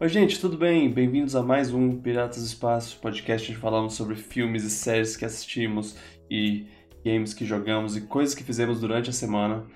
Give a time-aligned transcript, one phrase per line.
[0.00, 0.88] Oi, gente, tudo bem?
[0.88, 5.24] Bem-vindos a mais um Piratas do Espaço, podcast onde falamos sobre filmes e séries que
[5.24, 5.96] assistimos
[6.30, 6.68] e
[7.04, 9.66] games que jogamos e coisas que fizemos durante a semana.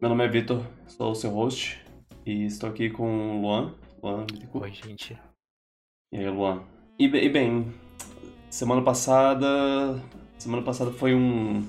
[0.00, 1.84] Meu nome é Vitor, sou o seu host
[2.24, 3.74] e estou aqui com o Luan.
[4.02, 5.18] Luan, Oi, gente.
[6.10, 6.62] E aí, Luan?
[6.98, 7.70] E, e bem,
[8.48, 10.02] semana passada.
[10.38, 11.62] Semana passada foi um.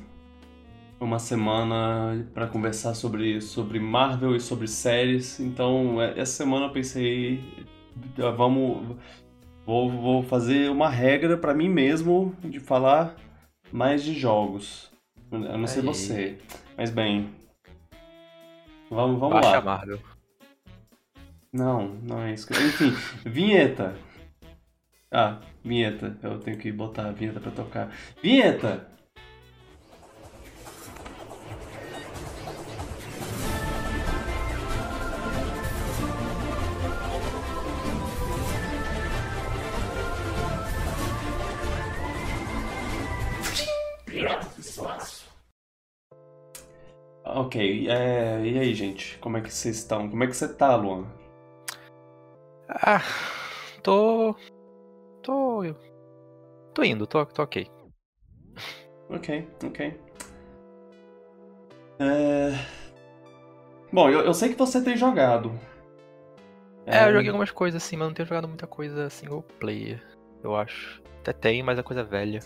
[1.02, 5.38] Uma semana para conversar sobre, sobre Marvel e sobre séries.
[5.42, 7.44] Então, é, essa semana eu pensei.
[8.38, 8.98] Vamos.
[9.66, 13.16] Vou, vou fazer uma regra para mim mesmo de falar
[13.72, 14.92] mais de jogos.
[15.32, 15.88] Eu não sei Aí.
[15.88, 16.38] você.
[16.76, 17.30] Mas bem.
[18.90, 19.62] Vamos, vamos Baixa lá.
[19.62, 20.00] Marvel.
[21.54, 22.48] Não, não é isso.
[22.48, 22.92] que- Enfim,
[23.30, 23.96] vinheta.
[25.12, 26.18] Ah, vinheta.
[26.24, 27.92] Eu tenho que botar a vinheta pra tocar.
[28.24, 28.89] Vinheta!
[47.50, 49.18] Ok, é, e aí, gente?
[49.18, 50.08] Como é que vocês estão?
[50.08, 51.08] Como é que você tá, Luan?
[52.70, 53.02] Ah,
[53.82, 54.36] tô.
[55.24, 55.64] Tô.
[56.76, 57.68] Tô indo, tô, tô ok.
[59.10, 60.00] Ok, ok.
[61.98, 62.52] É...
[63.92, 65.52] Bom, eu, eu sei que você tem jogado.
[66.86, 70.00] É, eu joguei algumas coisas assim, mas não tenho jogado muita coisa single player,
[70.44, 71.02] eu acho.
[71.22, 72.42] Até tem, mas é coisa velha.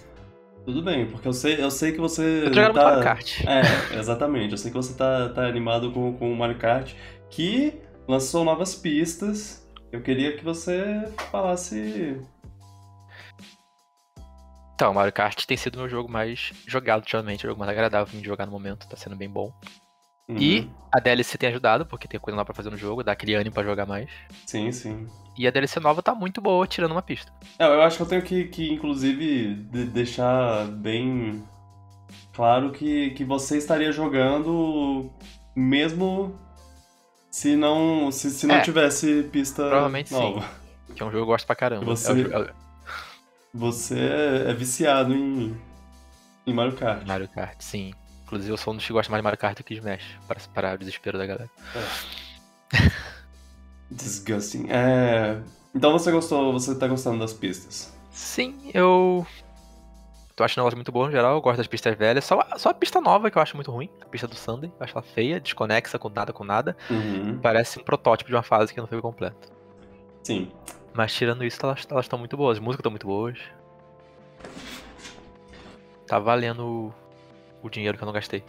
[0.65, 2.43] Tudo bem, porque eu sei, eu sei que você.
[2.45, 2.83] Eu jogando tá...
[2.83, 3.41] Mario Kart.
[3.45, 4.51] É, exatamente.
[4.51, 6.93] Eu sei que você tá, tá animado com, com o Mario Kart,
[7.29, 9.69] que lançou novas pistas.
[9.91, 12.17] Eu queria que você falasse.
[14.73, 18.25] Então, Mario Kart tem sido meu jogo mais jogado ultimamente, o jogo mais agradável de
[18.25, 19.53] jogar no momento, tá sendo bem bom.
[20.29, 20.37] Uhum.
[20.37, 23.33] E a DLC tem ajudado, porque tem coisa nova pra fazer no jogo, dá aquele
[23.35, 24.09] ânimo pra jogar mais.
[24.45, 25.07] Sim, sim.
[25.37, 27.31] E a DLC nova tá muito boa, tirando uma pista.
[27.59, 31.43] É, eu acho que eu tenho que, que inclusive, de- deixar bem
[32.33, 35.11] claro que, que você estaria jogando
[35.55, 36.39] mesmo
[37.29, 40.15] se não, se, se não É, tivesse pista provavelmente sim.
[40.15, 40.47] nova.
[40.95, 41.85] Que é um jogo que eu gosto pra caramba.
[41.85, 42.53] Você- É o é
[43.53, 45.59] Você é, é viciado em,
[46.45, 47.05] em Mario Kart.
[47.07, 47.91] Mario Kart, sim.
[48.23, 50.39] Inclusive eu sou um dos que gosta mais de Mario Kart do que Smash, para
[50.53, 51.49] parar o desespero da galera.
[53.91, 54.67] Disgusting.
[54.69, 55.39] É...
[55.75, 57.93] Então você gostou, você tá gostando das pistas.
[58.11, 59.25] Sim, eu.
[60.35, 62.25] Tô achando elas muito boas no geral, eu gosto das pistas velhas.
[62.25, 64.71] Só, só a pista nova que eu acho muito ruim, a pista do Sunday.
[64.79, 66.75] Eu acho ela feia, desconexa com nada com nada.
[66.89, 67.39] Uhum.
[67.39, 69.47] Parece um protótipo de uma fase que não foi completa.
[70.23, 70.51] Sim.
[70.93, 72.57] Mas tirando isso, elas estão muito boas.
[72.57, 73.37] As músicas estão muito boas.
[76.07, 76.93] Tá valendo
[77.63, 78.43] o, dinheiro que eu não gastei.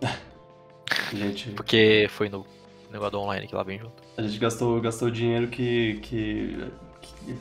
[1.12, 2.46] Gente, Porque foi no
[2.90, 3.92] negócio online que lá vem junto.
[4.16, 6.56] a gente gastou, gastou dinheiro que, que,
[7.02, 7.36] que-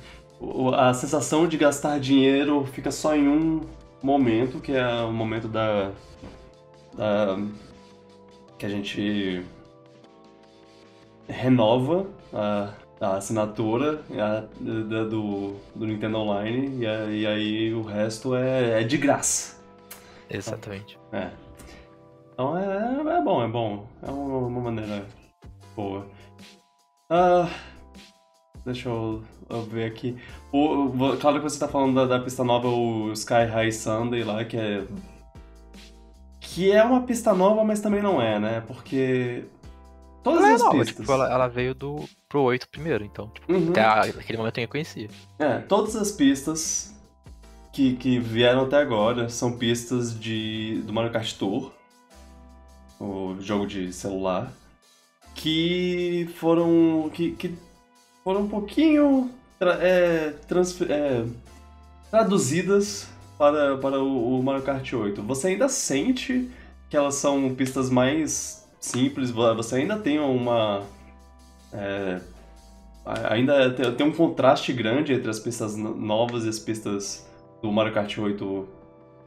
[0.76, 3.62] A sensação de gastar dinheiro fica só em um
[4.02, 5.92] momento, que é o momento da.
[6.96, 7.38] da
[8.58, 9.44] que a gente
[11.28, 17.82] renova a, a assinatura a- da- do, do Nintendo Online e, a- e aí o
[17.84, 19.59] resto é, é de graça.
[20.30, 20.98] Exatamente.
[21.12, 21.30] É.
[22.34, 23.88] Então é, é bom, é bom.
[24.02, 25.06] É uma, maneira
[25.76, 26.08] boa.
[27.10, 27.50] Ah,
[28.66, 30.18] deixa eu, eu ver aqui.
[30.52, 30.90] O,
[31.20, 34.58] claro que você tá falando da, da pista nova, o Sky High Sunday lá, que
[34.58, 34.84] é.
[36.40, 38.64] Que é uma pista nova, mas também não é, né?
[38.68, 39.46] Porque.
[40.24, 40.96] Todas Ela é as nova, pistas.
[40.98, 43.70] tipo, ela, ela veio do pro 8 primeiro, então, tipo, Uhum.
[43.72, 45.08] até aquele momento eu conhecia.
[45.40, 46.94] É, todas as pistas
[47.80, 51.72] que, que vieram até agora são pistas de, do Mario Kart Tour,
[53.00, 54.52] o jogo de celular,
[55.34, 57.10] que foram.
[57.14, 57.54] que, que
[58.22, 61.26] foram um pouquinho tra- é, transfer- é,
[62.12, 63.08] traduzidas
[63.38, 65.22] para, para o, o Mario Kart 8.
[65.24, 66.50] Você ainda sente
[66.90, 70.84] que elas são pistas mais simples, você ainda tem uma.
[71.72, 72.20] é,
[73.30, 77.26] Ainda tem, um contraste grande entre as pistas no- novas e as pistas
[77.62, 78.68] do Mario Kart 8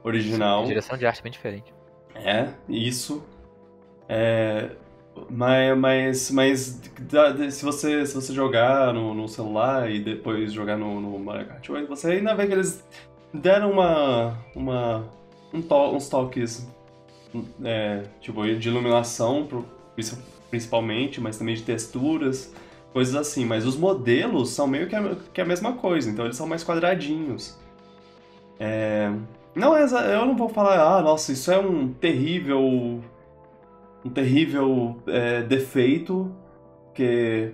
[0.05, 0.64] original.
[0.64, 1.75] A direção de arte é bem diferente.
[2.14, 3.23] É, isso.
[4.08, 4.70] É,
[5.31, 6.81] mas, mas, mas
[7.50, 11.69] se, você, se você jogar no, no celular e depois jogar no, no Mario Kart
[11.69, 12.84] 8, você ainda vê que eles
[13.32, 15.08] deram uma, uma,
[15.52, 16.67] um to- uns toques
[17.64, 19.49] é, tipo, de iluminação,
[20.50, 22.52] principalmente, mas também de texturas,
[22.93, 23.44] coisas assim.
[23.44, 26.64] Mas os modelos são meio que a, que a mesma coisa, então eles são mais
[26.64, 27.58] quadradinhos.
[28.64, 29.11] É,
[29.56, 32.61] não é, eu não vou falar, ah, nossa, isso é um terrível,
[34.05, 36.32] um terrível é, defeito,
[36.94, 37.53] que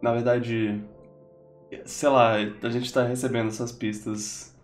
[0.00, 0.82] na verdade
[1.84, 4.56] sei lá, a gente tá recebendo essas pistas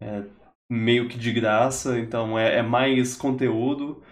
[0.00, 0.24] é,
[0.68, 4.02] meio que de graça, então é, é mais conteúdo.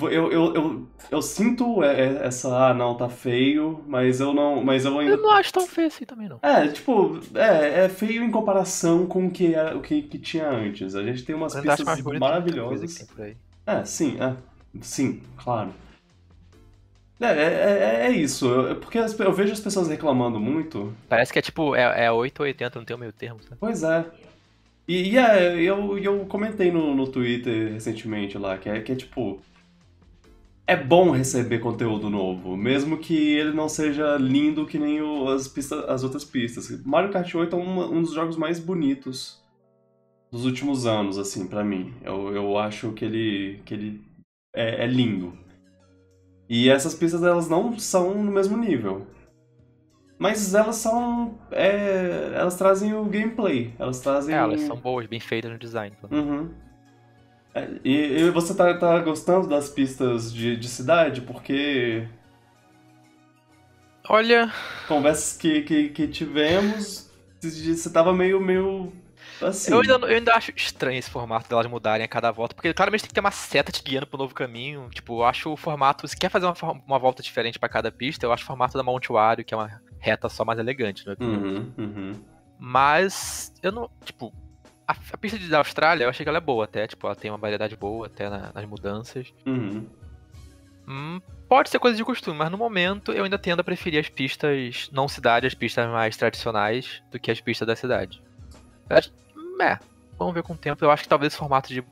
[0.00, 4.64] Eu, eu, eu, eu sinto é, é, essa, ah, não, tá feio, mas eu não.
[4.64, 5.12] Mas eu ainda.
[5.12, 6.38] Eu não acho tão feio assim também, não.
[6.42, 10.48] É, tipo, é, é feio em comparação com o que, é, o que, que tinha
[10.48, 10.94] antes.
[10.94, 12.92] A gente tem umas pistas maravilhosas.
[12.94, 13.36] que tem por aí.
[13.66, 14.34] É, sim, é.
[14.80, 15.70] Sim, claro.
[17.20, 18.48] É, é, é- é isso.
[18.48, 20.92] Eu- Porque as- eu vejo as pessoas reclamando muito.
[21.08, 23.56] Parece que é tipo, é, é 8 ou 80, não tem o meio termo, sabe?
[23.60, 24.04] Pois é.
[24.88, 28.96] E, e é, eu, eu comentei no, no Twitter recentemente lá, que é, que é
[28.96, 29.40] tipo.
[30.66, 35.48] É bom receber conteúdo novo, mesmo que ele não seja lindo que nem o- as,
[35.48, 36.82] pistas, as outras pistas.
[36.84, 39.42] Mario Kart 8 é uma- um dos jogos mais bonitos
[40.30, 41.92] dos últimos anos, assim, pra mim.
[42.02, 44.00] Eu, eu acho que ele, que ele
[44.54, 45.36] é, é lindo.
[46.48, 49.06] E essas pistas, elas não são no mesmo nível.
[50.18, 51.36] Mas elas são.
[51.50, 53.74] é, elas trazem o gameplay.
[53.78, 54.32] Elas trazem.
[54.34, 55.96] É, elas são boas, bem feitas no design.
[56.10, 56.50] Uhum.
[57.54, 61.20] É, E, e você tá, tá gostando das pistas de, de cidade?
[61.20, 62.08] Porque
[64.08, 64.52] Olha,
[64.88, 67.10] conversas que, que, que tivemos,
[67.40, 68.92] você tava meio, meio
[69.40, 69.72] assim.
[69.72, 73.02] eu ainda, eu ainda acho estranho esse formato delas mudarem a cada volta, porque claramente
[73.02, 74.88] tem que ter uma seta te guiando pro novo caminho.
[74.90, 78.26] Tipo, eu acho o formato, se quer fazer uma, uma volta diferente pra cada pista,
[78.26, 81.14] eu acho o formato da Mount Wario, que é uma reta só mais elegante, né?
[81.20, 82.12] Uhum, uhum.
[82.58, 83.88] Mas eu não.
[84.04, 84.32] Tipo,
[84.92, 86.86] a, a pista da Austrália eu achei que ela é boa até.
[86.86, 89.32] Tipo, ela tem uma variedade boa até na- nas mudanças.
[89.46, 89.86] Uhum.
[90.88, 94.08] Hum, pode ser coisa de costume, mas no momento eu ainda tendo a preferir as
[94.08, 98.20] pistas não cidade, as pistas mais tradicionais, do que as pistas da cidade.
[98.90, 99.12] Acho-
[99.60, 99.78] É,
[100.18, 100.84] vamos ver com o tempo.
[100.84, 101.84] Eu acho que talvez esse formato de,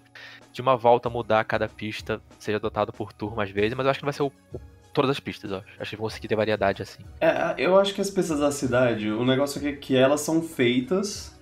[0.52, 4.00] de uma volta mudar cada pista seja adotado por turma às vezes, mas eu acho
[4.00, 4.60] que não vai ser o, o-
[4.92, 5.68] todas as pistas, eu acho.
[5.78, 7.04] Acho que vão conseguir ter variedade assim.
[7.20, 10.42] É, eu acho que as pistas da cidade, o negócio é que, que elas são
[10.42, 11.38] feitas.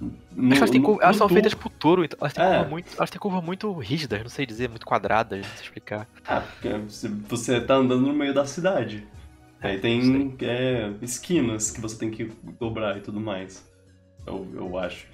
[0.00, 2.44] No, Acho que elas, têm no- elas no são feitas pro touro, então elas têm,
[2.44, 2.48] É.
[2.56, 6.08] curva muito, elas têm curva muito rígidas, não sei dizer, muito quadradas, não sei explicar.
[6.26, 9.04] Ah, porque você- você tá andando no meio da cidade.
[9.60, 12.30] Aí tem é, esquinas que você tem que
[12.60, 13.68] dobrar e tudo mais.
[14.24, 15.06] Eu, eu acho.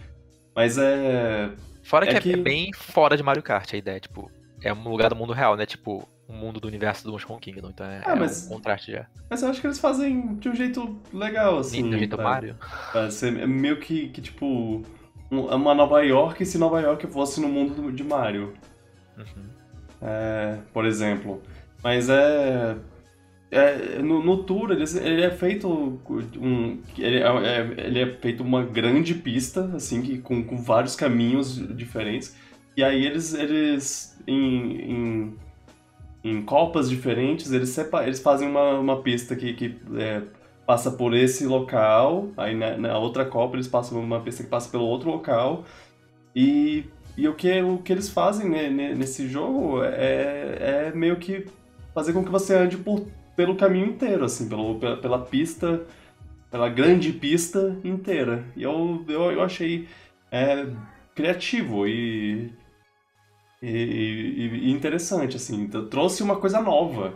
[0.54, 1.50] Mas é.
[1.82, 4.30] Fora É que é, que- é bem fora de Mario Kart a ideia, tipo,
[4.62, 5.64] é um lugar do mundo real, né?
[5.64, 8.92] Tipo, um mundo do universo do Monkey Kingdom, então é, Ah, é mas- um contraste
[8.92, 9.06] já.
[9.28, 11.88] Mas eu acho que eles fazem de um jeito legal, assim.
[11.90, 12.56] do jeito do pra- Mario.
[12.92, 14.82] pra ser- é meio que, que tipo.
[15.30, 18.54] um- uma Nova York se Nova York fosse no mundo do- de Mario.
[19.18, 19.44] Uhum.
[20.02, 21.42] É, por exemplo.
[21.82, 22.76] Mas é.
[23.50, 25.68] é, no, no tour ele, ele é feito
[26.38, 30.96] um ele é, é- ele é feito uma grande pista assim que com, com vários
[30.96, 32.34] caminhos diferentes
[32.76, 35.36] e aí eles eles em, em,
[36.24, 40.22] em copas diferentes eles eles fazem uma, uma pista que, que é,
[40.66, 44.70] passa por esse local aí na, na outra copa eles passam uma pista que passa
[44.70, 45.64] pelo outro local
[46.34, 46.84] e
[47.16, 51.46] e o que, o que eles fazem né, ne- nesse jogo é, é meio que
[51.94, 53.06] fazer com que você ande por,
[53.36, 55.82] pelo caminho inteiro, assim, pelo, pela, pela pista,
[56.50, 58.44] pela grande pista inteira.
[58.56, 59.86] E eu, eu, eu achei
[60.30, 60.66] é,
[61.14, 62.52] criativo e,
[63.68, 65.62] e, e- e interessante, assim.
[65.62, 67.12] Então, trouxe uma coisa nova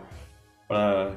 [0.67, 1.11] pra,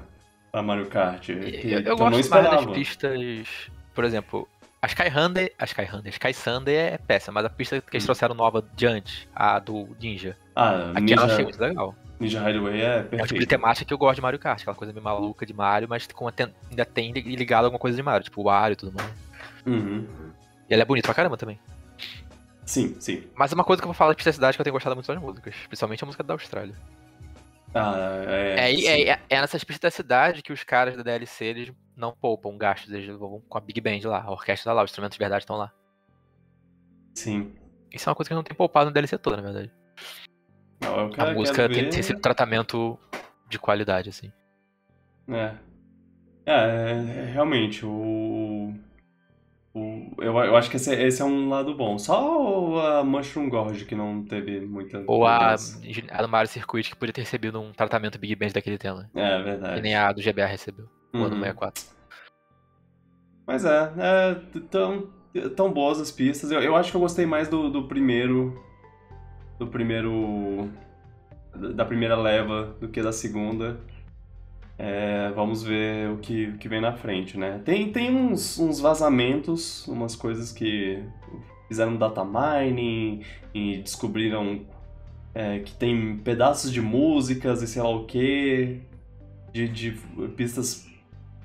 [0.50, 1.24] pra Mario Kart.
[1.26, 3.48] que- Eu, eu gosto mais das pistas,
[3.94, 4.48] por exemplo,
[4.80, 8.06] a Skyhander, a Skyhander, a Sky Sander é péssima, mas a pista que eles Hum.
[8.06, 11.94] trouxeram nova de antes, a do Ninja, Ah, aquela eu achei Ninja, muito legal.
[12.20, 13.48] Ninja Hideaway é É o tipo de perfeito.
[13.48, 16.28] temática que eu gosto de Mario Kart, aquela coisa meio maluca de Mario, mas com
[16.28, 19.10] ainda tem ligado alguma coisa de Mario, tipo o Wario e tudo mais.
[19.66, 20.06] Uhum.
[20.68, 21.58] E ela é bonita pra caramba também.
[22.64, 23.28] Sim, sim.
[23.34, 24.94] Mas uma coisa que eu vou falar de pista da cidade que eu tenho gostado
[24.94, 26.74] muito são as músicas, principalmente a música da Austrália.
[27.74, 31.44] Ah, é, É, é, é, é nessas pistas da cidade que os caras da DLC
[31.46, 34.82] eles não poupam gastos, eles vão com a Big Band lá, a orquestra tá lá,
[34.84, 35.72] os instrumentos de verdade estão lá.
[37.14, 37.52] Sim.
[37.90, 39.72] Isso é uma coisa que não tem poupado no DLC toda, na verdade.
[40.80, 42.98] Não, eu quero, a música tem, ver- tem sido tratamento
[43.48, 44.32] de qualidade, assim.
[45.28, 45.54] É.
[46.44, 48.74] É, é, realmente, o.
[49.74, 51.98] eu, eu acho que esse, é- esse é um lado bom.
[51.98, 55.02] Só a Mushroom Gorge que não teve muita.
[55.06, 58.76] Ou a, a do Mario Circuit que podia ter recebido um tratamento Big Band daquele
[58.78, 59.10] tema.
[59.14, 59.80] É, Que verdade.
[59.82, 61.40] nem a do GBA recebeu, o ano Uhum.
[61.40, 61.84] 64.
[63.46, 64.34] Mas é, é
[64.70, 65.10] tão,
[65.56, 66.50] tão boas as pistas.
[66.50, 68.62] Eu, eu acho que eu gostei mais do, do primeiro.
[69.58, 70.70] Do primeiro.
[71.74, 73.80] Da primeira leva do que da segunda.
[74.78, 77.60] É, vamos ver o que, o que vem na frente, né?
[77.64, 81.02] Tem, tem uns, uns vazamentos, umas coisas que
[81.68, 83.22] fizeram data mining
[83.54, 84.62] e descobriram
[85.34, 88.80] é, que tem pedaços de músicas e sei lá o que,
[89.52, 89.90] de, de
[90.36, 90.86] pistas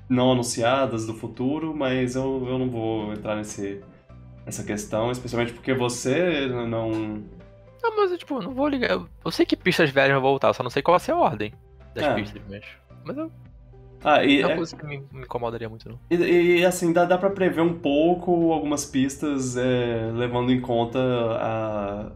[0.08, 3.80] não anunciadas do futuro, mas eu, eu não vou entrar nesse,
[4.44, 7.22] nessa questão, especialmente porque você não.
[7.82, 8.90] Não, mas eu, tipo, não vou ligar.
[8.90, 11.52] Eu, sei que pistas velhas vão voltar, só não sei qual vai ser a ordem
[11.94, 12.14] das É.
[12.14, 12.64] pistas, mas.
[13.04, 13.30] Mas eu,
[14.04, 15.98] Ah, e, não é é- uma coisa que me, me incomodaria muito, não.
[16.10, 20.98] e, e, assim, dá, dá pra prever um pouco algumas pistas, é, levando em conta
[21.00, 22.12] a-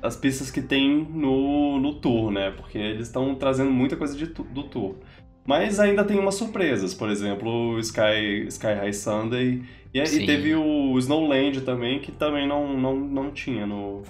[0.00, 2.50] as pistas que tem no, no tour, né?
[2.52, 4.96] Porque eles estão trazendo muita coisa de do tour.
[5.44, 9.62] Mas ainda tem umas surpresas, por exemplo, o Sky, Sky High Sunday.
[9.92, 14.02] E, e teve o Snowland também, que também não, não, não tinha no.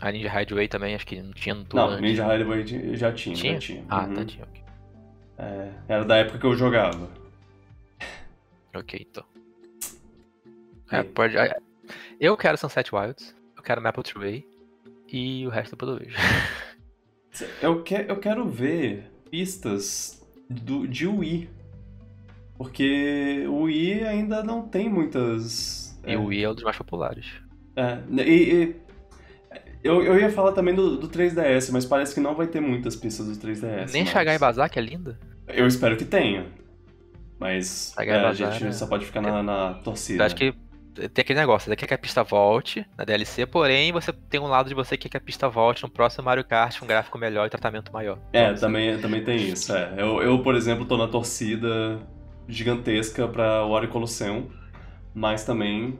[0.00, 2.00] A Ninja Hideaway também, acho que não tinha no tour Não, antes.
[2.02, 3.52] Ninja Hideaway ti- já tinha, Tinha?
[3.54, 3.84] já tinha.
[3.88, 4.14] Ah, Uhum.
[4.14, 4.61] tá, tinha, ok.
[5.38, 7.08] É, era da época que eu jogava.
[8.74, 9.24] Ok, então.
[10.90, 10.98] É.
[10.98, 11.36] É, pode.
[11.36, 11.56] é,
[12.20, 14.46] Eu quero Sunset Wilds, eu quero Maple Tree
[15.08, 16.16] e o resto depois eu vejo.
[17.62, 21.48] Eu, que, eu quero ver pistas do, de Wii.
[22.58, 25.98] Porque o Wii ainda não tem muitas.
[26.06, 27.26] E o Wii é um dos mais populares.
[27.74, 28.76] É, e, e-
[29.82, 32.94] eu, eu ia falar também do, do 3DS, mas parece que não vai ter muitas
[32.96, 33.92] pistas do 3DS.
[33.92, 35.18] Nem mas- Shagai Bazar, que é linda.
[35.48, 36.46] Eu espero que tenha.
[37.38, 40.22] Mas é, a gente é- só pode ficar na, na torcida.
[40.22, 40.54] Eu acho que
[41.12, 44.46] tem aquele negócio, você quer que a pista volte na DLC, porém você tem um
[44.46, 46.88] lado de você que quer que a pista volte no próximo Mario Kart com um
[46.88, 48.18] gráfico melhor e tratamento maior.
[48.32, 49.74] É, Então, também, também tem isso.
[49.74, 49.94] É.
[49.96, 51.98] Eu, eu, por exemplo, tô na torcida
[52.46, 54.50] gigantesca pra Wario Colosseum,
[55.14, 55.98] mas também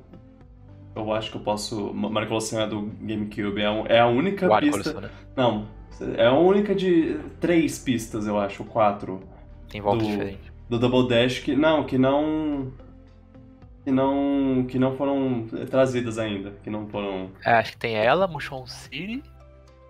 [0.95, 1.93] eu acho que eu posso.
[1.95, 4.93] Mario Colosseum é do GameCube, é, um- é a única Wario pista.
[4.93, 5.25] Colosseum, né?
[5.37, 5.69] Não,
[6.17, 9.21] é a única de três pistas, eu acho, quatro.
[9.69, 10.53] Tem voltas Do- diferentes.
[10.69, 11.55] Do Double Dash que.
[11.57, 12.73] Não, que não.
[13.85, 14.65] Que não.
[14.69, 16.53] Que não foram trazidas ainda.
[16.63, 17.31] Que não foram.
[17.45, 19.23] É, acho que tem ela, Mushroom City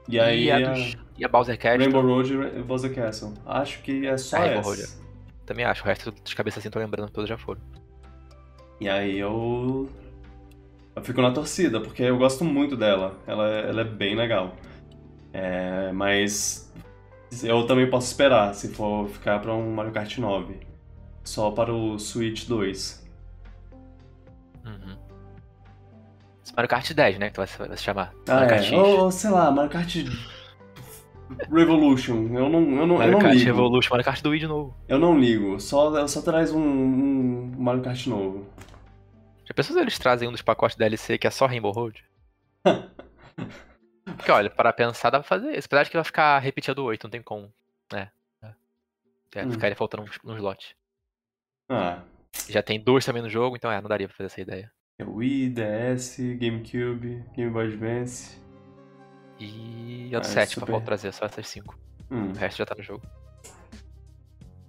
[0.08, 0.50] E aí.
[0.50, 1.80] a, dos- e a Bowser Castle.
[1.80, 3.34] Rainbow Road e Bowser Castle.
[3.44, 4.68] Acho que é só É, essa.
[4.68, 4.82] Road.
[5.44, 7.60] Também acho, o resto de cabeça assim tô lembrando todos já foram.
[8.80, 9.88] E aí eu.
[10.94, 13.18] Eu fico na torcida, porque eu gosto muito dela.
[13.26, 14.54] Ela, é- ela é bem legal.
[15.32, 16.70] É, mas
[17.42, 20.60] eu também posso esperar se for ficar pra um Mario Kart 9.
[21.24, 23.02] Só para o Switch 2.
[24.66, 24.96] Uhum.
[26.44, 27.30] Esse Mario Kart 10, né?
[27.30, 28.12] Que vai vai se chamar.
[28.28, 28.76] Ah, Mario é.
[28.78, 29.96] Ou, sei lá, Mario Kart
[31.50, 32.28] Revolution.
[32.34, 33.46] Eu não, eu não, eu Mario não Kart ligo.
[33.46, 34.74] Revolution, Mario Kart do Wii de novo.
[34.86, 35.58] Eu não ligo.
[35.58, 38.46] Só, só traz um, um Mario Kart novo.
[39.52, 42.02] Já pensou se eles trazem um dos pacotes DLC que é só Rainbow Road?
[44.16, 45.66] Porque olha, para pensar dá pra fazer isso.
[45.66, 47.52] Apesar de que vai ficar repetido o 8, não tem como.
[47.92, 48.08] É.
[49.34, 49.50] É, Hum.
[49.50, 50.74] ficaria faltando uns, uns lotes.
[51.68, 52.02] Ah.
[52.48, 54.72] Já tem dois também no jogo, então é, não daria pra fazer essa ideia.
[54.98, 58.40] É Wii, DS, GameCube, Game Boy Advance.
[59.38, 60.64] E a do Ah, 7 super.
[60.66, 61.78] pra falta trazer, só essas 5.
[62.10, 63.06] Hum, O resto já tá no jogo.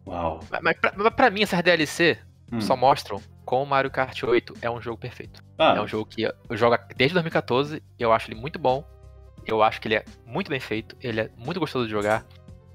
[0.06, 0.40] uau.
[0.50, 2.18] Mas, mas pra, mas pra mim, essas DLC
[2.52, 2.60] Hum.
[2.62, 3.22] só mostram
[3.54, 5.44] como Mario Kart 8 é um jogo perfeito.
[5.60, 8.84] Ah, É um jogo que eu jogo desde 2014, eu acho ele muito bom.
[9.46, 12.26] Eu acho que ele é muito bem feito, ele é muito gostoso de jogar.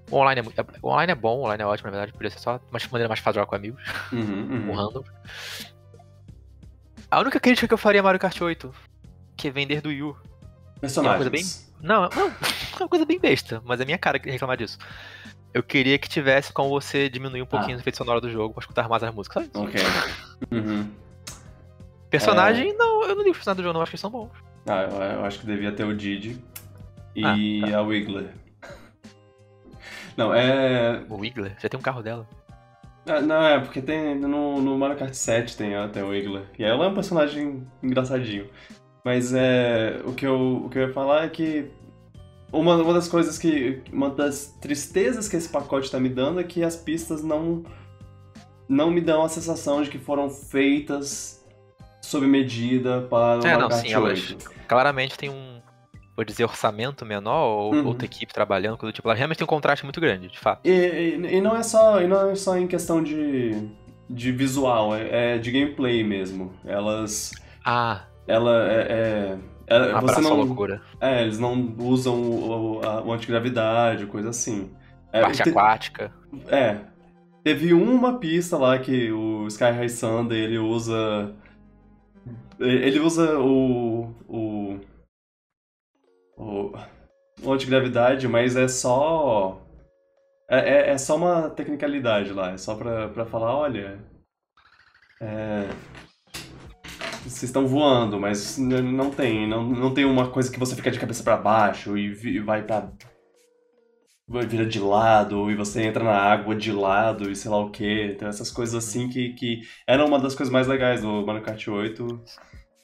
[0.09, 2.31] O online é, muito, o online é bom, o online é ótimo, na verdade, podia
[2.31, 3.83] ser só uma maneira mais fácil de jogar com amigos,
[4.13, 4.75] uhum, com uhum.
[4.77, 5.05] random.
[7.11, 8.73] A única crítica que eu faria a Mario Kart 8,
[9.37, 10.17] que é vender do Wii U.
[10.81, 11.73] Personagens.
[11.83, 12.09] Não, não,
[12.79, 14.79] é uma coisa bem besta, mas é minha cara reclamar disso.
[15.55, 17.79] Eu queria que tivesse como você diminuir um pouquinho Ah.
[17.79, 19.45] o efeito sonoro do jogo pra escutar mais as músicas.
[19.45, 19.63] Isso.
[19.63, 19.81] Ok.
[20.53, 20.89] Uhum.
[22.11, 22.75] Personagem, É.
[22.75, 24.31] não, eu não ligo os personagens do jogo, não, acho que eles são bons.
[24.67, 26.43] Ah, eu, eu acho que devia ter o Didi
[27.25, 27.79] Ah, e tá.
[27.79, 28.29] a Wiggler.
[30.17, 31.03] Não, é.
[31.09, 32.27] O Wiggler, já tem um carro dela.
[33.07, 34.15] é, Não, é, porque tem.
[34.17, 36.43] No, no Mario Kart 7 tem até o Wiggler.
[36.59, 38.49] E ela é um personagem engraçadinho.
[39.05, 40.01] Mas é.
[40.05, 41.71] O que eu, o que eu ia falar é que.
[42.53, 43.83] Uma, uma das coisas que.
[43.93, 47.63] Uma das tristezas que esse pacote tá me dando é que as pistas não.
[48.69, 51.43] Não me dão a sensação de que foram feitas
[52.03, 54.51] sob medida para o É, não, sim, elas- 8.
[54.67, 55.61] Claramente tem um,
[56.15, 57.87] vou dizer, orçamento menor, ou Uhum.
[57.87, 59.09] outra equipe trabalhando, coisa do tipo.
[59.09, 60.67] Ela realmente tem um contraste muito grande, de fato.
[60.67, 63.69] E, e- e não é só, e não é só em questão de,
[64.09, 66.53] de visual, é, é de gameplay mesmo.
[66.65, 67.33] Elas.
[67.65, 68.77] Ah, Ela é.
[68.91, 70.37] é- é- não.
[70.37, 70.83] loucura.
[71.01, 74.71] É, eles não usam o, o, a- o antigravidade, coisa assim.
[75.13, 76.13] É, Parte te- aquática.
[76.49, 76.79] é.
[77.45, 81.35] Teve uma pista lá que o Sky High Sunday ele usa.
[82.59, 84.13] Ele usa o.
[84.29, 84.81] o.
[86.37, 86.73] o,
[87.43, 89.63] o antigravidade, mas é só.
[90.51, 93.99] É, é, é só uma tecnicalidade lá, é só pra, pra falar, olha.
[95.21, 95.69] É,
[97.23, 100.99] vocês estão voando, mas não tem, não, não tem uma coisa que você fica de
[100.99, 102.91] cabeça pra baixo e vi- vai pra
[104.47, 108.05] vira de lado e você entra na água de lado e sei lá o que.
[108.13, 111.67] Então essas coisas assim que, que eram uma das coisas mais legais do Mario Kart
[111.67, 112.07] 8.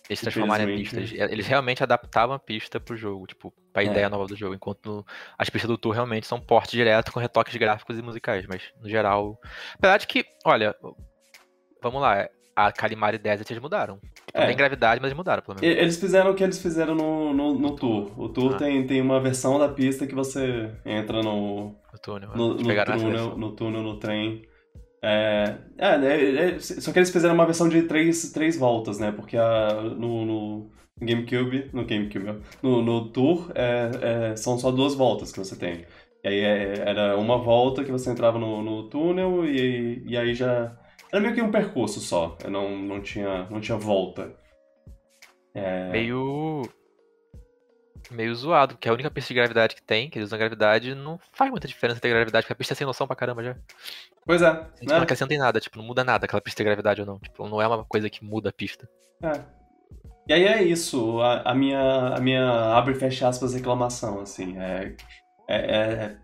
[0.08, 1.12] Eles transformaram em pistas.
[1.12, 3.86] Eles realmente adaptavam a pista pro jogo, tipo, pra É.
[3.86, 4.54] ideia nova do jogo.
[4.54, 5.06] Enquanto no-
[5.38, 8.46] as pistas do Tour realmente são porte direto com retoques gráficos e musicais.
[8.46, 9.38] Mas, no geral.
[9.78, 10.74] Apesar de que, olha,
[11.82, 13.98] vamos lá, a Calimari Desert eles mudaram.
[14.32, 14.46] É.
[14.46, 15.76] tem gravidade, mas mudaram, pelo menos.
[15.78, 18.18] Eles fizeram o que eles fizeram no, no, no Tour.
[18.18, 18.58] O Tour Ah.
[18.58, 22.30] tem, tem uma versão da pista que você entra no, No túnel.
[22.34, 24.42] no, eles no túnel, no túnel, no trem.
[25.02, 29.12] É, é, é, é, só que eles fizeram uma versão de três, três voltas, né?
[29.12, 34.70] Porque a, no, no GameCube, no GameCube, ó, no, no Tour, é, é, são só
[34.70, 35.84] duas voltas que você tem.
[36.24, 40.74] E aí era uma volta que você entrava no, no túnel e, e aí já...
[41.14, 44.34] Era meio que um percurso só, não, não, tinha, não tinha volta.
[45.54, 46.62] É, Meio.
[48.10, 51.16] Meio zoado, porque a única pista de gravidade que tem, que eles usam gravidade, não
[51.32, 53.56] faz muita diferença ter gravidade, porque a pista é sem noção pra caramba já.
[54.26, 55.02] Pois é, Tipo, não né?
[55.04, 57.20] acrescenta em nada, tipo, não muda nada aquela pista de gravidade ou não.
[57.20, 58.88] Tipo, não é uma coisa que muda a pista.
[59.22, 59.40] É.
[60.26, 64.58] E aí é isso, a, a minha, a minha abre e fecha aspas reclamação, assim,
[64.58, 64.96] é,
[65.46, 66.16] é, é,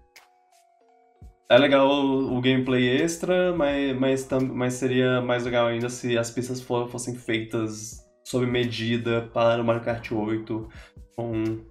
[1.50, 6.30] é legal o, o gameplay extra, mas, mas, mas seria mais legal ainda se as
[6.30, 10.69] pistas fo- fossem feitas sob medida para o Mario Kart 8,
[11.16, 11.64] com,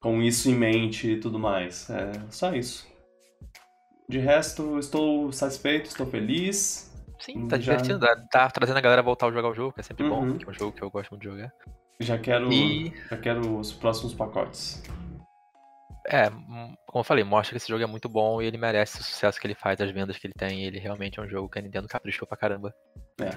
[0.00, 2.86] com isso em mente e tudo mais, é só isso.
[4.08, 9.00] De resto, estou satisfeito, estou feliz, Sim, tá Já- divertindo, tá, tá trazendo a galera
[9.00, 10.38] a voltar a jogar o jogo, que é sempre bom, Uhum.
[10.38, 11.52] que é um jogo que eu gosto muito de jogar.
[11.98, 14.82] já quero, E- já quero os próximos pacotes.
[16.08, 19.00] É, hum, como eu falei, mostra que esse jogo é muito bom e ele merece
[19.00, 20.64] o sucesso que ele faz, as vendas que ele tem.
[20.64, 22.74] Ele realmente é um jogo que a Nintendo caprichou pra caramba.
[23.20, 23.30] É.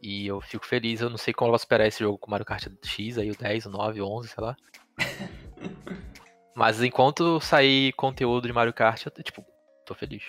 [0.00, 2.30] E eu fico feliz, eu não sei como ela vai superar esse jogo com o
[2.30, 4.56] Mario Kart X, aí o 10, o 9, o 11, sei lá.
[6.54, 9.44] Mas enquanto sair conteúdo de Mario Kart, eu tipo,
[9.84, 10.22] tô feliz.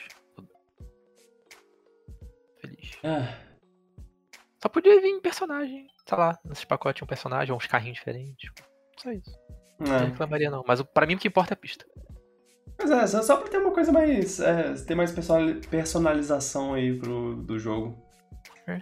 [2.60, 2.98] Feliz.
[3.04, 3.38] Ah,
[4.62, 8.50] Só podia vir personagem, sei lá, nesses pacotes um personagem, uns carrinhos diferentes.
[8.98, 9.45] Só isso.
[9.80, 10.06] Não é.
[10.06, 11.86] reclamaria não, mas pra mim o que importa é a pista.
[12.78, 14.40] Mas é, só, só pra ter uma coisa mais.
[14.40, 17.98] É, ter mais personali- personalização aí pro, do jogo.
[18.68, 18.82] É.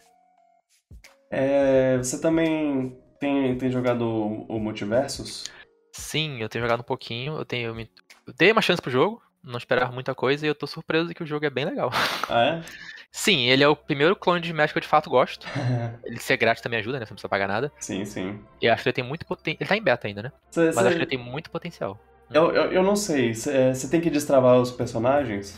[1.29, 5.45] É, você também tem, tem jogado o, o Multiversus?
[5.91, 7.89] Sim, eu tenho jogado um pouquinho, eu tenho me...
[8.25, 11.23] eu dei uma chance pro jogo, não esperava muita coisa e eu tô surpreso que
[11.23, 11.91] o jogo é bem legal.
[12.29, 12.61] Ah,
[13.15, 15.45] Sim, ele é o primeiro clone de Smash que eu de fato gosto.
[15.47, 15.93] é?
[16.03, 17.05] Ele ser grátis também ajuda, né?
[17.05, 17.71] Você não precisa pagar nada.
[17.79, 18.39] sim, sim.
[18.59, 19.57] E acho que ele tem muito potencial.
[19.61, 20.31] Ele tá em beta ainda, né?
[20.51, 21.97] Cê- Mas cê- acho que ele tem muito potencial.
[22.33, 25.57] eu, eu, eu não sei, você tem que destravar os personagens?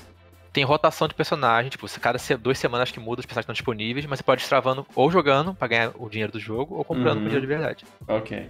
[0.52, 4.06] Tem rotação de personagem, tipo, se cada duas semanas que muda, os personagens estão disponíveis,
[4.06, 7.24] mas você pode destravando ou jogando pra ganhar o dinheiro do jogo, ou comprando Uhum.
[7.24, 7.86] com dinheiro de verdade.
[8.08, 8.50] Ok.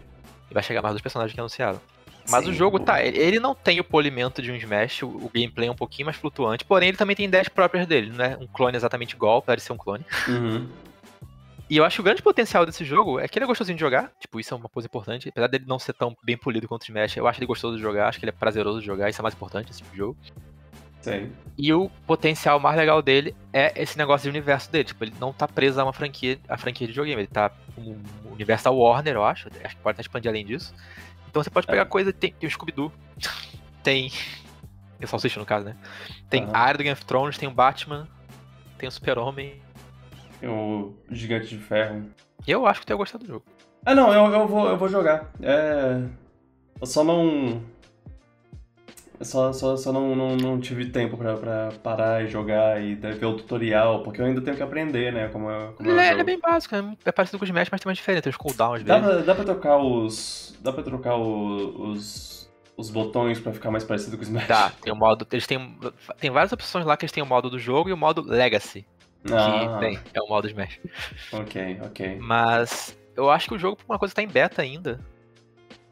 [0.50, 1.80] E vai chegar mais dos personagens que anunciaram.
[2.30, 5.68] Mas Sim, o jogo tá, ele, não tem o polimento de um Smash, o, gameplay
[5.68, 8.48] é um pouquinho mais flutuante, porém ele também tem ideias próprias dele, não é um
[8.48, 10.04] clone exatamente igual, de ser um clone.
[10.28, 10.68] Uhum.
[11.70, 13.82] E eu acho que o grande potencial desse jogo é que ele é gostosinho de
[13.82, 16.82] jogar, tipo, isso é uma coisa importante, apesar dele não ser tão bem polido quanto
[16.82, 19.10] o Smash, eu acho ele gostoso de jogar, acho que ele é prazeroso de jogar,
[19.10, 20.18] isso é mais importante esse tipo de jogo.
[21.06, 21.32] Sei.
[21.56, 24.86] E o potencial mais legal dele é esse negócio de universo dele.
[24.86, 27.22] Tipo, ele não tá preso a uma franquia, a franquia de videogame.
[27.22, 29.48] Ele tá um universo da Warner, eu acho.
[29.64, 30.74] Acho que pode até expandir além disso.
[31.36, 31.86] Então você pode pegar É.
[31.86, 32.14] coisa.
[32.14, 32.90] Tem, tem o Scooby-Doo.
[33.84, 34.10] tem.
[34.10, 35.76] Tem o Salsicha, no caso, né?
[36.30, 36.52] Tem Aham.
[36.54, 38.08] a área do Game of Thrones, tem o Batman,
[38.78, 39.62] tem o Super-Homem.
[40.40, 42.10] Tem o Gigante de Ferro.
[42.48, 43.44] Eu acho que tu ia gostar do jogo.
[43.86, 45.30] Ah, não, eu, eu, vou, eu vou jogar.
[45.42, 46.06] É.
[46.80, 47.62] Eu só não.
[49.22, 53.26] Só, só, só não, não, não tive tempo pra, pra parar e jogar e ver
[53.26, 55.28] o tutorial, porque eu ainda tenho que aprender, né?
[55.30, 57.48] Como é, como é Ele é, ele é bem básico, é, é parecido com o
[57.48, 58.24] Smash, mas tem mais diferente.
[58.24, 60.58] Tem os cooldowns Dá pra, dá pra trocar os.
[60.62, 62.50] Dá pra trocar os.
[62.78, 64.48] os botões pra ficar mais parecido com o Smash?
[64.48, 65.26] Dá, tem o modo.
[65.32, 65.78] Eles têm.
[66.20, 68.86] Tem várias opções lá que eles têm o modo do jogo e o modo Legacy.
[69.32, 70.80] Ah, Que tem, é o modo Smash.
[71.32, 72.18] ok, ok.
[72.22, 75.00] Mas eu acho que o jogo, por uma coisa tá em beta ainda,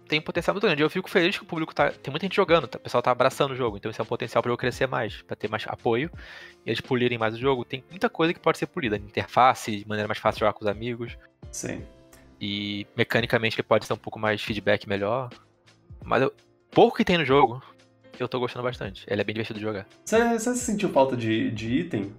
[0.07, 0.81] tem um potencial muito grande.
[0.81, 1.91] Eu fico feliz que o público tá.
[1.91, 2.77] Tem muita gente jogando, tá?
[2.77, 3.77] o pessoal tá abraçando o jogo.
[3.77, 6.11] Então isso é um potencial pra eu crescer mais, pra ter mais apoio
[6.65, 7.63] e eles polirem mais o jogo.
[7.65, 8.97] Tem muita coisa que pode ser polida.
[8.97, 11.17] Interface, de maneira mais fácil de jogar com os amigos.
[11.51, 11.83] Sim.
[12.39, 15.29] E mecanicamente que pode ser um pouco mais feedback melhor.
[16.03, 16.33] Mas eu,
[16.71, 17.63] pouco que tem no jogo,
[18.19, 19.05] eu tô gostando bastante.
[19.07, 19.87] Ele é bem divertido de jogar.
[20.03, 22.13] Você você sentiu falta de, de item?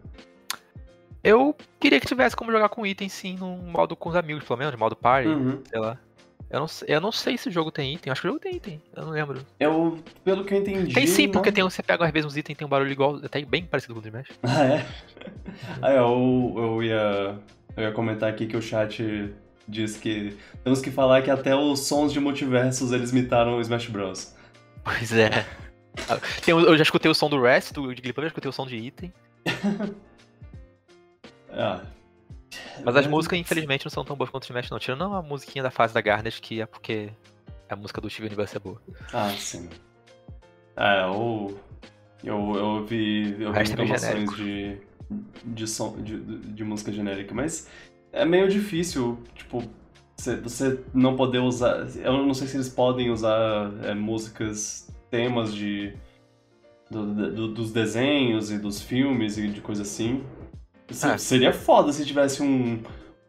[1.23, 4.59] Eu queria que tivesse como jogar com item, sim, num modo com os amigos, pelo
[4.59, 5.63] menos, modo party, Uhum.
[5.67, 5.99] sei lá.
[6.51, 8.13] Eu não, sei- eu não sei se o jogo tem item.
[8.13, 8.81] Acho que o jogo tem item.
[8.95, 9.41] Eu não lembro.
[9.59, 10.93] Eu, pelo que eu entendi.
[10.95, 12.69] Tem sim, porque não- tem, um- você pega às vezes uns itens e tem um
[12.71, 14.29] barulho igual, até bem parecido com o do Smash.
[14.45, 14.87] Ah, é?
[15.83, 17.39] Ah, eu, eu, ia,
[17.77, 19.33] eu ia comentar aqui que o chat
[19.67, 23.89] diz que temos que falar que até os sons de multiversos eles imitaram o Smash
[23.89, 24.35] Bros.
[24.85, 25.31] Pois é.
[26.45, 28.77] Tem, eu já escutei o som do Rest, do Glee já escutei o som de
[28.77, 29.13] Item.
[31.57, 31.83] Ah,
[32.85, 34.79] Mas as músicas, infelizmente, não são tão boas quanto o Smash, não.
[34.79, 37.11] Tirando a musiquinha da fase da Garnet, que é porque
[37.69, 38.81] a música do Steve Universe é boa.
[39.13, 39.69] Ah, sim.
[40.77, 41.59] É, ou.
[42.23, 44.79] Eu, eu ouvi, eu O vi resto é reclamações de,
[45.45, 47.69] de, som, de, de música genérica, mas
[48.13, 49.63] é meio difícil, tipo,
[50.17, 51.87] você, você não poder usar.
[51.97, 55.93] Eu não sei se eles podem usar é, músicas, temas de.
[56.91, 60.25] do- do- dos desenhos e dos filmes e de coisa assim.
[60.91, 61.19] Se- Ah.
[61.19, 62.83] Seria foda se tivesse um.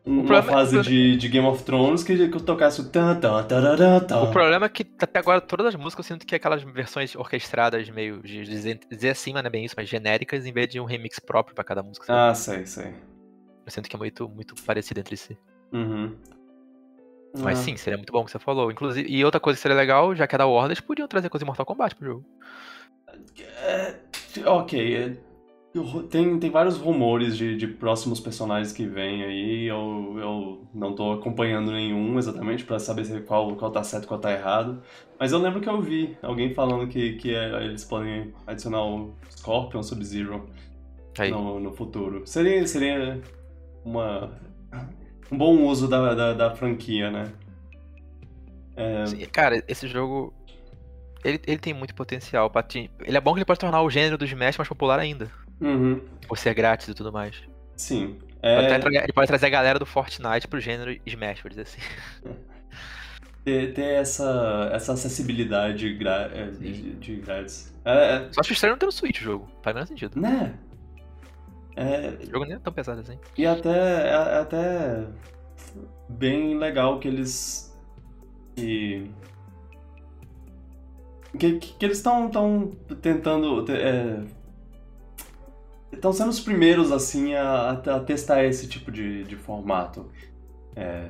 [0.06, 2.90] um- uma é- fase o de, de Game of Thrones que, que eu tocasse o
[2.90, 4.22] tan tan tarará, tan.
[4.24, 7.16] O problema é que até agora todas as músicas eu sinto que é aquelas versões
[7.16, 10.70] orquestradas meio de dizer, dizer assim, mas não é bem isso, mas genéricas, em vez
[10.70, 12.06] de um remix próprio pra cada música.
[12.10, 12.94] Ah, sei, sei.
[13.66, 15.36] Eu sinto que é muito, muito parecido entre si.
[15.74, 16.14] Uhum.
[17.40, 17.64] Mas Ah.
[17.64, 18.72] sim, seria muito bom o que você falou.
[18.72, 21.30] Inclusive, e outra coisa que seria legal, já que é da Warner, eles podiam trazer
[21.30, 22.26] coisa de Mortal Kombat pro jogo.
[23.64, 23.96] É,
[24.46, 25.18] ok, é,
[26.10, 29.66] tem, tem vários rumores de, de próximos personagens que vêm aí.
[29.66, 34.08] Eu, eu não tô acompanhando nenhum exatamente pra saber se qual, qual tá certo e
[34.08, 34.82] qual tá errado.
[35.20, 39.14] Mas eu lembro que eu vi alguém falando que, que é- eles podem adicionar o
[39.30, 40.50] Scorpion Sub-Zero
[41.32, 42.26] no, no futuro.
[42.26, 43.22] Seria, seria
[43.84, 44.32] uma,
[45.32, 47.32] um bom uso da, da, da franquia, né?
[48.76, 50.34] É, Sim, Cara, esse jogo.
[51.24, 52.50] Ele, ele tem muito potencial.
[52.50, 52.90] Pra te...
[53.00, 55.30] Ele é bom que ele pode tornar o gênero do Smash mais popular ainda.
[55.62, 57.42] Uhum, Por ser grátis e tudo mais.
[57.76, 58.18] sim.
[58.42, 61.64] Pode É, tra- Ele pode trazer a galera do Fortnite pro gênero Smash, por dizer
[61.64, 61.82] assim.
[63.44, 67.74] ter, ter essa, essa acessibilidade gra, é, de, de grátis.
[67.84, 69.50] É, Só acho estranho não ter no Switch o jogo.
[69.64, 70.18] Faz menor sentido.
[70.20, 70.60] é, né?
[71.76, 73.18] É, O jogo nem é tão pesado assim.
[73.38, 75.08] e até, é até
[76.08, 77.76] bem legal que eles.
[78.56, 79.10] Que,
[81.38, 82.68] que, que eles estão tão
[83.02, 83.66] tentando.
[85.96, 90.10] Estão sendo os primeiros, assim, a, a testar esse tipo de, de formato.
[90.76, 91.10] É.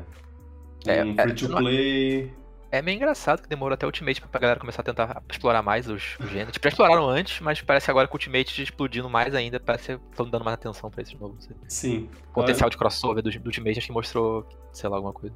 [0.88, 2.34] É, Um é, free to play.
[2.72, 5.88] É meio engraçado que demorou até o Ultimate pra galera começar a tentar explorar mais
[5.88, 6.54] os, os gêneros.
[6.54, 9.98] Tipo, já exploraram antes, mas parece que agora com o Ultimate explodindo mais ainda, parece
[9.98, 11.36] que estão dando mais atenção pra esse de novo.
[11.40, 11.56] sei.
[11.68, 12.10] Sim.
[12.32, 15.36] O potencial de crossover do, do Ultimate acho que mostrou, sei lá, alguma coisa.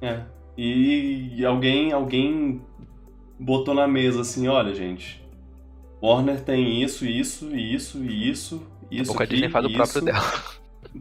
[0.00, 0.22] É.
[0.56, 2.62] E, e alguém, alguém
[3.38, 5.20] botou na mesa assim, olha, gente.
[6.02, 9.72] Warner tem isso, isso, isso, e isso, Daqui a isso pouco a Disney faz o
[9.72, 10.32] próprio dela.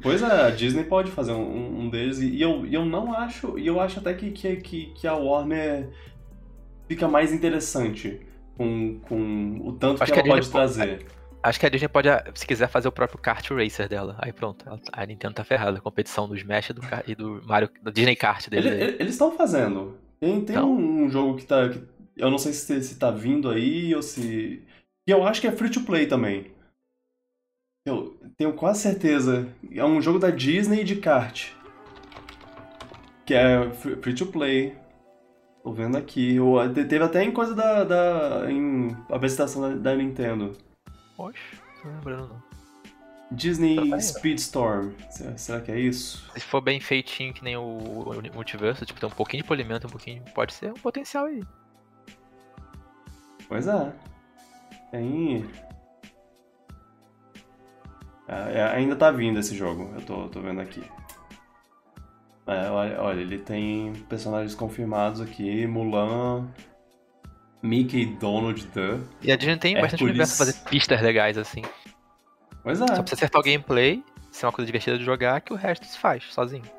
[0.02, 3.66] Pois é, a Disney pode fazer um, um deles e eu, eu não acho, e
[3.66, 4.58] eu acho até que, que,
[4.94, 5.90] que, a Warner
[6.88, 8.20] fica mais interessante
[8.56, 11.06] com, com o tanto Acho que que ela pode Disney trazer.
[11.42, 14.16] Acho que a Disney pode, se quiser, fazer o próprio kart racer dela.
[14.20, 15.78] Aí pronto, a Nintendo tá ferrada.
[15.78, 18.68] A competição do Smash e do, e do Mario, do Disney Kart dele.
[18.68, 19.98] Ele- ele- eles estão fazendo.
[20.20, 20.70] Tem, tem Então.
[20.70, 21.70] um, um jogo que tá.
[21.70, 21.82] que-
[22.18, 24.62] eu não sei se, se tá vindo aí ou se.
[25.08, 26.52] E eu acho que é free to play também.
[27.90, 29.48] Eu tenho quase certeza.
[29.72, 31.50] É um jogo da Disney de kart.
[33.26, 34.76] Que é free to play.
[35.64, 36.38] Tô vendo aqui.
[36.74, 37.84] Te- Teve até em coisa da.
[37.84, 40.56] da em apresentação da, da Nintendo.
[41.16, 41.40] Poxa,
[41.76, 42.50] não tô lembrando não.
[43.32, 44.00] Disney Tá.
[44.00, 44.92] Speedstorm.
[45.12, 46.28] Será, será que é isso?
[46.34, 49.86] Se for bem feitinho que nem o, o multiverso, tipo, tem um pouquinho de polimento,
[49.86, 50.24] um pouquinho.
[50.34, 51.44] Pode ser um potencial aí.
[53.48, 53.94] Pois é.
[54.92, 55.46] Tem.
[58.30, 60.84] É, é, ainda tá vindo esse jogo, eu tô, tô vendo aqui.
[62.46, 66.48] É, olha, olha, ele tem personagens confirmados aqui: Mulan,
[67.62, 69.04] Mickey, Donald Duck.
[69.24, 71.64] E a Disney tem bastante universo pra fazer pistas legais assim.
[72.62, 72.88] Pois é.
[72.88, 75.98] Só precisa acertar o gameplay, ser uma coisa divertida de jogar, que o resto se
[75.98, 76.79] faz sozinho.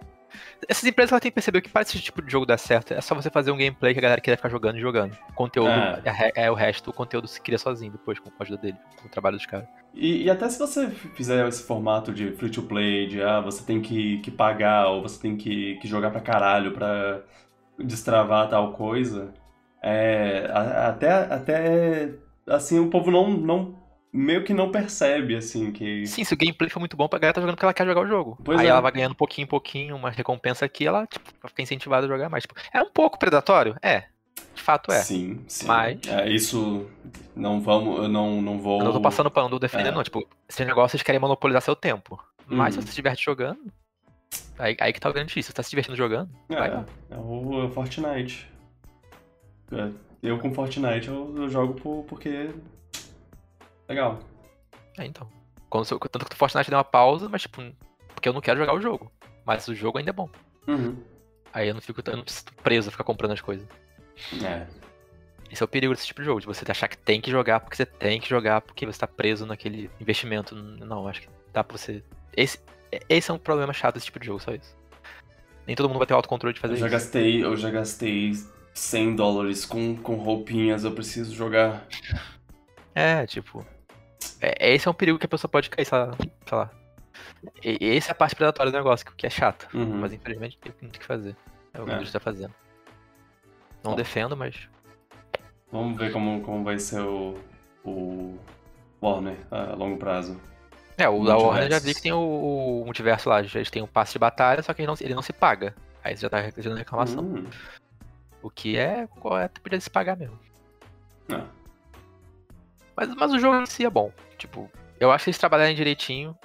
[0.69, 3.01] Essas empresas elas têm que perceber que para esse tipo de jogo dar certo, é
[3.01, 5.16] só você fazer um gameplay que a galera queira ficar jogando e jogando.
[5.31, 6.01] O conteúdo É.
[6.05, 9.07] é, é o resto, o conteúdo se cria sozinho depois, com a ajuda dele, com
[9.09, 9.69] o trabalho dos caras.
[9.95, 13.64] E, e até se você fizer esse formato de free to play, de ah, você
[13.64, 17.23] tem que, que pagar ou você tem que, que jogar pra caralho pra
[17.79, 19.33] destravar tal coisa,
[19.83, 22.14] é, a- até, até
[22.47, 23.80] assim o povo não, não
[24.12, 27.35] meio que não percebe assim que Sim, se o gameplay for muito bom, a galera
[27.35, 28.38] tá jogando porque ela quer jogar o jogo.
[28.44, 28.70] Pois Aí é.
[28.70, 32.09] ela vai ganhando pouquinho em pouquinho, uma recompensa aqui, ela tipo, vai ficar incentivada a
[32.09, 32.42] jogar mais.
[32.42, 33.77] Tipo, é um pouco predatório?
[33.83, 34.05] É.
[34.55, 35.01] De fato é.
[35.01, 35.66] sim, sim.
[35.66, 36.87] Mas- É, isso
[37.37, 39.96] não vamos, eu não, não vou Eu não tô passando pano, não defendendo, É.
[39.96, 40.03] não.
[40.03, 42.23] Tipo, esses negócios querem monopolizar seu tempo.
[42.46, 42.81] Mas Uhum.
[42.83, 43.61] se você se diverte jogando,
[44.59, 45.51] aí, aí que tá o grande difícil.
[45.51, 46.85] Você tá se divertindo jogando, vai lá.
[47.11, 48.51] É, é o, é o Fortnite.
[49.73, 49.88] É,
[50.23, 52.51] eu com Fortnite eu, eu jogo por, porque
[53.90, 54.20] legal.
[54.98, 55.29] É, então.
[55.68, 57.62] Quando, tanto que o Fortnite deu uma pausa, mas tipo,
[58.14, 59.12] porque eu não quero jogar o jogo.
[59.44, 60.29] Mas o jogo ainda é bom.
[60.66, 60.96] Uhum.
[61.53, 63.66] Aí eu não fico eu não preciso preso a ficar comprando as coisas.
[64.44, 64.66] É.
[65.50, 67.61] Esse é o perigo desse tipo de jogo, de você achar que tem que jogar
[67.61, 70.55] porque você tem que jogar porque você tá preso naquele investimento.
[70.55, 72.05] Não, acho que dá pra você.
[72.37, 72.61] Esse,
[73.09, 74.76] esse é um problema chato desse tipo de jogo, só isso.
[75.66, 76.92] Nem todo mundo vai ter o autocontrole de fazer eu já isso.
[76.92, 78.33] Gastei, eu já gastei
[78.74, 81.87] 100 dólares com, com roupinhas, eu preciso jogar.
[82.92, 83.64] É, tipo.
[84.40, 86.14] É, esse é um perigo que a pessoa pode cair, sei lá.
[86.46, 86.70] Sei lá.
[87.62, 89.68] E, essa é a parte predatória do negócio, que é chato.
[89.74, 89.98] Uhum.
[90.00, 91.37] Mas infelizmente tem muito o que fazer.
[91.74, 91.94] É o que É.
[91.94, 92.54] a gente tá fazendo.
[93.83, 93.96] Não Bom.
[93.96, 94.68] defendo, mas.
[95.72, 97.38] Vamos ver como, como vai ser o,
[97.85, 98.38] o
[99.02, 100.38] Warner a longo prazo.
[100.98, 103.87] É, o da Warner já vi que tem o, o multiverso lá, eles têm um
[103.87, 105.74] passe de batalha, só que ele não, ele não se paga.
[106.04, 107.22] Aí você já tá gerando reclamação.
[107.24, 107.46] Hum,
[108.42, 110.38] O que é correto, podia se pagar mesmo.
[111.28, 111.60] não.
[112.96, 114.12] Mas, mas o jogo em si é bom.
[114.38, 116.37] Tipo, eu acho que eles trabalharem direitinho,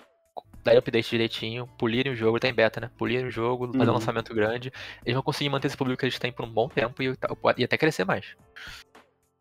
[0.64, 2.90] darem update direitinho, polirem o jogo, tá em beta, né?
[2.98, 3.94] Polirem o jogo, fazer um Uhum.
[3.94, 4.72] lançamento grande,
[5.06, 7.16] eles vão conseguir manter esse público que eles têm por um bom tempo e,
[7.58, 8.36] e até crescer mais.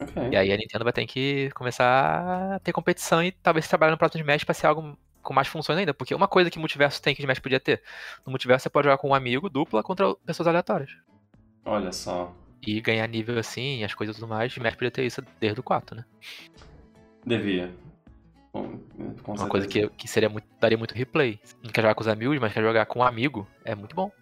[0.00, 0.28] Ok.
[0.30, 3.98] E aí a Nintendo vai ter que começar a ter competição e talvez trabalhar no
[3.98, 5.94] próximo Smash pra ser algo com mais funções ainda.
[5.94, 7.82] Porque uma coisa que o multiverso tem que o Smash podia ter.
[8.26, 10.90] No multiverso você pode jogar com um amigo, dupla, contra pessoas aleatórias.
[11.64, 12.34] Olha só.
[12.66, 14.52] E ganhar nível assim, as coisas e tudo mais.
[14.52, 16.04] O Smash podia ter isso desde o 4, né?
[17.26, 17.72] Devia.
[18.52, 21.40] Uma coisa que, que seria muito, daria muito replay.
[21.62, 24.12] Não quer jogar com os amigos, mas quer jogar com um amigo, é muito bom.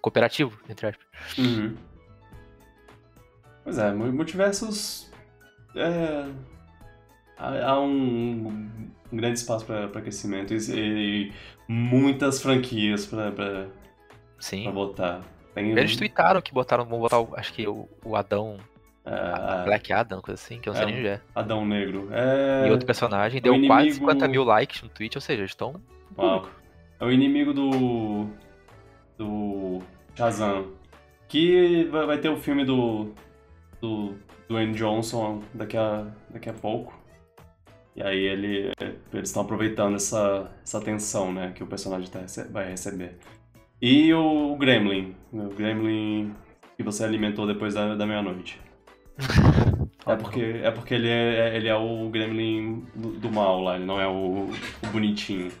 [0.00, 1.06] Cooperativo, entre aspas.
[1.38, 1.76] Uhum.
[3.64, 5.10] Pois é, mu- multiversos.
[5.74, 6.26] É,
[7.38, 8.46] há, um,
[9.10, 11.32] um grande espaço para crescimento e, e
[11.66, 13.68] muitas franquias para
[14.72, 15.22] botar.
[15.54, 18.58] Tem Eles tweetaram que botaram, vão botar, acho que o, o Adão,
[19.04, 20.90] é, Black Adam, coisa assim, que eu não sei É.
[20.90, 21.20] nem onde é.
[21.34, 22.08] Adão Negro.
[22.12, 25.40] É, E outro personagem, o deu quase inimigo- 50 mil likes no Twitch, ou seja,
[25.40, 25.74] eles estão
[26.16, 26.48] Uau.
[27.00, 28.26] É o inimigo do.
[29.18, 29.80] do.
[30.14, 30.66] Shazam.
[31.28, 33.12] Que vai ter o filme do.
[33.80, 34.14] do
[34.48, 37.00] Dwayne Johnson daqui a, daqui a pouco.
[37.96, 38.70] E aí ele,
[39.12, 43.16] eles estão aproveitando essa, essa atenção né, que o personagem tá vai receber.
[43.80, 45.14] E o Gremlin.
[45.32, 46.34] O Gremlin
[46.76, 48.60] que você alimentou depois da, da meia-noite.
[50.04, 53.84] É porque, é porque ele, é, ele é o Gremlin do, do mal lá, ele
[53.84, 55.52] não é o, o bonitinho.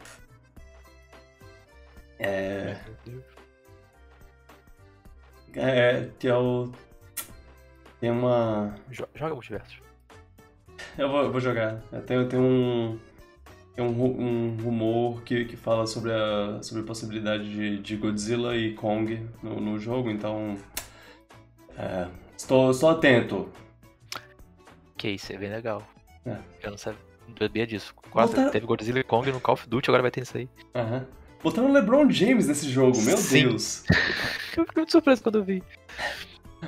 [2.18, 2.76] É.
[5.54, 6.72] É, que é o.
[8.00, 8.74] Tem uma.
[8.90, 9.78] Jo- Joga multiversos.
[10.98, 11.80] Eu vou, eu vou jogar.
[11.92, 12.98] É, Tem, tem um.
[13.76, 18.56] Tem um, um rumor que, que fala sobre a, sobre a possibilidade de, de Godzilla
[18.56, 20.58] e Kong no, no jogo, então.
[21.78, 22.08] É,
[22.42, 23.48] estou, estou atento.
[24.96, 25.82] Que isso, é bem legal.
[26.26, 26.36] É.
[26.62, 27.94] Eu não sabia, disso.
[28.10, 30.48] Quase teve Godzilla e Kong no Call of Duty, agora vai ter isso aí.
[30.74, 31.06] Aham.
[31.42, 33.48] Botaram o LeBron James nesse jogo, meu Sim.
[33.48, 33.84] Deus.
[34.56, 35.62] Eu fiquei muito surpreso quando eu vi.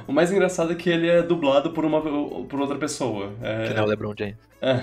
[0.09, 3.33] O mais engraçado é que ele é dublado por, uma, por outra pessoa.
[3.43, 4.37] É, Que não é o LeBron James.
[4.61, 4.83] É.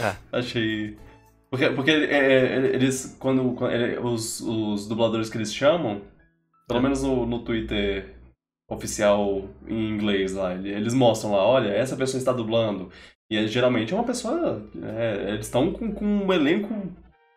[0.00, 0.16] É.
[0.32, 0.96] Achei.
[1.50, 6.00] Porque, porque é, é, eles, quando, quando ele- os, os dubladores que eles chamam,
[6.66, 6.82] pelo É.
[6.82, 8.14] menos no, no Twitter
[8.68, 12.90] oficial em inglês lá, ele- eles mostram lá, olha, essa pessoa está dublando.
[13.30, 14.62] E é, geralmente é uma pessoa.
[14.82, 16.92] é, eles estão com, com um elenco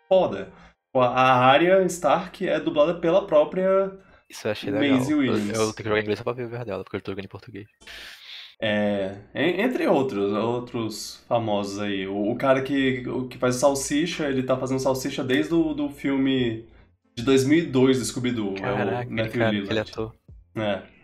[0.07, 0.51] foda.
[0.95, 3.91] A a Arya Stark é dublada pela própria.
[4.29, 4.89] Isso eu achei legal.
[4.97, 5.49] Maisie Eu, Williams.
[5.49, 7.11] eu tenho que jogar em inglês só pra ver o ver dela, porque eu tô
[7.11, 7.67] jogando em português.
[8.61, 12.07] É, en- entre outros, outros famosos aí.
[12.07, 15.73] O, o cara que, o que faz o Salsicha, ele tá fazendo Salsicha desde o
[15.73, 16.65] do filme
[17.17, 18.55] de 2002 do Scooby-Doo.
[18.57, 19.91] é Caraca, o aquele Matthew cara, Lillard.
[20.55, 20.94] É.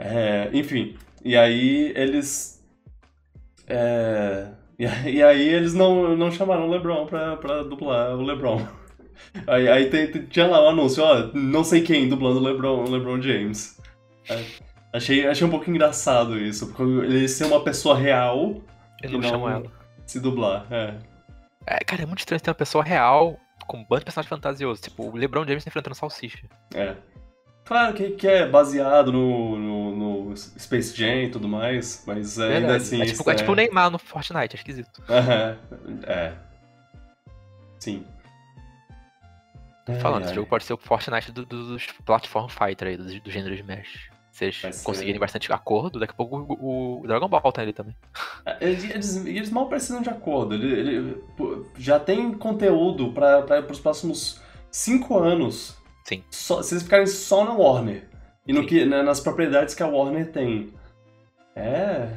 [0.00, 2.64] É, enfim, e aí eles.
[3.68, 8.66] É, e, aí- eles não, não chamaram o LeBron pra, pra dublar o LeBron.
[9.46, 12.82] Aí, aí tem- tem- tinha lá o anúncio, ó, não sei quem dublando o LeBron,
[12.84, 13.78] o LeBron James.
[14.28, 14.42] É,
[14.94, 18.62] achei, achei um pouco engraçado isso, porque ele ser uma pessoa real
[19.02, 19.62] Eu E não, não- ela.
[20.06, 20.66] se dublar.
[20.70, 20.94] É.
[21.66, 24.80] É, cara, é muito estranho ter uma pessoa real com um bando de personagens fantasiosos.
[24.80, 26.48] Tipo, o LeBron James enfrentando Salsicha.
[26.74, 26.94] É.
[27.64, 32.76] Claro que, que é baseado no, no, no Space Jam e tudo mais, mas ainda
[32.76, 33.00] assim.
[33.00, 35.02] é, tipo, é tipo o Neymar no Fortnite, é esquisito.
[36.06, 36.34] É.
[37.78, 38.04] Sim.
[39.86, 40.26] Tô falando, ai.
[40.26, 43.54] esse jogo pode ser o Fortnite do- do- dos platform fighter aí, do, do gênero
[43.54, 44.10] Smash.
[44.32, 44.84] Se Vai eles ser.
[44.84, 47.94] conseguirem bastante acordo, daqui a pouco o, o Dragon Ball tá ali também.
[48.44, 50.54] É, Eles, eles, mal precisam de acordo.
[50.54, 51.22] Ele, ele-
[51.78, 55.76] já tem conteúdo para os próximos cinco anos.
[56.10, 56.24] Sim.
[56.28, 58.02] Só, se eles ficarem só na Warner.
[58.44, 58.66] E no Sim.
[58.66, 60.72] que, né, nas propriedades que a Warner tem.
[61.54, 62.08] É.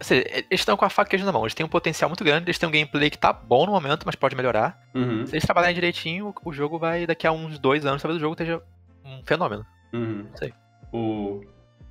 [0.00, 1.42] Ou seja, eles estão com a faca queijo na mão.
[1.42, 4.02] Eles têm um potencial muito grande, eles têm um gameplay que tá bom no momento,
[4.04, 4.82] mas pode melhorar.
[4.92, 8.20] Uhum, Se eles trabalharem direitinho, o jogo vai, daqui a uns dois anos, talvez o
[8.20, 8.60] jogo esteja
[9.04, 9.64] um fenômeno.
[9.92, 10.26] uhum.
[10.34, 10.52] Sei.
[10.92, 11.40] O,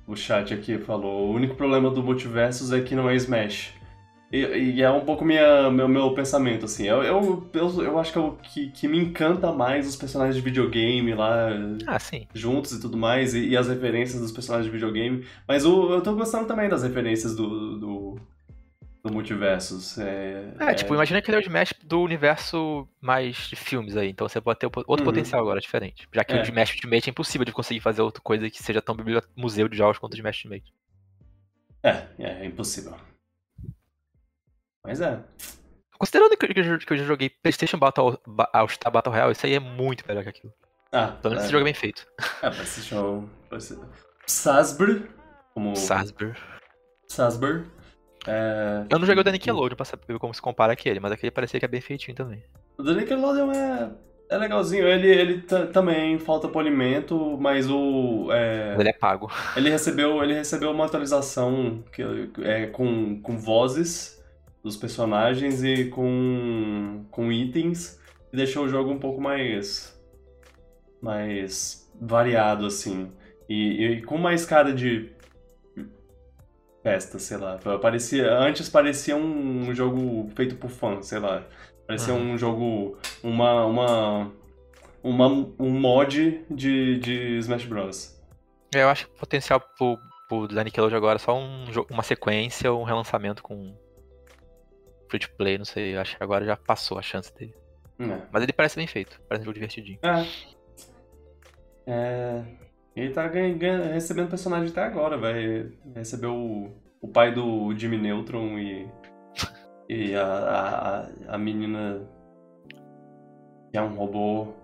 [0.06, 3.72] o chat aqui falou: o único problema do Multiversus é que não é Smash.
[4.34, 6.86] E, e é um pouco minha, meu, meu pensamento, assim.
[6.88, 10.42] Eu, eu, eu, eu acho que, eu, que, que me encanta mais os personagens de
[10.42, 11.50] videogame lá
[11.86, 11.98] Ah,
[12.34, 15.24] juntos e tudo mais, e, e as referências dos personagens de videogame.
[15.46, 18.18] Mas o, eu tô gostando também das referências do, do,
[19.04, 19.98] do Multiversus.
[19.98, 24.08] É, É, tipo, imagina que ele é o Smash do universo mais de filmes aí.
[24.10, 25.04] Então você pode ter outro Uhum.
[25.04, 26.08] potencial agora, diferente.
[26.12, 26.40] Já que É.
[26.40, 28.96] o Smash Ultimate é impossível de conseguir fazer outra coisa que seja tão
[29.36, 30.72] museu de jogos quanto o Smash Ultimate.
[31.84, 32.94] é, é, é impossível.
[34.84, 35.18] Mas é.
[35.98, 39.46] Considerando que eu, que eu já joguei PlayStation Battle, Ba- All Star Battle Royale, isso
[39.46, 40.52] aí é muito melhor que aquilo.
[40.92, 42.06] Ah, Pelo menos é, esse jogo é bem feito.
[42.42, 43.28] É, PlayStation.
[44.26, 45.08] Sasber,
[45.52, 46.36] como Sasber.
[47.08, 47.64] Sasber.
[48.26, 51.30] É, Eu não joguei o da Nickelodeon pra saber como se compara aquele, mas aquele
[51.30, 52.42] parecia que é bem feitinho também.
[52.78, 53.90] O do Nickelodeon é,
[54.30, 54.86] é legalzinho.
[54.86, 58.28] Ele, ele ta- também falta polimento, mas o.
[58.32, 59.30] é, ele é pago.
[59.56, 62.02] ele, recebeu, ele recebeu uma atualização que,
[62.42, 64.22] é, com, com vozes
[64.64, 68.00] dos personagens e com, com itens
[68.30, 69.94] que deixou o jogo um pouco mais.
[71.02, 73.12] mais variado, assim.
[73.46, 75.12] E, e com mais cara de.
[76.82, 77.58] festa, sei lá.
[77.80, 81.46] Parecia, antes parecia um jogo feito por fã, sei lá.
[81.86, 82.96] Parecia um jogo.
[83.22, 83.66] Uma.
[83.66, 84.32] uma.
[85.02, 88.18] uma um mod de, de Smash Bros.
[88.74, 92.72] Eu acho que o potencial pro, pro da Nickelodeon agora é só um, uma sequência
[92.72, 93.76] ou um relançamento com
[95.08, 95.94] free to play, não sei.
[95.96, 97.54] Eu acho que agora já passou a chance dele.
[97.98, 98.22] É.
[98.32, 99.98] Mas ele parece bem feito, parece um jogo divertidinho.
[100.02, 100.26] É.
[101.86, 102.44] É.
[102.96, 107.98] Ele tá ganha- ganha- recebendo personagem até agora, vai Recebeu o, o pai do Jimmy
[107.98, 108.88] Neutron e.
[109.86, 112.08] E a, a, a- a menina.
[113.70, 114.54] Que é um robô.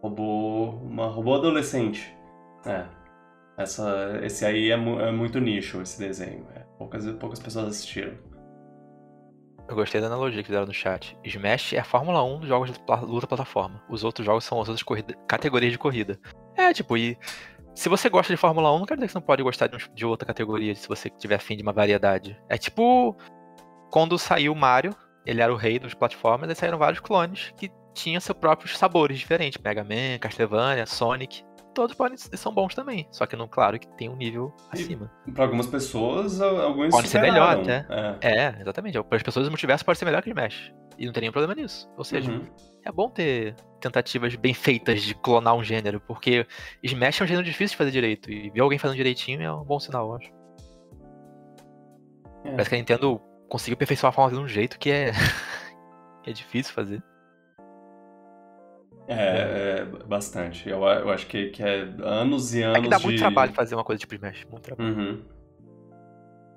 [0.00, 0.70] Robô.
[0.82, 2.14] Uma robô adolescente.
[2.64, 2.86] É.
[3.56, 6.46] Essa, esse aí é, mu- é muito nicho, esse desenho.
[6.54, 6.60] é.
[6.78, 8.16] Poucas, poucas pessoas assistiram.
[9.68, 11.16] Eu gostei da analogia que fizeram no chat.
[11.22, 13.82] Smash é a Fórmula 1 dos jogos de luta plataforma.
[13.88, 16.18] Os outros jogos são as outras corrida- categorias de corrida.
[16.56, 17.18] É, tipo, e
[17.74, 19.76] se você gosta de Fórmula 1, não quer dizer que você não pode gostar de,
[19.76, 22.40] um- de outra categoria, se você tiver afim de uma variedade.
[22.48, 23.16] É tipo
[23.90, 24.94] quando saiu o Mario,
[25.26, 29.18] ele era o rei dos plataformas, e saíram vários clones que tinham seus próprios sabores
[29.18, 29.60] diferentes.
[29.62, 31.42] Mega Man, Castlevania, Sonic.
[31.78, 35.08] Todos podem, são bons também, só que, não, claro, que tem um nível E- acima.
[35.32, 38.16] Pra algumas pessoas, al- alguns Pode ser melhor superaram.
[38.18, 38.28] até.
[38.28, 39.00] É, exatamente.
[39.04, 40.72] Para as pessoas o multiverso pode ser melhor que o Smash.
[40.98, 41.88] E não tem nenhum problema nisso.
[41.94, 42.04] Ou É.
[42.04, 42.44] seja, Uhum.
[42.84, 46.44] é bom ter tentativas bem feitas de clonar um gênero, porque
[46.82, 48.28] Smash é um gênero difícil de fazer direito.
[48.28, 50.32] E ver alguém fazendo direitinho é um bom sinal, eu acho.
[52.44, 52.50] É.
[52.50, 55.12] Parece que a Nintendo conseguiu aperfeiçoar a forma de um jeito que é.
[56.26, 57.00] é difícil fazer.
[59.08, 59.14] É,
[59.80, 60.68] é, bastante.
[60.68, 63.04] Eu, eu acho que, que é anos e anos É que dá de...
[63.04, 64.44] muito trabalho fazer uma coisa tipo Smash.
[64.50, 64.94] Muito trabalho.
[64.94, 65.22] Uhum.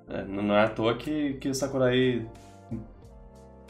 [0.08, 2.26] É, não é à toa que, que o Sakurai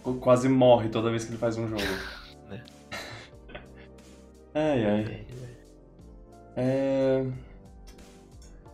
[0.03, 1.83] qu- quase morre toda vez que ele faz um jogo.
[2.51, 2.61] Né.
[4.55, 5.27] ai, ai.
[6.57, 7.25] É...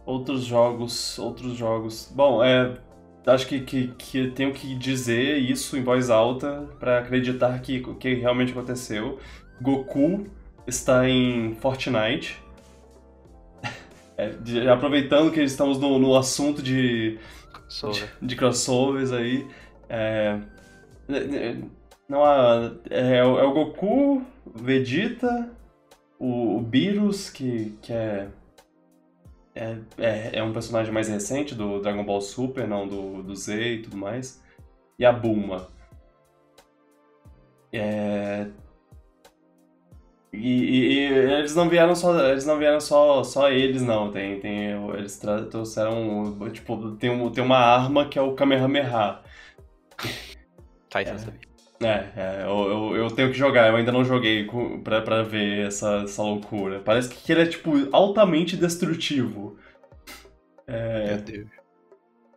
[0.07, 2.11] Outros jogos, outros jogos.
[2.15, 2.79] Bom, é...
[3.27, 8.15] Acho que, que, que tenho que dizer isso em voz alta pra acreditar que que
[8.15, 9.19] realmente aconteceu.
[9.61, 10.27] Goku
[10.67, 12.43] está em Fortnite.
[14.21, 17.21] É, de- aproveitando que estamos no, no assunto de,
[17.93, 19.47] de, de crossovers aí.
[19.89, 20.41] É,
[21.09, 21.57] é,
[22.09, 25.49] não há, é, é o é Goku, Vegeta,
[26.19, 28.29] o, o Beerus, que, que é,
[29.55, 30.39] é, é.
[30.39, 33.97] é um personagem mais recente do Dragon Ball Super, não do, do Z e tudo
[33.97, 34.43] mais.
[34.99, 35.69] E a Bulma.
[37.73, 38.47] É,
[40.33, 44.39] e, e- e eles não vieram só eles não vieram só, só eles não tem
[44.41, 45.19] tem eles
[45.51, 49.21] trouxeram tipo tem, um, tem uma arma que é o Kamehameha
[50.91, 51.19] Tá, isso É.
[51.19, 51.41] sabia.
[51.83, 54.47] é, é, eu, eu, eu tenho que jogar eu ainda não joguei
[55.01, 59.57] pra ver essa, essa loucura parece que ele é tipo altamente destrutivo
[60.67, 61.49] é, Meu Deus.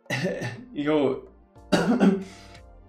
[0.72, 1.28] e eu.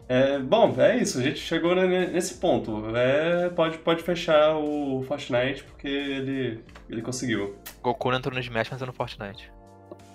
[0.08, 2.96] É, bom, é isso, a gente chegou ne- nesse ponto.
[2.96, 7.56] É, pode, pode fechar o Fortnite porque ele, ele conseguiu.
[7.82, 9.52] Goku não entrou no Smash, mas entrou no Fortnite.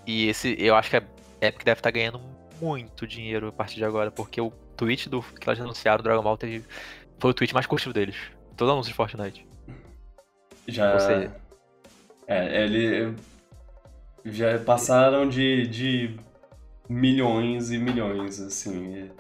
[0.07, 1.03] E esse, eu acho que a
[1.41, 2.21] Epic deve estar ganhando
[2.61, 6.23] muito dinheiro a partir de agora, porque o tweet do, que elas anunciaram do Dragon
[6.23, 6.65] Ball teve,
[7.19, 8.17] foi o tweet mais curtido deles.
[8.57, 9.47] Todo anúncio de Fortnite.
[10.67, 10.93] Já.
[10.95, 11.37] Ou seja-
[12.27, 13.15] É, ele.
[14.25, 16.17] Já passaram de, de
[16.89, 19.11] milhões e milhões, assim.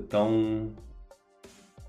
[0.00, 0.72] Estão.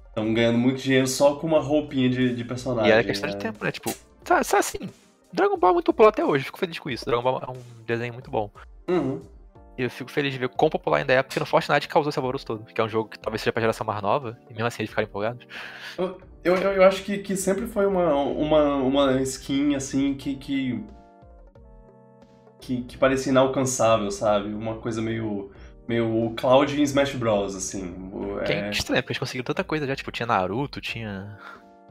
[0.07, 2.89] Estão ganhando muito dinheiro só com uma roupinha de, de personagem.
[2.89, 3.41] e era questão de né?
[3.41, 3.71] tempo, né?
[3.71, 4.89] Tipo, tá, tá assim.
[5.33, 7.05] Dragon Ball é muito popular até hoje, fico feliz com isso.
[7.05, 8.49] Dragon Ball é um desenho muito bom.
[8.87, 9.21] Uhum.
[9.77, 12.17] E eu fico feliz de ver quão popular ainda é, porque no Fortnite causou esse
[12.17, 12.63] alvoroço todo.
[12.63, 14.89] Que é um jogo que talvez seja pra geração mais nova, e mesmo assim eles
[14.89, 15.45] ficaram empolgados.
[15.97, 20.81] Eu, eu, eu acho que, que sempre foi uma, uma, uma skin, assim, que, que,
[22.65, 22.83] que.
[22.83, 24.53] que parecia inalcançável, sabe?
[24.53, 25.51] Uma coisa meio.
[25.87, 27.93] meio Cloud em Smash Bros, assim.
[28.45, 28.67] Que É...
[28.67, 29.95] é estranho, porque eles conseguiram tanta coisa já.
[29.95, 31.37] Tipo, tinha Naruto, tinha.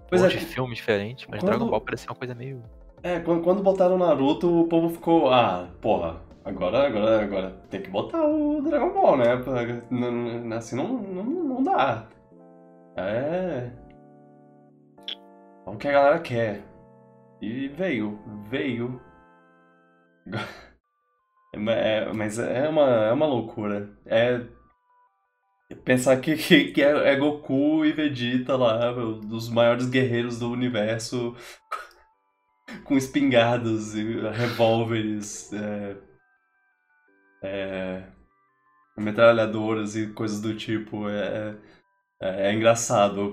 [0.08, 2.62] Pois um é, de filme diferente, mas quando- Dragon Ball parecia uma coisa meio.
[3.02, 7.82] É, quando, quando botaram o Naruto, o povo ficou, ah, porra, agora, agora, agora tem
[7.82, 9.26] que botar o Dragon Ball, né?
[10.56, 12.06] Assim não, não, não dá.
[12.96, 13.70] É.
[15.66, 16.62] É o que a galera quer.
[17.42, 18.18] E veio,
[18.48, 19.00] veio.
[21.54, 23.96] É, mas é uma, é uma loucura.
[24.06, 24.40] É.
[25.84, 31.34] Pensar que, que, que é, é Goku e Vegeta lá, dos maiores guerreiros do universo,
[32.84, 35.96] com espingardas e revólveres, é,
[37.42, 38.04] é,
[38.96, 41.08] metralhadoras e coisas do tipo.
[41.08, 41.56] É,
[42.20, 43.32] é, é engraçado.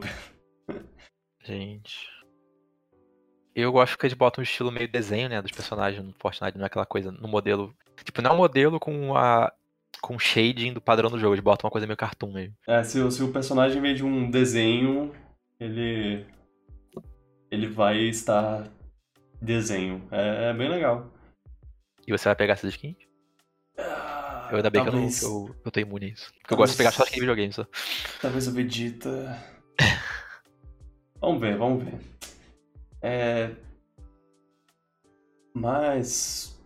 [1.43, 2.10] Gente.
[3.55, 6.63] Eu gosto que eles botam um estilo meio desenho, né, dos personagens no Fortnite, não
[6.63, 7.75] é aquela coisa no modelo.
[8.03, 9.51] Tipo, não é um modelo com a.
[10.01, 12.55] com shading do padrão do jogo, eles botam uma coisa meio cartoon mesmo.
[12.67, 15.13] É, se, o- se o personagem vem de um desenho,
[15.59, 16.25] ele.
[17.51, 18.65] Ele vai estar
[19.41, 20.07] desenho.
[20.09, 21.11] É, é bem legal.
[22.07, 22.95] E você vai pegar essas skins?
[24.49, 26.31] Eu ainda bem que eu, não, Talvez- que eu, eu tô imune a isso.
[26.41, 27.65] Porque eu gosto de pegar só skin de videogame só.
[28.21, 29.37] Talvez o Vegeta.
[31.19, 31.99] vamos ver, vamos ver.
[33.01, 33.51] É.
[35.53, 36.59] Mas.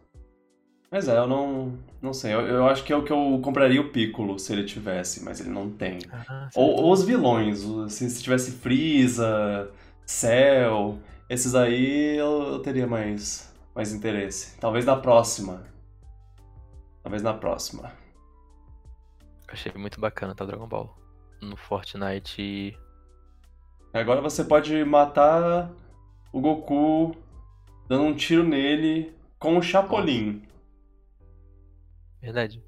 [0.91, 1.77] Mas é, eu não.
[2.01, 2.33] Não sei.
[2.33, 5.39] Eu, eu acho que é o que eu compraria o Piccolo se ele tivesse, mas
[5.39, 5.99] ele não tem.
[6.11, 7.59] Ah, Ou, ou os vilões.
[7.89, 9.71] Se, se tivesse Freeza,
[10.05, 14.57] Cell, esses aí eu, eu teria mais, mais interesse.
[14.59, 15.63] Talvez na próxima.
[17.01, 17.91] Talvez na próxima.
[19.47, 20.45] Achei muito bacana, tá?
[20.45, 20.95] Dragon Ball.
[21.41, 22.77] No Fortnite.
[23.93, 25.71] Agora você pode matar
[26.35, 27.15] o Goku
[27.87, 30.43] dando um tiro nele com o Chapolin.
[32.21, 32.61] Verdade.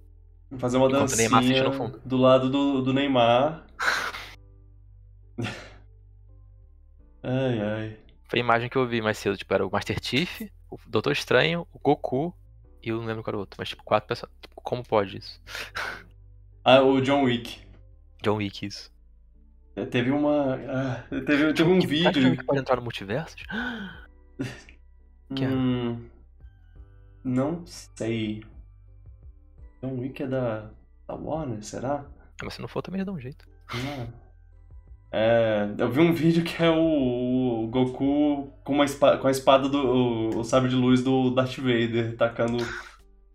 [0.58, 1.66] Fazer uma Enquanto dancinha
[2.06, 3.68] do lado do, do Neymar.
[7.22, 8.00] ai, ai.
[8.30, 9.36] Foi a imagem que eu vi mais cedo.
[9.36, 12.34] Tipo, era o Master Chief, o Doutor Estranho, o Goku
[12.82, 13.58] e eu não lembro qual era o outro.
[13.60, 14.32] Mas, tipo, quatro pessoas.
[14.56, 15.42] Como pode isso?
[16.64, 17.60] Ah, o John Wick.
[18.24, 18.90] John Wick, isso.
[19.86, 20.56] Teve uma.
[20.68, 22.30] ah, teve, teve um Que- que vídeo.
[22.32, 23.36] Wick pode entrar no multiverso?
[25.36, 25.48] que é?
[25.48, 26.06] Hum,
[27.24, 28.44] não sei.
[29.82, 30.70] John Wick é da,
[31.08, 32.06] da Warner, será?
[32.44, 33.48] Mas se não for, também já dá um jeito.
[33.74, 34.28] Não.
[35.12, 39.32] É, eu vi um vídeo que é o, o Goku com, uma espa- com a
[39.32, 39.78] espada do.
[39.78, 42.58] O, o sabre de luz do Darth Vader, tacando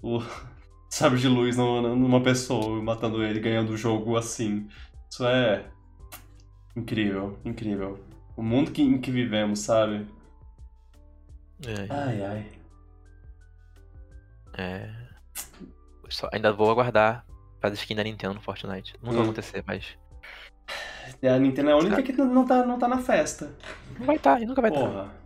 [0.02, 0.18] o
[0.90, 4.68] sabre de luz no- numa pessoa e matando ele, ganhando o jogo assim.
[5.10, 5.70] Isso é.
[6.76, 8.04] Incrível, incrível.
[8.36, 10.06] O mundo que, em que vivemos, sabe?
[11.66, 11.86] É.
[11.92, 12.46] Ai, ai.
[14.58, 14.90] é.
[16.08, 17.24] Só- ainda vou aguardar
[17.62, 18.94] as skins da Nintendo no Fortnite.
[19.00, 19.24] Nunca vai Hum.
[19.24, 19.86] acontecer, mas.
[21.22, 23.54] E a Nintendo é a única que não tá, não tá na festa.
[23.98, 24.80] Não vai estar, e nunca vai estar.
[24.86, 25.22] Porra.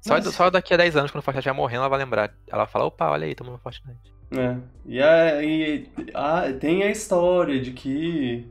[0.00, 2.32] Só, Mas- só daqui a 10 anos, quando o Fortnite vai morrendo, ela vai lembrar.
[2.46, 4.14] Ela fala, opa, olha aí, tamo no Fortnite.
[4.30, 4.56] É.
[4.84, 8.48] E, a, e a- tem a história de que.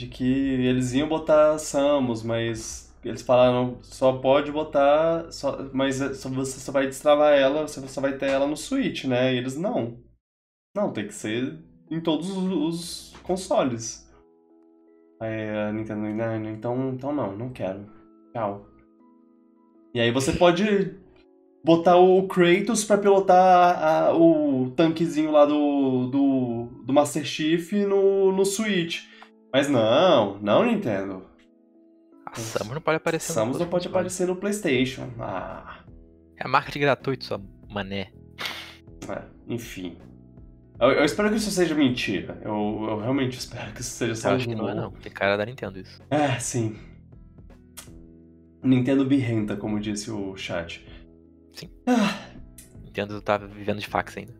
[0.00, 5.30] De que eles iam botar Samus, mas eles falaram só pode botar.
[5.30, 9.04] Só, mas é- você só vai destravar ela, você só vai ter ela no Switch,
[9.04, 9.34] né?
[9.34, 9.98] E eles não.
[10.74, 11.58] Não, tem que ser
[11.90, 14.10] em todos os, consoles.
[15.20, 17.84] Aí a Nintendo, não, então, então não, não quero.
[18.32, 18.66] Tchau.
[19.92, 20.94] E aí você pode
[21.62, 28.32] botar o Kratos pra pilotar a- o tanquezinho lá do, do, do Master Chief no,
[28.32, 29.10] no Switch.
[29.52, 31.24] Mas não, não Nintendo.
[32.26, 35.08] A Samus não pode aparecer no Samus não outro pode aparecer no PlayStation.
[35.18, 35.80] Ah,
[36.36, 38.12] É marketing gratuito, sua mané.
[39.08, 39.96] é, enfim.
[40.78, 42.40] Eu, eu espero que isso seja mentira.
[42.42, 42.52] Eu,
[42.88, 44.92] eu realmente espero que isso seja só Eu acho que não é, não.
[44.92, 46.00] Tem cara da Nintendo isso.
[46.10, 46.76] É, sim.
[48.62, 50.86] Nintendo birrenta, como disse o chat.
[51.52, 51.68] Sim.
[51.86, 52.30] Ah,
[52.84, 54.34] Nintendo tá vivendo de fax ainda.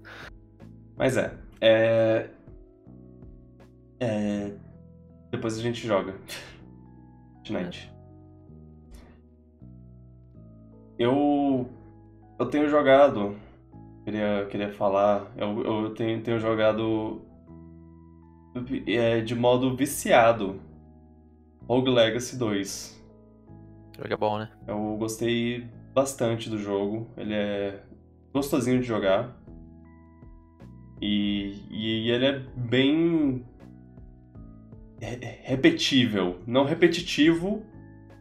[0.97, 1.35] Mas é.
[1.61, 2.31] É.
[3.99, 4.53] É.
[5.31, 6.15] Depois a gente joga.
[7.51, 7.93] Fortnite.
[10.99, 11.69] Eu.
[12.39, 13.37] Eu tenho jogado.
[14.05, 15.31] Queria, queria falar.
[15.37, 17.23] Eu, eu tenho, tenho jogado.
[18.87, 20.61] é, de modo viciado.
[21.69, 23.01] Rogue Legacy 2.
[23.93, 24.51] O jogo é bom, né?
[24.67, 27.07] Eu gostei bastante do jogo.
[27.17, 27.83] Ele é
[28.33, 29.37] gostosinho de jogar.
[31.01, 33.45] E, e ele é bem
[35.01, 36.39] repetível.
[36.47, 37.65] Não repetitivo.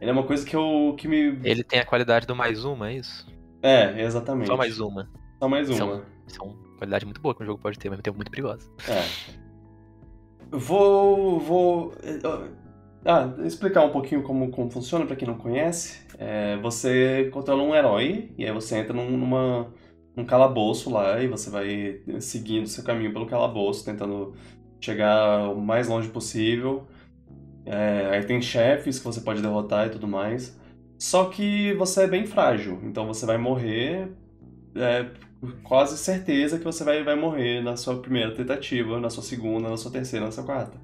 [0.00, 1.38] Ele é uma coisa que eu que me.
[1.44, 3.26] Ele tem a qualidade do mais uma, é isso?
[3.62, 4.46] É, exatamente.
[4.46, 5.08] Só mais uma.
[5.38, 5.74] Só mais uma.
[5.74, 8.00] Isso é, um, isso é uma qualidade muito boa que um jogo pode ter, mas
[8.00, 8.66] tempo muito perigosa.
[8.88, 9.04] É.
[10.50, 11.38] Vou.
[11.38, 11.94] Vou.
[13.04, 16.06] Ah, explicar um pouquinho como, como funciona para quem não conhece.
[16.18, 19.72] É, você controla um herói e aí você entra num, numa,
[20.14, 24.34] num calabouço lá e você vai seguindo seu caminho pelo calabouço, tentando
[24.80, 26.86] chegar o mais longe possível.
[27.66, 30.58] É, aí tem chefes que você pode derrotar e tudo mais.
[30.98, 34.08] Só que você é bem frágil, então você vai morrer.
[34.74, 35.06] É,
[35.62, 39.76] quase certeza que você vai, vai morrer na sua primeira tentativa, na sua segunda, na
[39.76, 40.78] sua terceira, na sua quarta.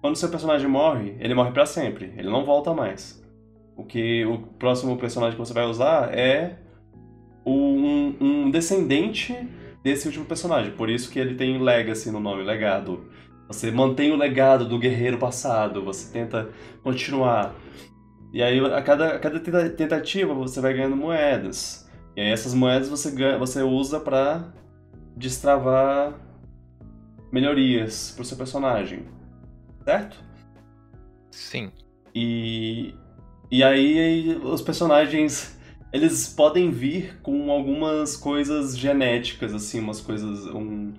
[0.00, 3.22] Quando seu personagem morre, ele morre para sempre, ele não volta mais.
[3.76, 6.58] O que o próximo personagem que você vai usar é
[7.44, 9.36] um, um descendente
[9.82, 13.04] desse último personagem, por isso que ele tem legacy no nome, legado.
[13.48, 16.48] Você mantém o legado do guerreiro passado, você tenta
[16.82, 17.54] continuar.
[18.32, 19.40] E aí, a cada, a cada
[19.70, 21.88] tentativa, você vai ganhando moedas.
[22.16, 24.52] E aí, essas moedas você, ganha, você usa para
[25.16, 26.14] destravar
[27.32, 29.04] melhorias pro seu personagem.
[29.84, 30.18] Certo?
[31.30, 31.70] Sim.
[32.14, 32.94] E,
[33.50, 35.56] e aí, os personagens
[35.92, 40.46] eles podem vir com algumas coisas genéticas, assim, umas coisas.
[40.46, 40.92] Um,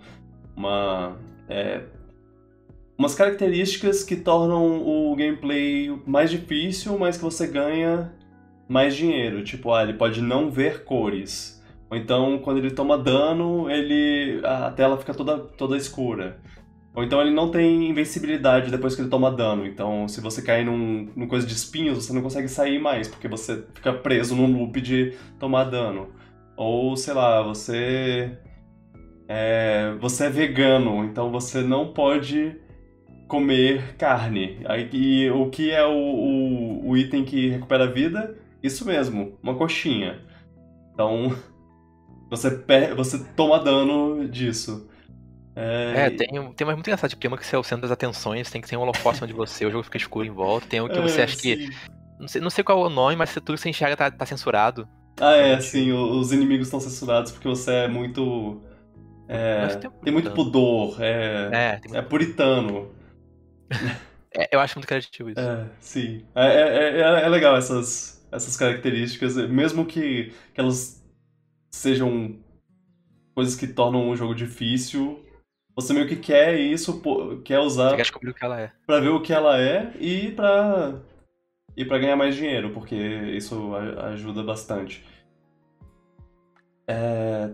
[0.56, 1.18] uma.
[1.48, 1.84] É,
[2.98, 8.12] umas características que tornam o gameplay mais difícil, mas que você ganha
[8.68, 9.44] mais dinheiro.
[9.44, 11.62] Tipo, ah, ele pode não ver cores.
[11.90, 16.40] Ou então, quando ele toma dano, ele a tela fica toda, toda escura.
[16.94, 19.66] Ou então ele não tem invencibilidade depois que ele toma dano.
[19.66, 23.28] Então, se você cair num, num coisa de espinhos, você não consegue sair mais, porque
[23.28, 26.10] você fica preso num loop de tomar dano.
[26.58, 28.36] Ou, sei lá, você.
[29.30, 32.56] É, você é vegano, então você não pode
[33.28, 34.60] comer carne.
[34.92, 38.36] E o que é o, o, o item que recupera a vida?
[38.62, 40.20] Isso mesmo, uma coxinha.
[40.94, 41.36] Então,
[42.30, 44.90] você, per você toma dano disso.
[45.56, 47.82] É, é tem, tem uma muito engraçado, tipo, tem uma que você é o centro
[47.82, 50.68] das atenções, tem que ter um holofote de você, o jogo fica escuro em volta,
[50.68, 51.42] tem um que você é, acha sim.
[51.42, 51.70] que.
[52.20, 54.26] Não sei, não sei qual é o nome, mas tudo que você enxerga tá, tá
[54.26, 54.88] censurado.
[55.20, 58.62] Ah, é, sim, os inimigos estão censurados porque você é muito.
[59.28, 61.96] É, tem, tem, muito pudor, é, é, muito...
[61.96, 62.97] é puritano.
[64.36, 65.40] É, eu acho muito criativo isso.
[65.40, 66.26] É, sim.
[66.36, 71.04] É, é, é, é, legal essas, essas características, mesmo que, que elas
[71.72, 72.38] sejam
[73.34, 75.26] coisas que tornam um jogo difícil,
[75.76, 77.02] você meio que quer isso,
[77.46, 77.90] quer usar.
[77.90, 78.72] Você quer descobrir o que ela é.
[78.86, 81.00] Pra ver o que ela é e pra.
[81.76, 85.06] E pra ganhar mais dinheiro, porque isso ajuda bastante.
[86.88, 87.52] É.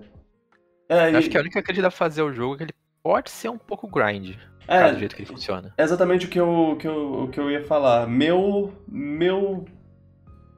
[0.88, 1.16] é e...
[1.18, 3.30] Acho que a única coisa que dá pra fazer o jogo é que ele pode
[3.30, 4.38] ser um pouco grind.
[4.68, 5.74] É, do jeito que ele funciona.
[5.78, 8.08] É exatamente o que eu, que eu, o que eu ia falar.
[8.08, 8.74] Meu.
[8.88, 9.66] Meu.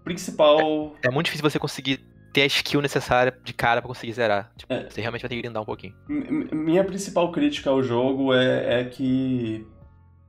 [0.03, 0.95] Principal.
[1.03, 1.99] É, é muito difícil você conseguir
[2.31, 4.51] ter a skill necessária de cara para conseguir zerar.
[4.57, 4.89] Tipo, é.
[4.89, 5.95] Você realmente vai ter que grindar um pouquinho.
[6.07, 9.65] M minha principal crítica ao jogo é, é que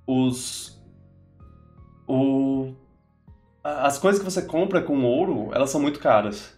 [0.07, 0.81] os.
[2.07, 2.73] O.
[3.63, 6.55] As coisas que você compra com ouro, elas são muito caras.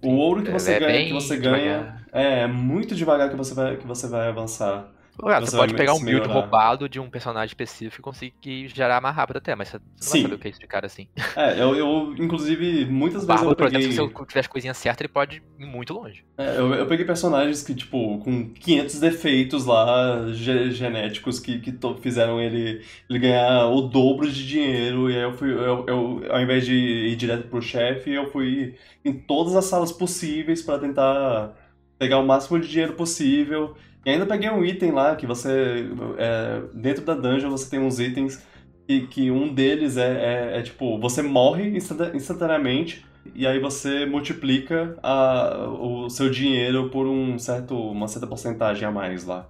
[0.00, 3.76] O ouro que você é ganha, que você ganha é muito devagar que você vai,
[3.76, 4.93] que você vai avançar.
[5.22, 6.32] Ué, você, você pode pegar um build melhorar.
[6.32, 10.10] roubado de um personagem específico e conseguir gerar mais rápido até, mas você não Sim.
[10.10, 11.08] vai saber o que é isso de cara assim.
[11.36, 13.56] É, eu, eu inclusive, muitas vezes eu peguei...
[13.56, 16.24] por exemplo, se eu tiver as coisinhas certas, ele pode ir muito longe.
[16.38, 21.72] É, eu, eu peguei personagens que, tipo, com 500 defeitos lá, ge genéticos, que, que
[22.00, 26.40] fizeram ele, ele ganhar o dobro de dinheiro, e aí eu fui, eu, eu, ao
[26.40, 31.54] invés de ir direto pro chefe, eu fui em todas as salas possíveis para tentar
[31.98, 35.88] pegar o máximo de dinheiro possível, e ainda peguei um item lá que você.
[36.18, 38.42] É, dentro da dungeon você tem uns itens
[38.86, 41.76] e que um deles é, é, é tipo, você morre
[42.14, 48.86] instantaneamente e aí você multiplica a, o seu dinheiro por um certo, uma certa porcentagem
[48.86, 49.48] a mais lá.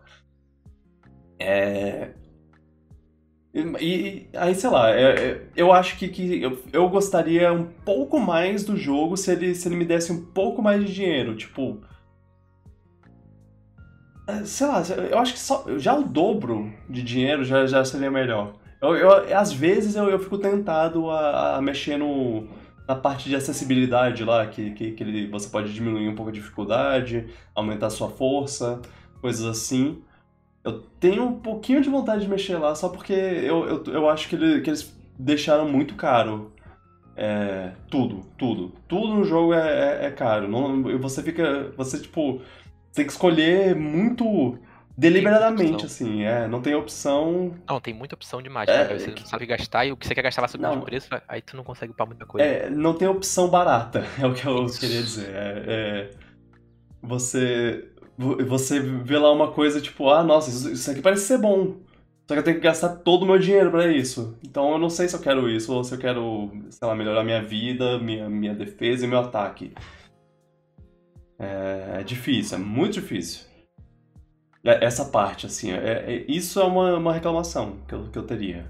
[1.39, 2.11] É.
[3.81, 8.19] E, aí, sei lá, é, é, eu acho que, que eu, eu gostaria um pouco
[8.19, 11.37] mais do jogo se ele, se ele me desse um pouco mais de dinheiro.
[11.37, 11.81] Tipo,
[14.45, 18.55] sei lá, eu acho que só, já o dobro de dinheiro já, já seria melhor.
[18.81, 22.47] Eu, eu às vezes eu, eu fico tentado a, a, mexer no,
[22.87, 26.35] na parte de acessibilidade lá, que, que, que ele, você pode diminuir um pouco a
[26.35, 28.81] dificuldade, aumentar a sua força,
[29.21, 30.03] coisas assim.
[30.63, 34.29] Eu tenho um pouquinho de vontade de mexer lá, só porque eu, eu, eu acho
[34.29, 36.53] que, ele, que eles deixaram muito caro.
[37.17, 38.73] É, tudo, tudo.
[38.89, 40.49] Tudo no jogo é, é, é caro.
[40.49, 41.73] Não, você fica.
[41.77, 42.43] Você, tipo
[42.95, 44.59] tem que escolher muito
[44.97, 46.47] Deliberadamente, assim, é.
[46.47, 47.53] Não tem opção.
[47.69, 48.69] Não, tem muita opção demais.
[48.69, 48.99] É, cara.
[48.99, 50.81] Você que- não sabe gastar e o que você quer gastar vai subir Não.
[50.83, 52.47] preço, aí tu não consegue upar muita coisa.
[52.47, 54.79] É, não tem opção barata, é o que eu Isso.
[54.79, 55.31] queria dizer.
[55.35, 56.11] É, é,
[57.03, 61.39] você, vo- você vê lá uma coisa tipo, ah, nossa, isso, isso aqui parece ser
[61.39, 61.77] bom.
[62.27, 64.39] Só que eu tenho que gastar todo o meu dinheiro pra isso.
[64.43, 67.23] Então eu não sei se eu quero isso ou se eu quero, sei lá, melhorar
[67.23, 69.73] minha vida, minha, minha defesa e meu ataque.
[71.39, 73.47] É, é difícil, é muito difícil.
[74.65, 78.23] É- Essa parte, assim, é- é- isso é uma, uma reclamação que eu, que eu
[78.23, 78.67] teria.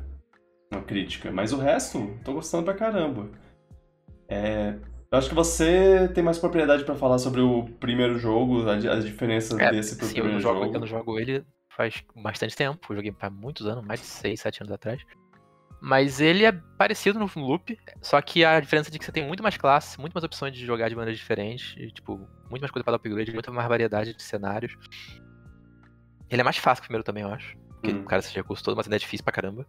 [0.72, 1.30] Uma crítica.
[1.30, 3.28] Mas o resto, tô gostando pra caramba.
[4.28, 4.74] É,
[5.10, 9.58] eu acho que você tem mais propriedade pra falar sobre o primeiro jogo, as diferenças
[9.60, 10.74] É, desse pro sim, eu primeiro não, jogo, jogo.
[10.74, 12.78] eu não jogo ele faz bastante tempo.
[12.90, 15.00] Eu joguei faz muitos anos, mais de 6, 7 anos atrás.
[15.86, 19.26] Mas ele é parecido no loop, só que a diferença é de que você tem
[19.26, 22.70] muito mais classes, muito mais opções de jogar de maneiras diferentes, e, tipo, muito mais
[22.70, 24.74] coisa para dar upgrade, muita mais variedade de cenários.
[26.30, 27.54] Ele é mais fácil que o primeiro também, eu acho.
[27.68, 28.00] Porque Hum.
[28.00, 29.66] o cara esse recurso todo, mas ainda é difícil pra caramba.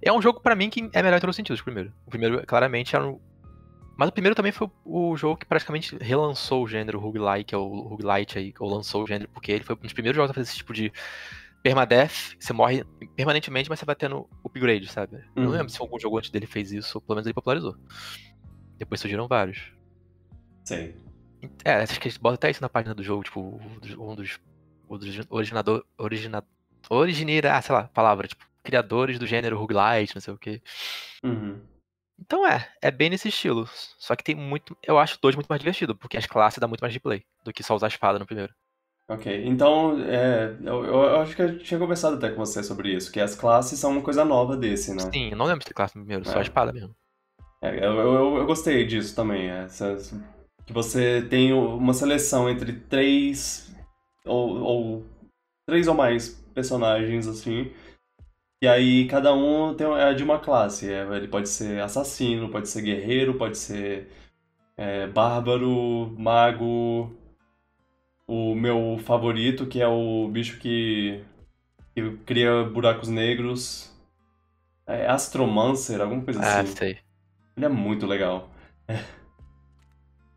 [0.00, 1.92] É um jogo pra mim que é melhor em todos os sentidos, o primeiro.
[2.06, 3.20] O primeiro, claramente, era um...
[3.98, 8.38] Mas o primeiro também foi o jogo que praticamente relançou o gênero roguelike, ou roguelite
[8.38, 10.56] aí, ou lançou o gênero, porque ele foi um dos primeiros jogos a fazer esse
[10.56, 10.90] tipo de
[11.62, 12.84] permadeath, você morre
[13.16, 15.16] permanentemente, mas você vai tendo upgrade, sabe?
[15.16, 15.56] Eu não Uhum.
[15.56, 17.76] lembro se algum jogo antes dele fez isso, ou pelo menos ele popularizou.
[18.78, 19.72] Depois surgiram vários.
[20.64, 20.94] Sei.
[21.64, 24.38] É, acho que eles botam até isso na página do jogo, tipo, um dos,
[24.88, 26.44] um dos originador, origina,
[26.88, 30.62] origineira, ah, sei lá, palavra, tipo, criadores do gênero roguelite, não sei o que.
[31.24, 31.60] Uhum.
[32.18, 33.66] Então é, é bem nesse estilo.
[33.98, 36.68] Só que tem muito, eu acho o dois muito mais divertido, porque as classes dá
[36.68, 38.54] muito mais replay do que só usar a espada no primeiro.
[39.10, 43.10] Ok, então, é, eu, eu- acho que eu tinha conversado até com você sobre isso,
[43.10, 45.10] que as classes são uma coisa nova desse, né?
[45.12, 46.38] Sim, eu não lembro de ter classe no primeiro, só É.
[46.38, 46.94] a espada mesmo.
[47.60, 49.96] É, eu, eu, eu gostei disso também, é, essa-
[50.64, 53.74] que você tem uma seleção entre três
[54.24, 55.06] ou, ou
[55.68, 57.72] três ou mais personagens, assim,
[58.62, 62.68] e aí cada um tem, é de uma classe, é, ele pode ser assassino, pode
[62.68, 64.08] ser guerreiro, pode ser
[64.76, 67.10] é, bárbaro, mago,
[68.32, 71.20] o meu favorito, que é o bicho que,
[71.94, 73.92] que cria buracos negros,
[74.86, 76.72] é Astromancer, alguma coisa Ah, assim.
[76.76, 76.98] sei.
[77.56, 78.48] Ele é muito legal.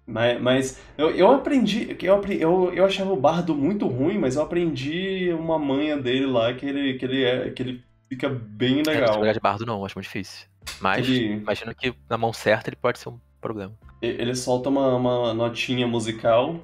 [0.06, 1.96] Mas, mas eu, eu aprendi.
[2.02, 6.54] Eu, eu, eu achava o bardo muito ruim, mas eu aprendi uma manha dele lá
[6.54, 9.14] que ele, que ele, é, que ele fica bem não sei legal.
[9.16, 10.46] jogar de bardo não, acho muito difícil.
[10.82, 13.74] Mas Ele- imagino que na mão certa ele pode ser um problema.
[14.02, 16.60] Ele solta uma, uma notinha musical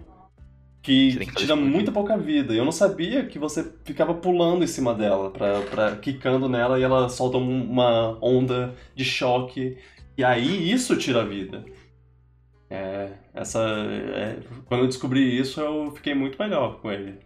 [0.81, 2.53] que, que tira muita pouca vida.
[2.53, 6.83] Eu não sabia que você ficava pulando em cima dela, pra, pra, quicando nela e
[6.83, 9.77] ela solta um- uma onda de choque.
[10.17, 11.63] E aí isso tira a vida.
[12.69, 13.59] É, essa,
[14.15, 17.19] é, quando eu descobri isso, eu fiquei muito melhor com ele.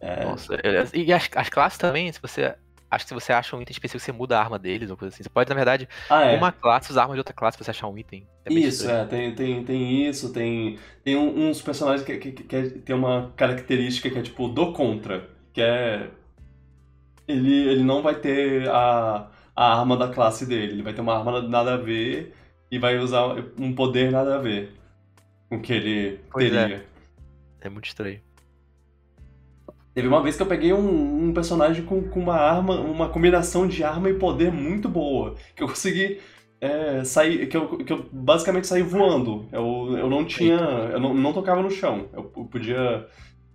[0.00, 2.54] É, Nossa, é- e as, as classes também, se você.
[2.90, 5.14] Acho que se você acha um item específico, você muda a arma deles ou coisa
[5.14, 5.22] assim.
[5.22, 6.36] Você pode, na verdade, ah, é.
[6.36, 8.26] uma classe usar arma de outra classe pra você achar um item.
[8.44, 9.02] É Isso, estranho.
[9.02, 12.96] é, tem, tem, tem isso, tem, tem uns personagens que, que, que, que é- tem
[12.96, 16.10] uma característica que é tipo do contra, que é
[17.28, 21.16] ele, ele não vai ter a, a arma da classe dele, ele vai ter uma
[21.16, 22.34] arma nada a ver
[22.70, 23.24] e vai usar
[23.58, 24.72] um poder nada a ver
[25.48, 26.68] com o que ele Pois é.
[26.68, 26.86] teria.
[27.60, 28.20] É muito estranho.
[30.00, 33.68] Teve uma vez que eu peguei um, um personagem com, com uma arma, uma combinação
[33.68, 35.34] de arma e poder muito boa.
[35.54, 36.18] Que eu consegui
[36.58, 37.46] é, sair.
[37.48, 39.46] Que eu, que eu basicamente saí voando.
[39.52, 40.56] Eu, eu não tinha.
[40.56, 42.08] Eu não, não tocava no chão.
[42.14, 43.06] Eu, podia.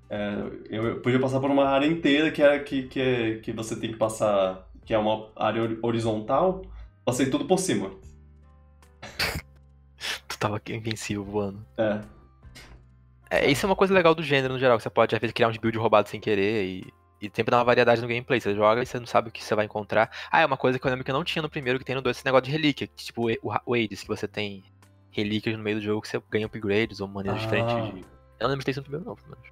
[0.08, 0.36] é,
[0.70, 3.92] eu podia passar por uma área inteira que é que, que, é, que você tem
[3.92, 4.70] que passar.
[4.86, 6.62] Que é uma área hori- horizontal.
[7.04, 7.90] Passei tudo por cima.
[10.28, 11.66] Tu tava invencível voando.
[11.76, 12.02] É.
[13.30, 15.34] É, isso é uma coisa legal do gênero no geral, que você pode às vezes
[15.34, 18.40] criar uns builds roubados sem querer e, e sempre dá uma variedade no gameplay.
[18.40, 20.10] Você joga e você não sabe o que você vai encontrar.
[20.32, 21.96] Ah, é uma coisa que eu lembro que eu não tinha no primeiro, que tem
[21.96, 22.88] no 2, esse negócio de relíquia.
[22.88, 24.64] que, Tipo o, Hades, que você tem
[25.12, 27.46] relíquias no meio do jogo que você ganha upgrades ou maneiras Ah.
[27.46, 28.02] diferentes de.
[28.38, 29.48] Eu não lembro de ter isso no primeiro, não, pelo menos.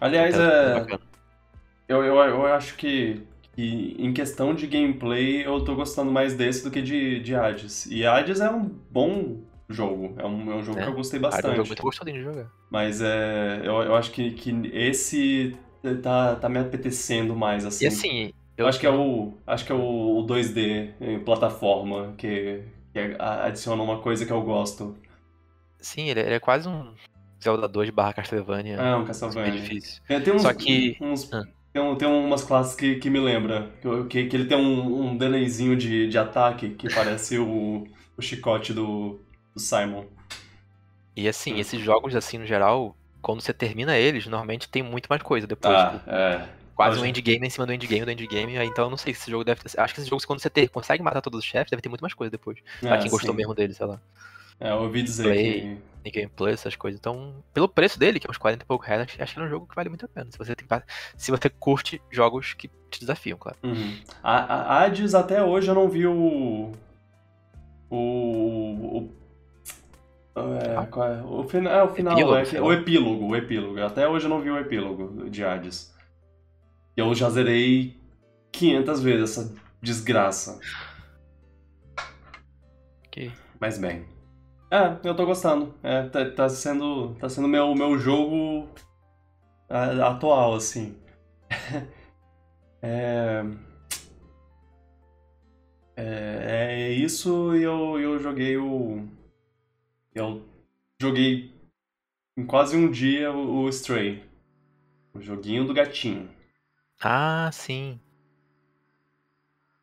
[0.00, 0.74] Aliás, é.
[0.80, 1.00] bacana.
[1.88, 3.22] Eu, eu, eu acho que,
[3.54, 7.86] que em questão de gameplay eu tô gostando mais desse do que de, de Hades.
[7.86, 10.82] E Hades é um bom jogo, é um, é um jogo É.
[10.82, 11.56] que eu gostei Ah, é um bastante.
[11.56, 12.50] jogo muito gostosinho de jogar.
[12.70, 15.56] Mas é, eu, eu acho que, que esse
[16.02, 17.84] tá, tá me apetecendo mais, assim.
[17.84, 22.14] E assim, eu acho que é o, acho que é o, o 2D em plataforma
[22.18, 22.62] que,
[22.92, 24.96] que adiciona uma coisa que eu gosto.
[25.78, 26.92] Sim, ele, ele é quase um
[27.42, 28.76] Zelda 2 barra Castlevania.
[28.76, 29.52] É um bem Castlevania.
[29.52, 30.02] difícil.
[30.08, 31.44] É, tem uns, Só que- uns- Ah.
[31.72, 33.70] tem, um- tem umas classes que, que me lembra.
[33.80, 37.86] Que, que, que ele tem um, um delayzinho de, de ataque que parece o,
[38.16, 39.20] o chicote do,
[39.54, 40.06] do Simon.
[41.16, 41.58] E assim, Hum.
[41.58, 45.74] esses jogos, assim, no geral, quando você termina eles, normalmente tem muito mais coisa depois.
[45.74, 46.48] Ah, tipo, é.
[46.74, 48.54] quase um Pode- endgame em cima do endgame do endgame.
[48.66, 49.80] Então eu não sei se esse jogo deve ter.
[49.80, 52.02] Acho que esse jogo, quando você ter, consegue matar todos os chefes, deve ter muito
[52.02, 52.58] mais coisa depois.
[52.80, 53.36] pra É, quem gostou sim.
[53.38, 53.98] mesmo dele, sei lá.
[54.60, 55.78] É, eu ouvi dizer Play.
[56.04, 56.10] que.
[56.20, 57.00] Gameplay, essas coisas.
[57.00, 59.42] Então, pelo preço dele, que é uns 40 e pouco reais, acho- acho que é
[59.42, 60.30] um jogo que vale muito a pena.
[60.30, 60.66] Se você, tem,
[61.16, 63.56] se você curte jogos que te desafiam, claro.
[63.64, 63.96] Uhum.
[64.22, 64.36] A,
[64.76, 66.70] a Hades até hoje eu não vi o.
[67.90, 67.96] O.
[68.98, 69.12] o
[70.36, 71.22] é, qual é?
[71.22, 73.82] O, fina, é, o final, Epílogo, é, o epílogo, o epílogo.
[73.82, 75.94] Até hoje eu não vi o epílogo de Hades.
[76.96, 77.98] Eu já zerei
[78.52, 80.58] 500 vezes essa desgraça.
[83.06, 83.32] Ok.
[83.60, 84.04] Mas bem.
[84.70, 85.74] É, eu tô gostando.
[85.82, 87.14] É, tá, tá sendo.
[87.14, 88.68] Tá sendo meu, meu jogo
[89.70, 90.96] a- atual, assim.
[92.82, 93.42] é,
[95.96, 96.46] é.
[96.88, 99.06] É isso e eu, eu joguei o.
[100.16, 100.42] Eu
[100.98, 101.52] joguei
[102.38, 104.24] em quase um dia o, o Stray.
[105.14, 106.30] O joguinho do gatinho.
[107.00, 108.00] Ah, sim.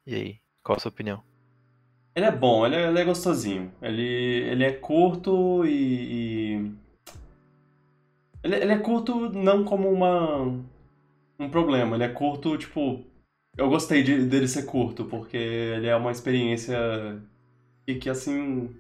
[0.08, 0.40] E aí?
[0.64, 1.24] Qual a sua opinião?
[2.16, 3.72] Ele é bom, ele é, ele é gostosinho.
[3.82, 6.56] Ele, ele é curto e.
[6.56, 6.72] e-
[8.44, 10.42] Ele, ele é curto não como uma,
[11.40, 13.06] um problema, ele é curto, tipo.
[13.58, 16.78] Eu gostei de- dele ser curto, porque ele é uma experiência
[17.86, 18.76] que, que assim.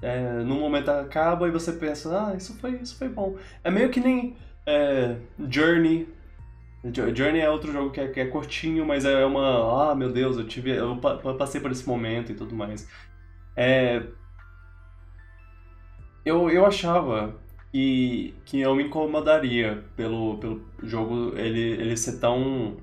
[0.00, 3.36] É, num momento acaba e você pensa, ah, isso foi, isso foi bom.
[3.64, 4.36] É meio que nem
[4.66, 5.16] é,
[5.50, 6.08] Journey.
[6.84, 9.90] Jo- Journey é outro jogo que é, que é curtinho, mas é uma.
[9.92, 10.70] Ah, meu Deus, eu tive.
[10.76, 12.88] Eu pa- pa- passei por esse momento e tudo mais.
[13.56, 14.02] É.
[16.24, 17.34] Eu, eu achava
[17.72, 22.76] que, que eu me incomodaria pelo, pelo jogo ele, ele ser tão.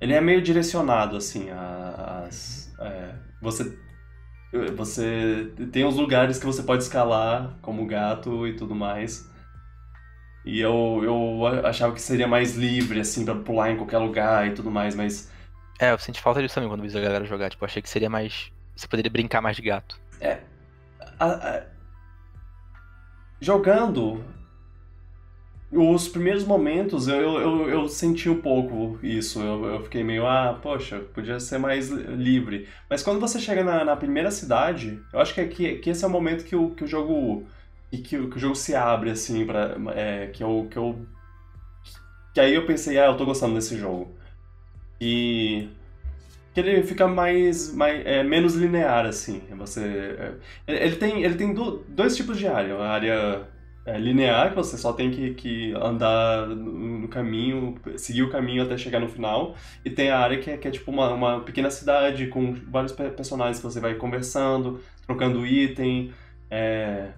[0.00, 2.74] Ele é meio direcionado, assim, as.
[2.80, 3.78] é, você.
[4.76, 9.28] Você tem os lugares que você pode escalar, como gato e tudo mais.
[10.44, 14.52] E eu, eu achava que seria mais livre, assim, pra pular em qualquer lugar e
[14.52, 15.30] tudo mais, mas
[15.80, 17.50] É, eu senti falta disso também quando vi a galera jogar.
[17.50, 18.52] Tipo, achei que seria mais.
[18.76, 19.98] Você poderia brincar mais de gato.
[21.18, 21.62] a- a-
[23.40, 24.24] jogando
[25.76, 29.40] os primeiros momentos eu, eu, eu, senti um pouco isso.
[29.42, 32.68] Eu, eu fiquei meio, ah, poxa, podia ser mais li- livre.
[32.88, 36.04] Mas quando você chega na, na primeira cidade, eu acho que, é que, que esse
[36.04, 37.46] é o momento que o, que o jogo.
[37.90, 41.06] Que, que, que o jogo se abre, assim, pra, é, que, eu, que eu.
[42.32, 44.12] Que aí eu pensei, ah, eu tô gostando desse jogo.
[45.00, 45.68] E.
[46.54, 47.72] Que ele fica mais.
[47.74, 49.42] mais é, menos linear, assim.
[49.56, 49.80] Você.
[49.82, 50.34] é,
[50.68, 52.76] ele ele tem, ele tem do- dois tipos de área.
[52.76, 53.48] A área
[53.86, 58.76] é, linear, que você só tem que, que andar no, caminho, seguir o caminho até
[58.78, 59.54] chegar no final.
[59.84, 62.92] E tem a área que é, que é tipo uma, uma pequena cidade com vários
[62.92, 66.12] pe- personagens que você vai conversando, trocando item,
[66.50, 67.12] é,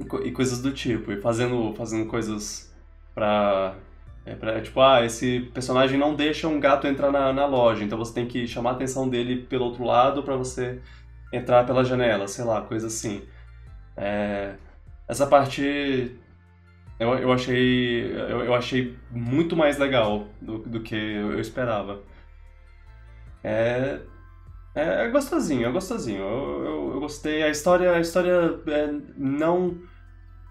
[0.00, 1.12] e, e coisas do tipo.
[1.12, 2.74] E fazendo, fazendo coisas
[3.14, 3.76] pra.
[4.24, 7.96] É pra, tipo, ah, esse personagem não deixa um gato entrar na, na loja, então
[7.96, 10.80] você tem que chamar a atenção dele pelo outro lado pra você
[11.32, 13.22] entrar pela janela, sei lá, coisa assim.
[13.96, 14.56] É,
[15.08, 16.16] essa parte
[16.98, 22.02] eu, eu achei eu, eu achei muito mais legal do, do que eu esperava.
[23.44, 24.00] É,
[24.74, 26.20] é, é gostosinho, é gostosinho.
[26.20, 27.42] Eu, eu, eu gostei.
[27.42, 29.76] A história, a história é, não.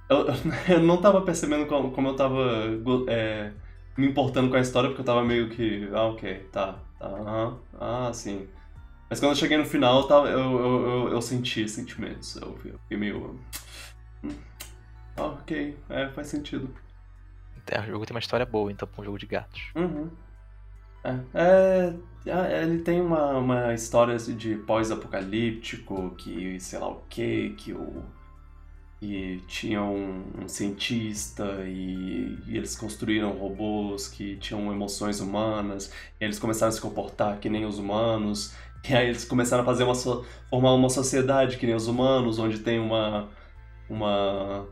[0.10, 0.28] Eu,
[0.76, 2.42] eu não tava percebendo como, como eu tava
[3.08, 3.52] é,
[3.98, 5.90] me importando com a história, porque eu tava meio que.
[5.94, 8.48] Ah, ok, tá, tá, aham, ah, sim.
[9.10, 12.36] Mas quando eu cheguei no final, eu, eu, eu, eu senti sentimentos.
[12.38, 13.40] Eu, eu fiquei meio.
[15.18, 16.74] Ah, ok, é, faz sentido.
[17.68, 19.72] É, o jogo tem uma história boa, então, pra um jogo de gatos.
[19.76, 20.10] Uhum.
[21.04, 21.94] É, é,
[22.26, 27.74] é, ele tem uma, uma história assim de pós-apocalíptico, que sei lá o que, que
[27.74, 28.04] o.
[29.02, 36.24] E tinha um, um cientista e, e eles construíram robôs que tinham emoções humanas, e
[36.24, 38.56] eles começaram a se comportar que nem os humanos,
[38.90, 42.60] e aí eles começaram a fazer uma formar uma sociedade que nem os humanos, onde
[42.60, 43.30] tem uma
[43.90, 44.68] uma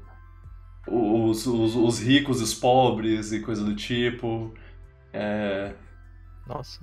[0.88, 4.54] os, os, os ricos e os pobres e coisa do tipo.
[5.14, 5.74] É,
[6.48, 6.80] Nossa.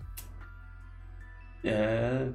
[1.64, 2.28] é,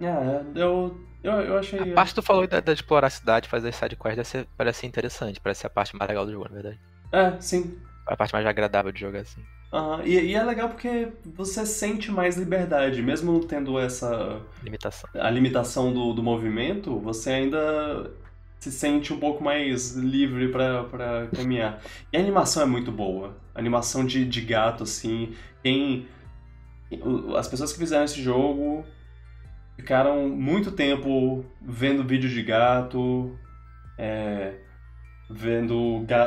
[0.00, 1.92] é, eu, eu, eu achei.
[1.92, 4.48] A parte que tu falou da, da explorar a cidade, fazer as sidequests, deve ser-
[4.56, 5.40] parece ser interessante.
[5.40, 6.80] Parece ser a parte mais legal do jogo, na verdade.
[7.12, 7.78] É, sim.
[8.06, 9.42] A parte mais agradável de jogar assim.
[9.72, 15.10] Aham, E, e é legal porque você sente mais liberdade, mesmo tendo essa Limitação.
[15.14, 18.10] a limitação do, do movimento, você ainda
[18.60, 21.82] se sente um pouco mais livre pra pra caminhar.
[22.12, 23.36] E a animação é muito boa.
[23.54, 25.34] A animação de, de gato, assim.
[25.62, 26.06] Quem.
[27.36, 28.84] As pessoas que fizeram esse jogo
[29.76, 33.36] ficaram muito tempo vendo vídeo de gato.
[33.98, 34.54] é,
[35.34, 35.76] vendo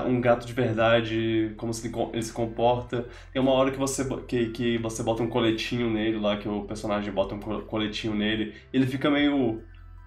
[0.06, 3.08] um gato de verdade, como se ele se comporta.
[3.32, 6.66] Tem uma hora que você, que, que você bota um coletinho nele lá, que o
[6.66, 9.64] personagem bota um coletinho nele, ele fica meio,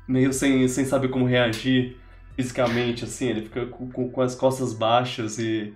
[0.07, 1.97] meio sem, sem saber como reagir
[2.37, 5.75] fisicamente, assim, ele fica com, com as costas baixas e,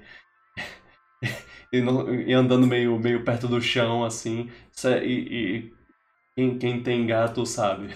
[1.72, 1.78] e,
[2.26, 4.50] e, andando meio, meio perto do chão, assim.
[4.84, 5.74] É, e, e
[6.36, 7.88] quem, quem tem gato sabe.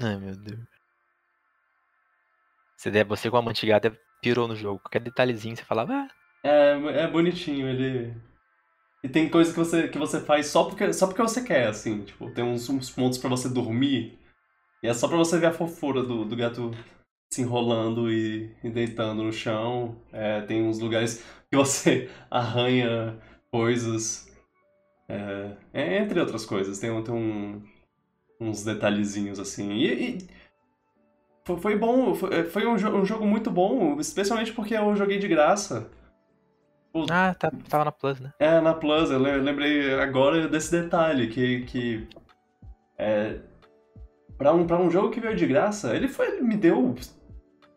[0.00, 0.60] Ai, meu Deus.
[2.76, 4.80] Você, você com a mantigada pirou no jogo.
[4.80, 6.08] Qualquer detalhezinho você falava, ah.
[6.42, 8.12] É, é bonitinho, ele.
[9.04, 12.02] E tem coisa que você, que você faz só porque, só porque você quer, assim.
[12.02, 14.18] Tipo, tem uns, uns pontos para você dormir.
[14.82, 16.72] E é só pra você ver a fofura do, do gato
[17.32, 19.96] se enrolando e, e deitando no chão.
[20.12, 23.16] É, tem uns lugares que você arranha
[23.52, 24.26] coisas.
[25.08, 26.80] É, é, entre outras coisas.
[26.80, 27.62] Tem, tem um,
[28.40, 29.70] uns detalhezinhos assim.
[29.74, 30.18] E, e
[31.54, 35.88] foi, bom, foi, foi um, um, jogo muito bom, especialmente porque eu joguei de graça.
[36.92, 38.32] O, ah, tá, tava na Plus, né?
[38.40, 41.60] É, na Plus, eu lembrei agora desse detalhe, que.
[41.62, 42.08] que
[42.98, 43.38] é,
[44.36, 46.96] pra, um, pra um jogo que veio de graça, ele foi, me deu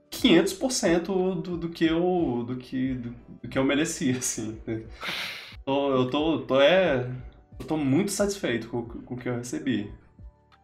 [0.09, 4.59] 500% do, do que eu do que, do, do que eu merecia, assim.
[5.63, 7.07] Tô, eu tô, tô, é,
[7.59, 9.93] eu tô muito satisfeito com, com o que eu recebi.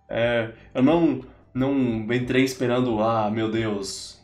[0.09, 1.21] É, eu não,
[1.55, 1.73] não
[2.13, 4.21] entrei esperando, ah, meu Deus,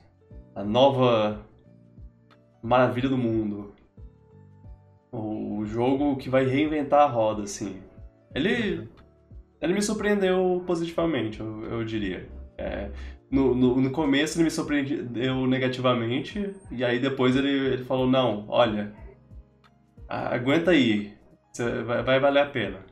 [0.53, 1.39] a nova
[2.61, 3.73] maravilha do mundo.
[5.09, 7.81] O jogo que vai reinventar a roda, assim.
[8.35, 8.89] Ele,
[9.61, 12.27] ele me surpreendeu positivamente, eu, eu diria.
[12.57, 12.91] É,
[13.29, 18.45] no, no, no, começo ele me surpreendeu negativamente, e aí depois ele, ele falou, não,
[18.49, 18.93] olha,
[20.07, 21.13] aguenta aí,
[21.85, 22.90] vai, vai valer a pena.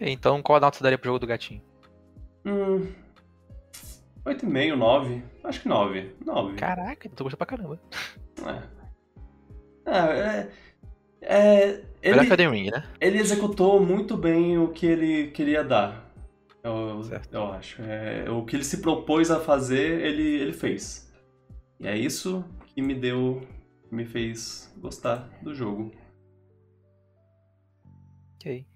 [0.00, 1.60] Ok, então qual a nota você daria pro jogo do gatinho?
[2.46, 2.90] Hum...
[4.24, 5.22] 8,5, 9.
[5.44, 6.16] Acho que 9.
[6.24, 6.56] 9.
[6.56, 7.78] Caraca, tu gostou pra caramba.
[8.40, 8.80] É.
[9.86, 10.48] É,
[11.20, 12.84] é, é ele, que Ring, né?
[12.98, 16.10] Ele executou muito bem o que ele queria dar.
[16.62, 17.82] Eu, eu acho.
[17.82, 21.12] É, o que ele se propôs a fazer, ele, ele fez.
[21.78, 23.42] E é isso que me deu.
[23.90, 25.90] me fez gostar do jogo.
[28.36, 28.66] Ok.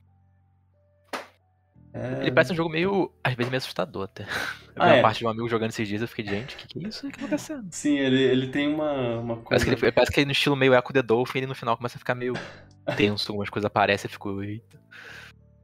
[1.94, 2.22] É...
[2.22, 3.12] Ele parece um jogo meio.
[3.22, 4.26] às vezes meio assustador até.
[4.74, 5.00] Ah, é.
[5.00, 7.06] parte de um amigo jogando esses dias eu fiquei, gente, o que, que é isso?
[7.06, 7.68] Que tá acontecendo?
[7.70, 9.48] Sim, ele, ele tem uma, uma coisa.
[9.48, 11.76] Parece que, ele, parece que ele no estilo meio Echo the Dolphin, ele no final
[11.76, 12.34] começa a ficar meio
[12.96, 14.42] tenso, algumas coisas aparecem e ficou.
[14.42, 14.82] Eita.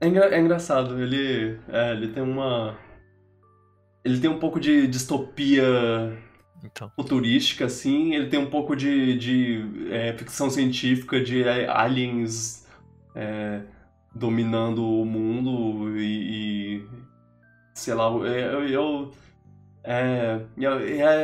[0.00, 2.78] É, engra, é engraçado, ele, é, ele tem uma.
[4.04, 5.64] Ele tem um pouco de distopia
[6.62, 6.92] então.
[6.94, 8.14] futurística, assim.
[8.14, 12.64] Ele tem um pouco de, de é, ficção científica, de é, aliens
[13.16, 13.62] é,
[14.14, 16.78] dominando o mundo e.
[16.78, 16.88] e
[17.74, 18.68] sei lá, eu.
[18.68, 19.12] eu
[19.82, 20.40] é,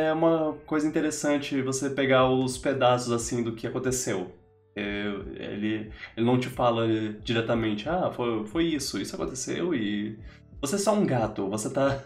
[0.07, 4.32] é uma coisa interessante você pegar os pedaços assim do que aconteceu.
[4.74, 5.07] É,
[5.37, 6.87] ele, ele não te fala
[7.22, 10.18] diretamente, ah, foi, foi isso, isso aconteceu e.
[10.61, 12.03] Você é só um gato, você tá.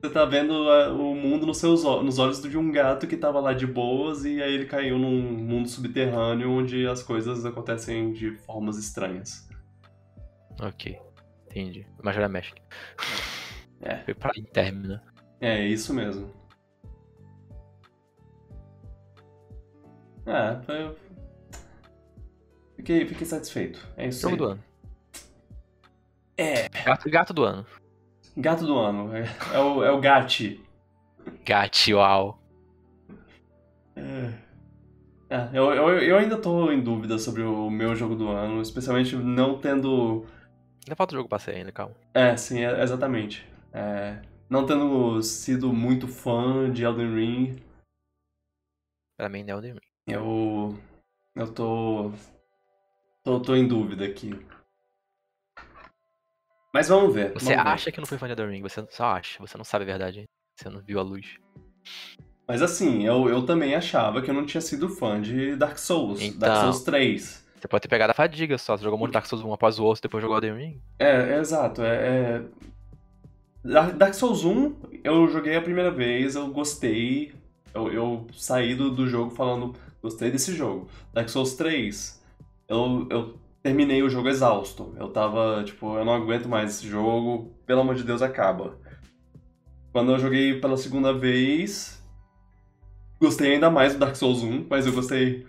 [0.00, 3.54] Você tá vendo o mundo nos, seus, nos olhos de um gato que tava lá
[3.54, 8.76] de boas e aí ele caiu num mundo subterrâneo onde as coisas acontecem de formas
[8.76, 9.48] estranhas.
[10.60, 10.98] Ok,
[11.46, 11.86] entendi.
[12.02, 12.58] Majora México.
[13.80, 13.96] É.
[13.98, 15.00] Foi pra término.
[15.40, 16.32] É, isso mesmo.
[20.26, 20.96] É, foi,
[22.76, 23.86] Fiquei, fiquei satisfeito.
[23.96, 24.38] É isso Jogo aí.
[24.38, 24.64] do ano.
[26.36, 26.68] É.
[26.84, 27.66] Gato, gato do ano.
[28.36, 29.14] Gato do ano.
[29.14, 29.24] É,
[29.54, 30.60] é o, é o Gatti.
[31.44, 32.42] Gatti, uau.
[33.96, 34.44] É.
[35.30, 39.16] É, eu, eu, eu ainda tô em dúvida sobre o meu jogo do ano, especialmente
[39.16, 40.26] não tendo.
[40.84, 41.94] Ainda falta o jogo passei ainda, calma.
[42.12, 43.46] É, sim, é, exatamente.
[43.72, 47.62] É, não tendo sido muito fã de Elden Ring.
[49.16, 49.80] Pra mim, é Elden Ring.
[50.06, 50.78] Eu.
[51.34, 52.12] Eu tô
[53.24, 54.38] Tô, tô em dúvida aqui.
[56.74, 57.32] Mas vamos ver.
[57.32, 57.92] Você vamos acha ver.
[57.92, 60.24] que não foi fã de Elden Ring, você só acha, você não sabe a verdade,
[60.54, 61.38] você não viu a luz.
[62.46, 66.20] Mas assim, eu, eu também achava que eu não tinha sido fã de Dark Souls,
[66.20, 67.43] então, Dark Souls 3.
[67.64, 69.84] Você pode ter pegado a fadiga só, você jogou muito Dark Souls 1 após o
[69.84, 70.82] outro, depois jogou Elden Ring.
[70.98, 72.42] É, é exato, é,
[73.64, 73.92] é...
[73.94, 77.32] Dark Souls 1, eu joguei a primeira vez, eu gostei,
[77.72, 80.88] eu, eu saí do, do jogo falando, gostei desse jogo.
[81.10, 82.22] Dark Souls 3,
[82.68, 84.94] eu, eu terminei o jogo exausto.
[85.00, 88.78] Eu tava, tipo, eu não aguento mais esse jogo, pelo amor de Deus, acaba.
[89.90, 91.98] Quando eu joguei pela segunda vez,
[93.18, 95.46] gostei ainda mais do Dark Souls 1, mas eu gostei.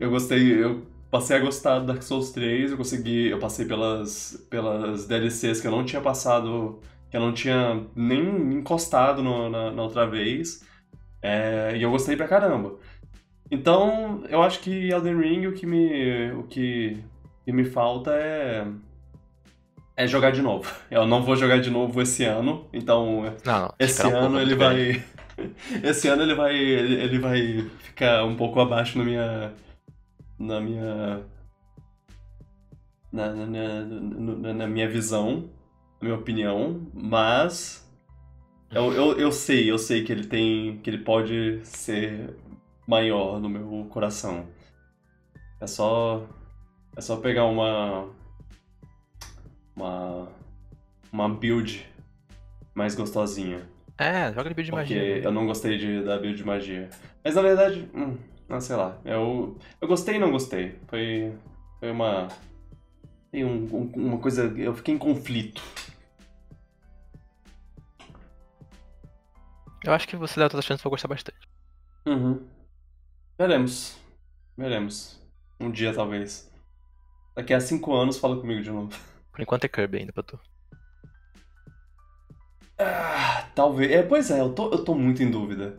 [0.00, 0.60] Eu gostei.
[0.60, 3.28] Eu passei a gostar do Dark Souls 3, eu consegui.
[3.28, 6.80] Eu passei pelas, pelas DLCs que eu não tinha passado.
[7.08, 8.20] que eu não tinha nem
[8.54, 10.66] encostado no, na, na outra vez.
[11.22, 12.74] É, e eu gostei pra caramba.
[13.48, 16.98] Então, eu acho que Elden Ring, o que me, o que,
[17.44, 18.66] que me falta é
[19.96, 20.68] é jogar de novo.
[20.90, 23.74] Eu não vou jogar de novo esse ano, então Não, não.
[23.78, 25.04] esse um ano pouco, ele vai
[25.84, 29.52] esse ano ele vai ele vai ficar um pouco abaixo na minha
[30.38, 31.24] na minha
[33.12, 35.48] na, na, na- na- minha visão,
[36.00, 37.88] na minha opinião, mas
[38.70, 42.36] eu, eu, eu sei, eu sei que ele tem que ele pode ser
[42.86, 44.46] maior no meu coração.
[45.60, 46.26] É só
[46.96, 48.08] é só pegar uma
[49.76, 50.28] uma
[51.12, 51.86] uma build
[52.74, 53.68] mais gostosinha.
[53.96, 55.18] É, joga de build de Porque magia.
[55.22, 56.90] eu não gostei de, da build de magia.
[57.24, 58.16] Mas na verdade, hum,
[58.48, 58.98] não sei lá.
[59.04, 60.78] Eu, eu gostei e não gostei.
[60.88, 61.34] Foi,
[61.80, 62.28] foi uma.
[63.30, 64.44] Tem um, um- uma coisa.
[64.56, 65.62] Eu fiquei em conflito.
[69.84, 71.46] Eu acho que você dá todas as chances pra gostar bastante.
[72.06, 72.46] Uhum.
[73.38, 73.98] Veremos.
[74.56, 75.20] Veremos.
[75.60, 76.50] Um dia talvez.
[77.36, 78.96] Daqui a cinco anos fala comigo de novo.
[79.32, 80.38] Por enquanto é Kirby ainda pra tu.
[82.78, 83.90] Ah, talvez.
[83.90, 85.76] É, pois é, eu tô, eu tô muito em dúvida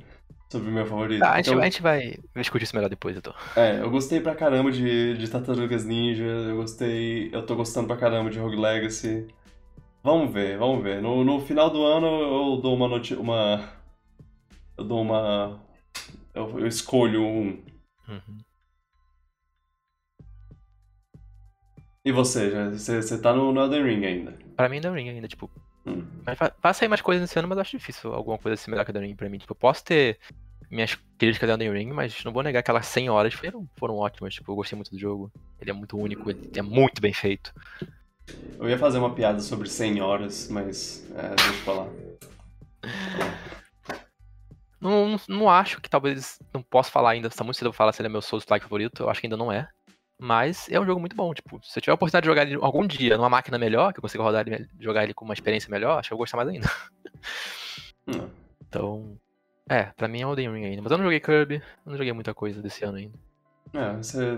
[0.50, 1.20] sobre o meu favorito.
[1.20, 3.34] Tá, a gente, Então- a gente vai discutir isso melhor depois, então.
[3.56, 7.30] É, eu gostei pra caramba de, de Tartarugas Ninja, eu gostei.
[7.34, 9.28] Eu tô gostando pra caramba de Rogue Legacy.
[10.04, 11.02] Vamos ver, vamos ver.
[11.02, 13.70] No, no final do ano eu dou uma noti uma.
[14.78, 15.60] Eu dou uma.
[16.34, 17.64] Eu, eu escolho um.
[18.08, 18.38] Uhum.
[22.04, 24.38] E você, já, você, você tá no, no Elden Ring ainda.
[24.56, 25.50] Pra mim, The Ring ainda, tipo.
[25.86, 26.04] Hum.
[26.26, 28.86] Mas vai, sair mais coisas nesse ano, mas eu acho difícil alguma coisa assim melhor
[28.86, 29.38] que The Ring pra mim.
[29.38, 30.20] Tipo, eu posso ter
[30.70, 34.34] minhas críticas The Ring, mas não vou negar que aquelas 100 horas foram, foram ótimas.
[34.34, 35.32] Tipo, eu gostei muito do jogo.
[35.62, 37.54] Ele é muito único, ele é muito bem feito.
[38.60, 41.06] Eu ia fazer uma piada sobre 100 horas, mas.
[41.16, 41.90] É, deixa eu falar.
[44.82, 46.40] Não, não, não acho que talvez.
[46.54, 49.04] Não posso falar ainda, tá muito cedo pra falar se ele é meu Souls-like favorito.
[49.04, 49.68] Eu acho que ainda não é.
[50.18, 51.34] Mas é um jogo muito bom.
[51.34, 54.00] Tipo, se eu tiver a oportunidade de jogar ele algum dia numa máquina melhor, que
[54.00, 56.38] eu consiga rodar ele, jogar ele com uma experiência melhor, acho que eu vou gostar
[56.38, 56.68] mais ainda.
[58.08, 58.30] Hum.
[58.68, 59.18] Então.
[59.68, 60.82] É, pra mim é Elden Ring ainda.
[60.84, 63.18] Mas eu não joguei Kirby, eu não joguei muita coisa desse ano ainda.
[63.74, 64.38] É, você.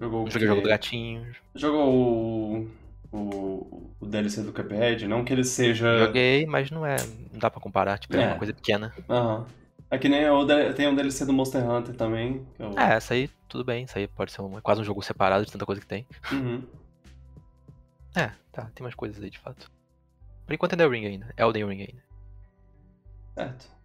[0.00, 1.34] Jogou o Não joguei o jogo do gatinho.
[1.52, 2.70] Jogou o,
[3.10, 5.08] o, o DLC do Cuphead?
[5.08, 5.98] Não que ele seja.
[6.06, 6.94] Joguei, mas não é.
[7.32, 8.26] Não dá pra comparar, tipo, é, É.
[8.28, 8.94] uma coisa pequena.
[9.10, 9.46] Aham.
[9.90, 12.46] É que nem o, tem um DLC do Monster Hunter também.
[12.58, 12.78] Eu...
[12.78, 13.84] É, essa aí, tudo bem.
[13.84, 16.06] Isso aí pode ser um, quase um jogo separado de tanta coisa que tem.
[16.30, 16.62] Uhum.
[18.14, 19.70] É, tá, tem mais coisas aí de fato.
[20.46, 21.32] Por enquanto é The Ring ainda.
[21.36, 22.02] É Elden Ring ainda.
[23.34, 23.78] Certo.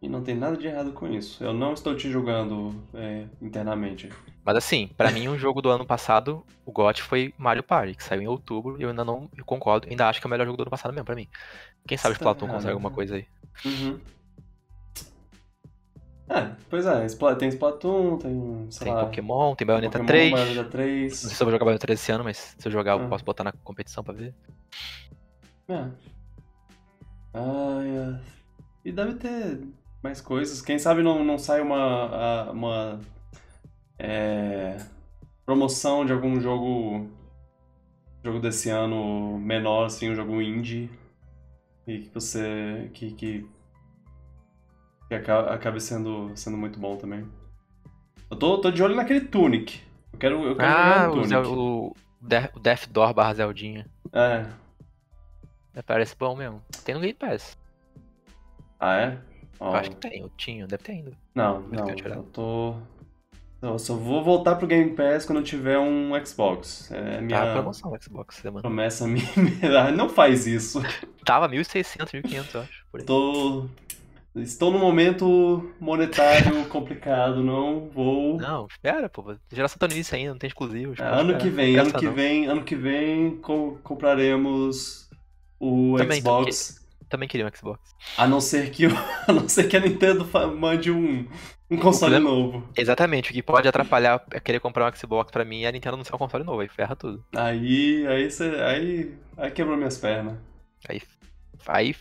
[0.00, 1.42] E não tem nada de errado com isso.
[1.42, 4.10] Eu não estou te julgando é, internamente.
[4.44, 8.02] Mas assim, pra mim, um jogo do ano passado, o GOT foi Mario Party, que
[8.02, 10.44] saiu em outubro, e eu ainda não eu concordo, ainda acho que é o melhor
[10.44, 11.28] jogo do ano passado mesmo, pra mim.
[11.86, 13.26] Quem sabe o errado, consegue alguma coisa aí.
[13.64, 14.00] Uhum.
[16.34, 17.06] É, pois é.
[17.36, 19.04] Tem Splatoon, tem, sei Tem lá...
[19.04, 20.32] Pokémon, tem Bayonetta Pokémon, 3.
[20.32, 21.16] Bayonetta Não 3.
[21.16, 23.08] sei se eu vou jogar Bayonetta 3 esse ano, mas se eu jogar, eu Ah.
[23.08, 24.34] posso botar na competição pra ver.
[25.68, 25.88] É.
[27.34, 28.20] Ai, é.
[28.84, 29.60] E deve ter
[30.02, 30.62] mais coisas.
[30.62, 33.00] Quem sabe não, não sai uma, uma
[33.98, 34.78] é,
[35.44, 37.08] promoção de algum jogo
[38.24, 40.90] jogo desse ano menor, assim, um jogo indie.
[41.86, 42.90] E que você.
[42.94, 43.46] que, que,
[45.20, 47.26] que aca- acabe sendo, sendo muito bom também.
[48.30, 49.80] Eu tô, tô de olho naquele Tunic.
[50.12, 51.96] Eu quero, eu quero Ah, jogar o, Zel- o,
[52.54, 53.86] o Death Door barra Zeldinha.
[54.12, 54.46] É.
[55.74, 56.62] É, Parece bom mesmo.
[56.84, 57.58] Tem no Game Pass.
[58.80, 59.18] Ah, é?
[59.60, 61.12] Eu acho que tem, eu tinha, deve ter ainda.
[61.34, 62.74] Não, não, eu eu tô.
[63.60, 66.90] Eu só vou voltar pro Game Pass quando eu tiver um Xbox.
[66.90, 68.60] É Tá minha a promoção Xbox semana.
[68.62, 69.24] promessa minha.
[69.78, 70.80] Ah, Não faz isso.
[71.24, 73.06] Tava 1.600, 1.500, eu acho.
[73.06, 73.68] Tô.
[74.34, 78.38] Estou num momento monetário complicado, não vou.
[78.38, 79.36] Não, espera, pô.
[79.52, 80.98] Geração tá no início ainda, não tem exclusivos.
[80.98, 82.12] É, pode ano que vem, Não ano que não.
[82.14, 85.10] vem, ano que vem co- compraremos
[85.60, 86.80] o Também, Xbox.
[87.10, 87.78] Também queria um Xbox.
[88.16, 88.86] A não ser que
[89.28, 90.26] a não ser que a Nintendo
[90.56, 91.28] mande um,
[91.70, 92.66] um console problema- novo.
[92.74, 95.96] Exatamente, o que pode atrapalhar é querer comprar um Xbox pra mim é a Nintendo
[95.96, 97.22] anunciar um console novo, aí ferra tudo.
[97.36, 100.38] Aí, aí você, aí, aí quebrou minhas pernas.
[100.88, 101.02] Aí.
[101.68, 101.94] Aí.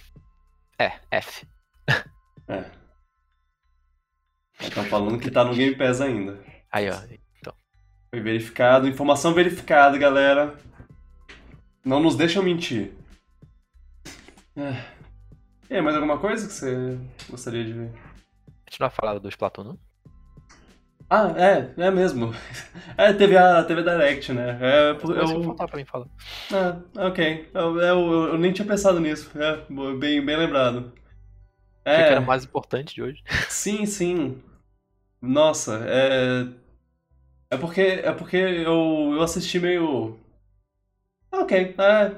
[0.80, 1.46] É, F.
[2.52, 2.66] É.
[4.60, 6.40] Estão falando que tá no Game Pass ainda.
[6.72, 6.96] Aí, ó.
[8.10, 10.56] Foi verificado, informação verificada, galera.
[11.84, 12.92] Não nos deixam mentir.
[14.56, 14.84] É.
[15.70, 17.00] E aí, mais alguma coisa que você
[17.30, 17.92] gostaria de ver?
[18.80, 19.80] A falar do Splatoon, não?
[21.10, 22.34] Ah, é, é mesmo.
[22.98, 24.58] É, teve a, a Direct, né?
[24.62, 25.16] É, Eu...
[25.16, 26.08] eu, faltar pra mim falar.
[26.54, 27.50] Ah, ok.
[27.54, 29.32] Eu, eu, eu nem tinha pensado nisso.
[29.36, 29.64] É,
[29.98, 30.92] bem, bem lembrado.
[31.90, 33.22] Achei que É, era mais importante de hoje.
[33.50, 34.42] sim, sim.
[35.22, 36.48] Nossa, é.
[37.50, 40.18] É porque, é porque eu, eu assisti meio.
[41.32, 42.12] Ah, Ok, é.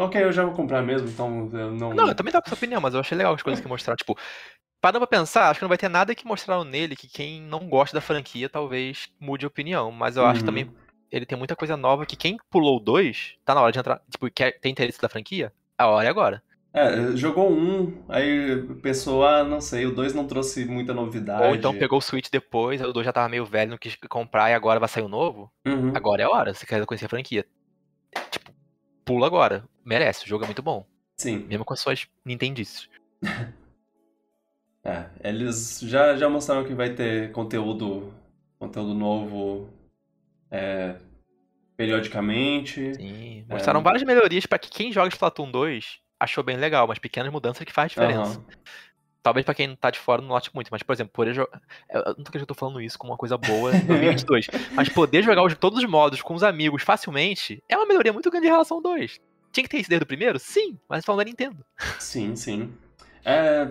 [0.00, 1.94] Ok, eu já vou comprar mesmo, então eu não.
[1.94, 3.96] Não, eu também tava com essa opinião, mas eu achei legal as coisas que mostraram.
[3.96, 4.16] Tipo,
[4.80, 7.68] parando pra pensar, acho que não vai ter nada que mostraram nele que quem não
[7.68, 9.90] gosta da franquia talvez mude a opinião.
[9.92, 10.46] Mas eu acho Uhum.
[10.46, 10.70] também
[11.10, 14.00] ele tem muita coisa nova que quem pulou 2, tá na hora de entrar.
[14.10, 15.52] Tipo, quer, tem interesse da franquia?
[15.78, 16.42] A hora é agora.
[16.74, 21.46] É, jogou um, aí pensou, ah, não sei, o 2 não trouxe muita novidade.
[21.46, 24.50] Ou então pegou o Switch depois, o 2 já tava meio velho, não quis comprar
[24.50, 25.52] e agora vai sair o novo.
[25.66, 25.92] Uhum.
[25.94, 27.44] Agora é a hora, você quer conhecer a franquia.
[28.30, 28.52] Tipo,
[29.04, 29.68] pula agora.
[29.84, 30.86] Merece, o jogo é muito bom.
[31.18, 31.44] Sim.
[31.46, 32.88] Mesmo com as suas Nintendices.
[34.84, 38.12] É, eles já, já mostraram que vai ter conteúdo,
[38.58, 39.70] conteúdo novo
[40.50, 40.96] é,
[41.76, 42.92] periodicamente.
[42.96, 43.44] Sim.
[43.48, 47.64] Mostraram várias melhorias pra que quem joga Splatoon 2 achou bem legal, mas pequenas mudanças
[47.64, 48.38] que faz diferença.
[48.38, 48.44] Aham.
[49.22, 51.60] Talvez pra quem tá de fora não note muito, mas, por exemplo, poder jogar.
[51.88, 54.88] Eu não tô que eu tô falando isso como uma coisa boa em 2022, mas
[54.88, 58.46] poder jogar os- todos os modos com os amigos facilmente é uma melhoria muito grande
[58.48, 59.20] em relação ao 2.
[59.52, 60.40] Tinha que ter isso desde o primeiro?
[60.40, 61.64] Sim, mas falando da Nintendo.
[62.00, 62.72] Sim, sim.
[63.24, 63.68] É,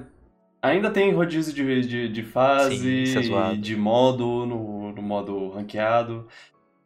[0.62, 6.30] ainda tem rodízio de, de, de fase Sim, é de modo no, no modo ranqueado.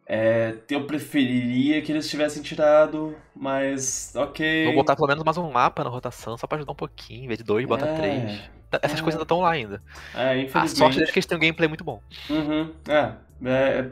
[0.08, 4.64] É, eu preferiria que eles tivessem tirado, mas ok.
[4.66, 7.26] Vou botar pelo menos mais um mapa na rotação só pra ajudar um pouquinho, em
[7.26, 8.40] vez de dois, bota É, três.
[8.82, 9.02] Essas é.
[9.02, 9.82] coisas ainda estão lá ainda.
[10.14, 10.78] É, A infelizmente.
[10.78, 12.00] sorte deles é que eles têm um gameplay muito bom.
[12.30, 13.12] Uhum, é,
[13.44, 13.90] é, é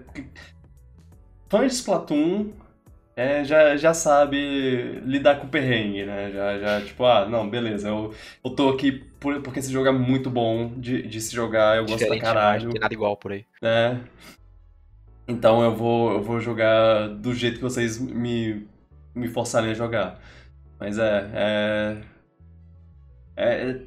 [1.48, 2.52] fã de Splatoon
[3.16, 6.32] é, já, já sabe lidar com perrengue, né?
[6.32, 9.92] Já, já, tipo, ah, não, beleza, eu, eu tô aqui por- porque esse jogo é
[9.92, 12.94] muito bom de, de se jogar, eu gosto pra Diferente demais, caralho, não tem nada
[12.94, 13.46] igual por aí.
[13.62, 14.00] né?
[15.26, 18.66] Então eu vou, eu vou jogar do jeito que vocês me,
[19.14, 20.20] me forçarem a jogar.
[20.78, 21.96] Mas é, é,
[23.36, 23.80] é,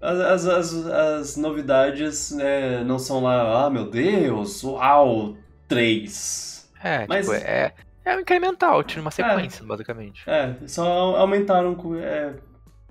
[0.00, 5.36] As, as, as, as novidades né, não são lá, ah meu Deus, uau,
[5.68, 6.68] 3.
[6.82, 7.72] É, Mas- tipo, é,
[8.04, 10.28] é um incremental, tira uma sequência, basicamente.
[10.28, 12.34] É, só aumentaram é,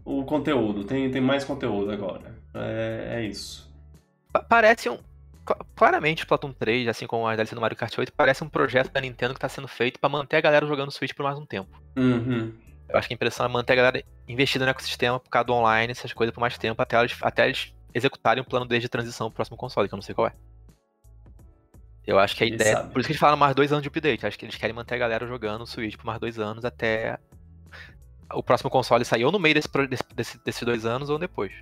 [0.06, 2.34] o conteúdo, tem, tem mais conteúdo agora.
[2.54, 3.70] É, é isso.
[4.32, 4.98] Pa- Parece um.
[5.46, 8.92] Cla- Claramente, Splatoon 3, assim como a DLC do Mario Kart 8, parece um projeto
[8.92, 11.46] da Nintendo que tá sendo feito pra manter a galera jogando Switch por mais um
[11.46, 11.70] tempo.
[11.98, 12.54] Uhum.
[12.90, 15.54] Eu acho que a impressão é manter a galera investida no ecossistema por causa do
[15.54, 18.90] online, essas coisas por mais tempo, até eles, até eles executarem o plano deles de
[18.90, 20.34] transição pro próximo console, que eu não sei qual é.
[22.06, 22.78] Eu acho que a ideia.
[22.84, 24.26] Por isso que eles falaram mais dois anos de update.
[24.26, 27.20] Acho que eles querem manter a galera jogando o Switch por mais dois anos até
[28.34, 29.70] o próximo console sair ou no meio desse,
[30.16, 31.54] desse- desses dois anos ou depois.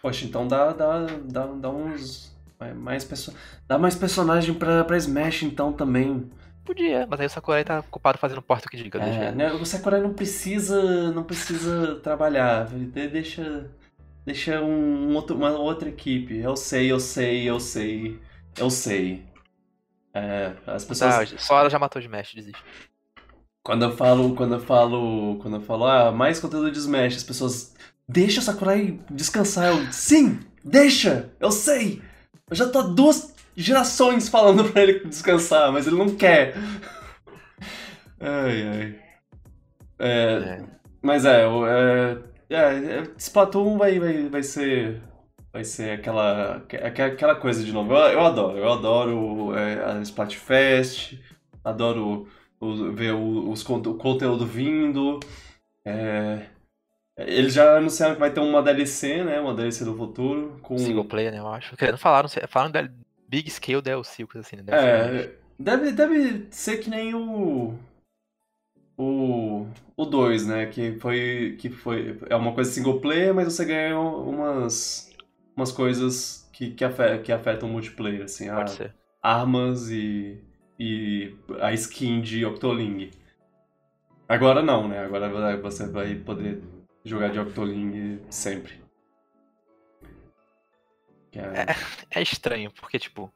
[0.00, 2.33] Poxa, então dá, dá, dá, dá uns.
[2.74, 3.34] Mais perso...
[3.68, 6.30] Dá mais personagem pra, pra Smash então também.
[6.64, 8.98] Podia, mas aí o Sakurai tá ocupado fazendo porta que diga.
[8.98, 12.66] É, né, o Sakurai não precisa, não precisa trabalhar.
[12.66, 13.70] De- Deixa,
[14.24, 16.38] deixa um, um outro, uma outra equipe.
[16.38, 18.18] Eu sei, eu sei, eu sei,
[18.56, 19.26] eu sei.
[20.14, 21.30] É, as pessoas.
[21.30, 22.62] Tá, só ela já matou de Smash, desiste.
[23.62, 27.22] Quando eu falo, quando eu falo, quando eu falo, ah, mais conteúdo de Smash, as
[27.24, 27.74] pessoas
[28.08, 29.68] deixa o Sakurai descansar.
[29.68, 32.00] Eu, sim, deixa, eu sei.
[32.50, 36.54] Eu já tô há duas gerações falando pra ele descansar, mas ele não quer.
[38.20, 39.04] Ai, ai.
[39.98, 40.64] É, É.
[41.02, 42.18] mas é, o- é,
[42.50, 45.02] é, é, Splatoon vai, vai, vai ser.
[45.52, 47.92] Vai ser aquela, aquela aquela coisa de novo.
[47.94, 51.14] Eu, eu adoro, eu adoro é, a Splatfest,
[51.62, 52.26] adoro
[52.60, 55.20] o- ver o, os, o conteúdo vindo.
[55.86, 56.46] É,
[57.16, 59.40] eles já anunciaram que vai ter uma DLC, né?
[59.40, 60.58] Uma DLC do futuro.
[60.62, 61.76] Com, Single player, né, eu acho.
[61.76, 62.88] Querendo falar, não sei, falaram da
[63.28, 64.62] Big Scale DLC, coisa assim, né?
[64.64, 65.18] Grande.
[65.24, 67.74] É, deve, deve ser que nem o.
[68.96, 69.66] O.
[69.96, 70.66] O 2, né?
[70.66, 71.56] Que foi.
[71.58, 72.18] Que foi.
[72.28, 75.12] É uma coisa single player, mas você ganha umas.
[75.56, 78.48] Umas coisas que, que, afetam, que afetam o multiplayer, assim.
[78.48, 78.94] a- Pode ser.
[79.22, 80.40] armas e.
[80.78, 83.10] E a skin de Octoling.
[84.28, 85.04] Agora não, né?
[85.04, 86.60] Agora você vai poder
[87.04, 88.82] jogar de Octoling sempre.
[91.30, 91.66] Que é-
[92.10, 93.32] É estranho, porque, tipo,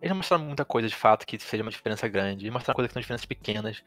[0.00, 2.44] eles não mostraram muita coisa de fato que seja uma diferença grande.
[2.44, 3.82] Eles mostraram coisas que são diferenças pequenas.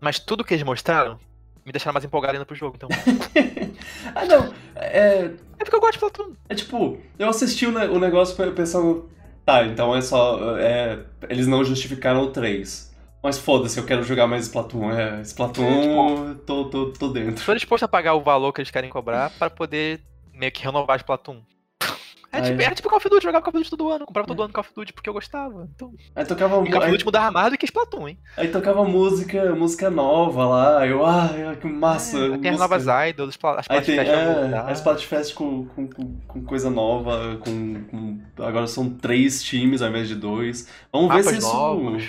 [0.00, 1.18] Mas tudo que eles mostraram
[1.64, 2.88] me deixaram mais empolgado ainda pro jogo, então.
[4.14, 4.54] ah, não.
[4.76, 5.24] É,
[5.58, 6.34] É porque eu gosto de Splatoon.
[6.48, 9.10] É tipo, eu assisti o, ne- o negócio pe- pensando,
[9.44, 10.56] tá, então é só.
[10.58, 12.94] É, eles não justificaram o 3.
[13.26, 14.88] Mas foda-se, eu quero jogar mais Splatoon.
[14.92, 17.44] É, Splatoon, tô, tô, tô dentro.
[17.44, 20.00] Tô disposto a pagar o valor que eles querem cobrar pra poder
[20.32, 21.40] meio que renovar Splatoon.
[22.32, 24.28] É tipo, Aí- era tipo Call of Duty, jogava Call of Duty todo ano, comprava
[24.28, 24.44] todo É.
[24.44, 25.66] ano Call of Duty porque eu gostava.
[25.74, 28.18] Então, Aí tocava, e Call of aí, Duty mudava mais do que Splatoon, hein?
[28.36, 30.86] aí tocava música, música nova lá.
[30.86, 32.18] Eu, ah, que massa.
[32.18, 36.16] É, aí tem as novas idols, as Aí Splatfest é, a Splatfest com, com, com,
[36.28, 40.68] com coisa nova, com, com- Agora são três times ao invés de dois.
[40.92, 41.52] Vamos ver Mapas se isso.
[41.54, 42.04] novos,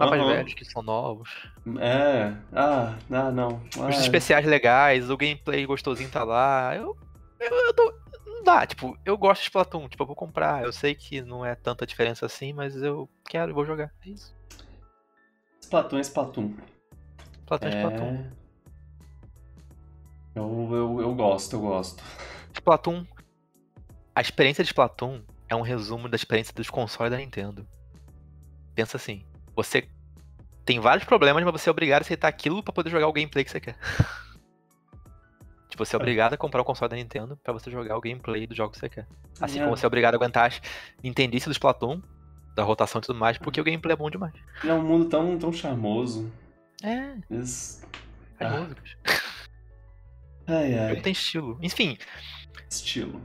[0.00, 0.28] mapas Aham.
[0.28, 1.28] velhos que são novos.
[1.78, 2.34] É.
[2.52, 3.62] Ah, ah não.
[3.76, 6.74] Os Ah, especiais legais, o gameplay gostosinho tá lá.
[6.74, 6.96] Eu.
[7.38, 7.94] Eu, eu tô.
[8.26, 10.64] Não dá, tipo, eu gosto de Splatoon, tipo, eu vou comprar.
[10.64, 13.92] Eu sei que não é tanta diferença assim, mas eu quero e vou jogar.
[14.06, 14.34] É isso.
[15.60, 16.54] Splatoon é Splatoon.
[17.42, 18.14] Splatoon é Splatoon.
[18.14, 18.40] É.
[20.34, 22.02] Eu, eu, eu gosto, eu gosto.
[22.54, 23.04] Splatoon.
[24.14, 27.66] A experiência de Splatoon é um resumo da experiência dos consoles da Nintendo.
[28.74, 29.24] Pensa assim,
[29.62, 29.88] você
[30.64, 33.44] tem vários problemas, mas você é obrigado a aceitar aquilo pra poder jogar o gameplay
[33.44, 33.76] que você quer.
[35.68, 38.46] tipo, você é obrigado a comprar o console da Nintendo pra você jogar o gameplay
[38.46, 39.06] do jogo que você quer.
[39.40, 39.64] Assim É.
[39.64, 40.60] como você é obrigado a aguentar as
[41.02, 42.00] Nintendice do Splatoon,
[42.54, 44.34] da rotação e tudo mais, porque o gameplay é bom demais.
[44.64, 46.30] É um mundo tão, tão charmoso.
[46.82, 47.86] É, as
[48.40, 48.50] Ah.
[48.60, 48.96] músicas.
[50.46, 51.00] Ai, O jogo ai.
[51.02, 51.58] tem estilo.
[51.62, 51.96] Enfim,
[52.68, 53.20] Estilo.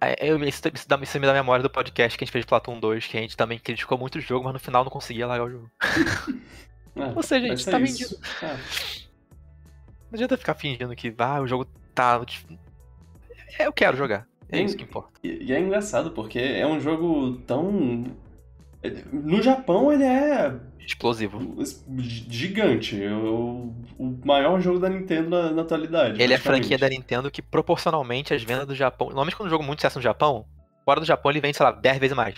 [0.00, 2.48] É, Eu, isso, dá, isso me dá memória do podcast que a gente fez de
[2.48, 5.26] Platão 2, que a gente também criticou muito o jogo, mas no final não conseguia
[5.26, 5.70] largar o jogo.
[6.96, 8.10] É, Ou seja, gente, tá isso.
[8.10, 8.20] vendido.
[8.42, 8.56] É.
[10.10, 11.64] Não adianta ficar fingindo que ah, o jogo
[11.94, 12.20] tá.
[13.56, 14.26] É, eu quero jogar.
[14.50, 15.12] É isso que importa.
[15.22, 18.04] E, e é engraçado, porque é um jogo tão.
[19.12, 21.38] No Japão ele é Explosivo.
[21.98, 22.96] gigante.
[23.06, 26.20] O, o maior jogo da Nintendo na, na atualidade.
[26.20, 29.08] Ele é a franquia da Nintendo que proporcionalmente as vendas do Japão.
[29.08, 30.46] Normalmente quando o jogo muito sucesso no Japão,
[30.84, 32.34] fora do Japão ele vende, sei lá, 10 vezes mais.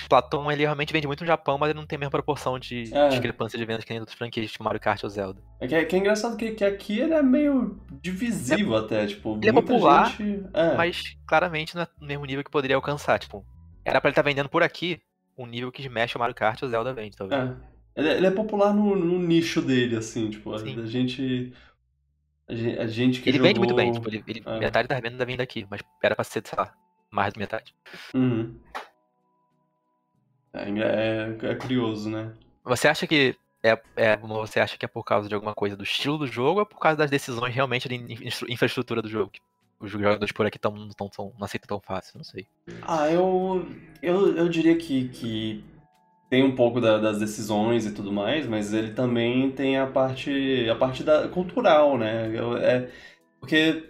[0.00, 2.88] Splatoon ele realmente vende muito no Japão, mas ele não tem a mesma proporção de
[2.94, 3.08] É.
[3.08, 5.40] discrepância de vendas que nem outras franquias, tipo Mario Kart ou Zelda.
[5.58, 9.36] É que, é que é engraçado que, que aqui ele é meio divisivo até, tipo,
[9.42, 10.44] ele é popular, gente...
[10.54, 13.18] É, Mas claramente não é no mesmo nível que poderia alcançar.
[13.18, 13.44] Tipo,
[13.84, 15.00] era pra ele estar vendendo por aqui
[15.38, 17.40] o nível que Smash ou Mario Kart ou Zelda vende, talvez.
[17.42, 17.56] é.
[17.96, 20.80] Ele, é- ele é popular no, no nicho dele, assim, tipo, a, Sim.
[20.82, 21.52] a gente...
[22.48, 23.48] A gente, a gente que Ele jogou...
[23.48, 24.58] vende muito bem, tipo, ele, ele- É.
[24.58, 26.72] metade das vendas vem daqui, mas era pra ser, sei lá,
[27.10, 27.74] mais da metade.
[28.14, 28.54] Uhum.
[30.52, 32.32] É, é, é curioso, né?
[32.64, 35.82] Você acha que é, é, você acha que é por causa de alguma coisa do
[35.84, 37.94] estilo do jogo ou é por causa das decisões realmente de
[38.24, 39.32] infra- infraestrutura do jogo?
[39.80, 42.46] Os jogadores por aqui tão, tão, tão- não aceitam tão fácil, não sei.
[42.82, 43.66] Ah, eu,
[44.02, 45.64] eu, eu diria que, que
[46.28, 50.68] tem um pouco da- das decisões e tudo mais, mas ele também tem a parte,
[50.68, 52.28] a parte da, cultural, né?
[52.60, 52.90] É,
[53.40, 53.88] porque,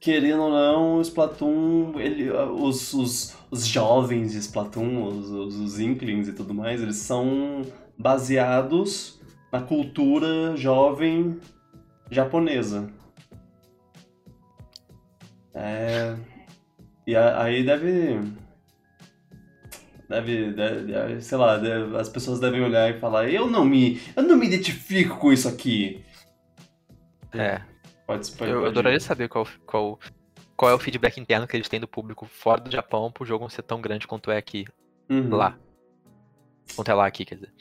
[0.00, 5.80] querendo ou não, o Splatoon, ele, os, os, os jovens de Splatoon, os, os, os
[5.80, 7.62] Inklings e tudo mais, eles são
[7.98, 9.20] baseados
[9.52, 11.38] na cultura jovem
[12.10, 12.90] japonesa.
[15.56, 16.14] É,
[17.06, 18.20] e a- aí deve.
[20.08, 24.00] Deve, deve- sei lá, deve- as pessoas devem olhar e falar, eu não me.
[24.14, 26.04] Eu não me identifico com isso aqui.
[27.32, 27.60] É,
[28.06, 29.98] Pode, pode, eu, pode- adoraria saber qual, qual,
[30.56, 33.44] qual é o feedback interno que eles têm do público fora do Japão pro jogo
[33.44, 34.64] não ser tão grande quanto é aqui,
[35.10, 35.34] Uhum.
[35.34, 35.58] lá.
[36.76, 37.52] Quanto é lá aqui, quer dizer.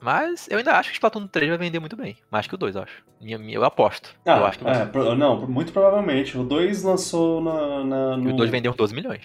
[0.00, 2.16] Mas eu ainda acho que o Splatoon 3 vai vender muito bem.
[2.30, 3.02] Mais que o 2, eu acho.
[3.22, 4.14] Eu aposto.
[4.24, 6.38] Ah, eu acho que é, pro- não, muito provavelmente.
[6.38, 8.30] O 2 lançou na, na- E no.
[8.30, 9.22] o 2 vendeu 12 milhões.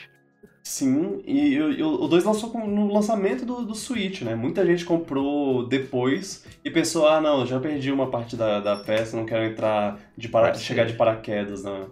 [0.63, 4.33] Sim, e, o- e o 2 lançou no lançamento do, do Switch, né?
[4.35, 9.15] Muita gente comprou depois e pensou, ah não, já perdi uma parte da, da peça,
[9.15, 10.53] não quero entrar de para...
[10.55, 11.85] Chegar de paraquedas na,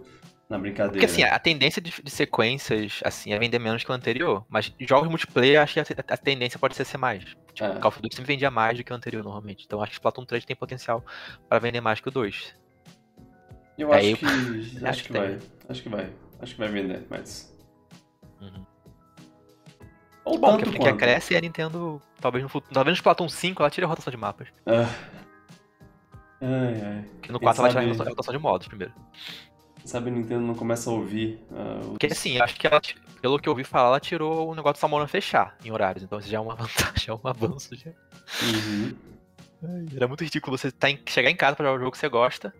[0.50, 0.92] na brincadeira.
[0.92, 4.44] Porque assim, a tendência de, de sequências, assim, é vender menos que o anterior.
[4.48, 7.24] Mas jogos multiplayer, acho que a, a tendência pode ser ser mais.
[7.54, 7.78] Tipo, É.
[7.78, 9.64] Call of Duty sempre vendia mais do que o anterior, normalmente.
[9.64, 11.04] Então acho que Splatoon 3 tem potencial
[11.48, 12.54] para vender mais que o 2.
[13.78, 14.26] Eu Aí acho que.
[14.84, 15.38] acho acho que que vai.
[15.68, 16.12] Acho que vai.
[16.40, 17.56] Acho que vai vender, mas.
[18.40, 18.66] Uhum.
[20.24, 20.98] Ou Bom, que a tanto franquia quanto.
[20.98, 22.72] cresce e a Nintendo, talvez no futuro.
[22.74, 24.48] Talvez no Splatoon 5 ela tire a rotação de mapas.
[24.66, 24.86] Ah.
[26.40, 27.04] Ai, ai.
[27.14, 28.92] Porque no Quem 4 ela tira sabe- a rotação de modos primeiro.
[29.84, 31.38] Sabe a Nintendo não começa a ouvir.
[31.52, 32.80] ah, os- Porque assim, acho que ela,
[33.20, 36.02] pelo que eu ouvi falar, ela tirou o negócio do Salmona fechar em horários.
[36.02, 37.74] Então isso já é uma vantagem, é um avanço.
[37.76, 37.90] Já.
[38.42, 38.96] Uhum.
[39.94, 42.08] Era muito ridículo você tá em- chegar em casa pra jogar o jogo que você
[42.08, 42.52] gosta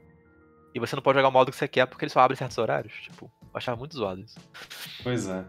[0.74, 2.58] e você não pode jogar o modo que você quer porque ele só abre certos
[2.58, 2.92] horários.
[3.02, 4.38] Tipo, eu achava muito zoado isso.
[5.02, 5.44] Pois é.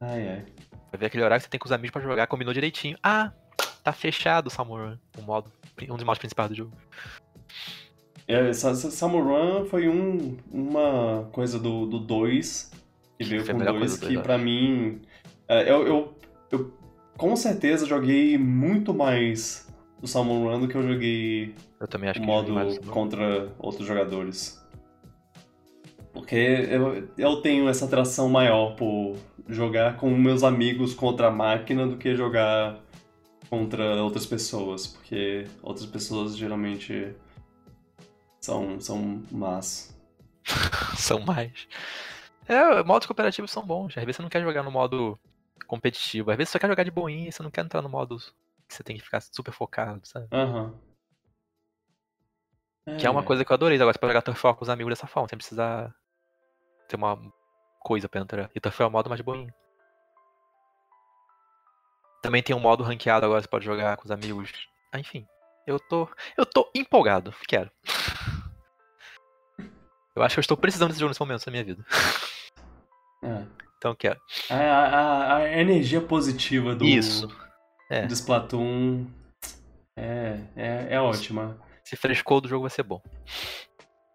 [0.00, 0.44] Ai, ai.
[0.92, 2.96] Vai ver aquele horário que você tem com os amigos pra jogar, combinou direitinho.
[3.02, 3.32] Ah,
[3.82, 5.50] tá fechado o Salmon o modo,
[5.88, 6.72] um dos modos principais do jogo.
[8.26, 12.70] É, Sa- Sa- Samurun foi um, uma coisa do 2
[13.18, 15.00] que veio a com melhor dois coisa do que dois, pra mim.
[15.48, 16.14] é, eu, eu,
[16.50, 16.72] eu
[17.16, 19.68] com certeza joguei muito mais
[20.00, 23.86] do Salmon Run do que eu joguei Eu também acho que modo mais contra outros
[23.86, 24.60] jogadores.
[26.12, 29.16] Porque eu, eu tenho essa atração maior por
[29.48, 32.80] jogar com meus amigos contra a máquina do que jogar
[33.50, 34.86] contra outras pessoas.
[34.86, 37.08] Porque outras pessoas geralmente
[38.44, 39.96] são, são más.
[40.98, 41.66] são mais.
[42.46, 43.96] É, modos cooperativos são bons.
[43.96, 45.18] Às vezes você não quer jogar no modo
[45.66, 46.30] competitivo.
[46.30, 48.18] Às vezes você quer jogar de boinha e você não quer entrar no modo
[48.68, 50.28] que você tem que ficar super focado, sabe?
[50.30, 50.74] Aham.
[52.98, 53.76] Que é uma coisa que eu adorei.
[53.76, 55.94] Agora você pode jogar Turfwall com os amigos dessa forma, sem precisar
[56.86, 57.18] ter uma
[57.80, 58.50] coisa pra entrar.
[58.54, 59.52] E Turfwall é o modo mais boinho.
[62.22, 64.52] Também tem um modo ranqueado agora, você pode jogar com os amigos.
[64.92, 65.26] Ah, enfim.
[65.66, 66.06] Eu tô.
[66.36, 67.34] Eu tô empolgado.
[67.48, 67.70] Quero.
[70.14, 71.84] Eu acho que eu estou precisando desse jogo nesse momento da minha vida.
[73.22, 73.44] É.
[73.78, 74.20] Então quero.
[74.48, 77.28] A, a, a energia positiva do, Isso.
[77.90, 78.06] É.
[78.06, 79.06] do Splatoon
[79.96, 81.58] é, é, é ótima.
[81.82, 83.02] Se frescou do jogo vai ser bom.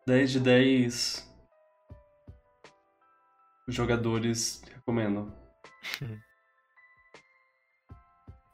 [0.07, 1.29] 10 de 10
[3.67, 5.33] jogadores recomendo.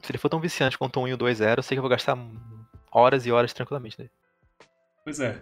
[0.02, 1.90] Se ele for tão viciante quanto um e o 2-0, eu sei que eu vou
[1.90, 2.16] gastar
[2.92, 4.12] horas e horas tranquilamente nele.
[5.04, 5.42] Pois é.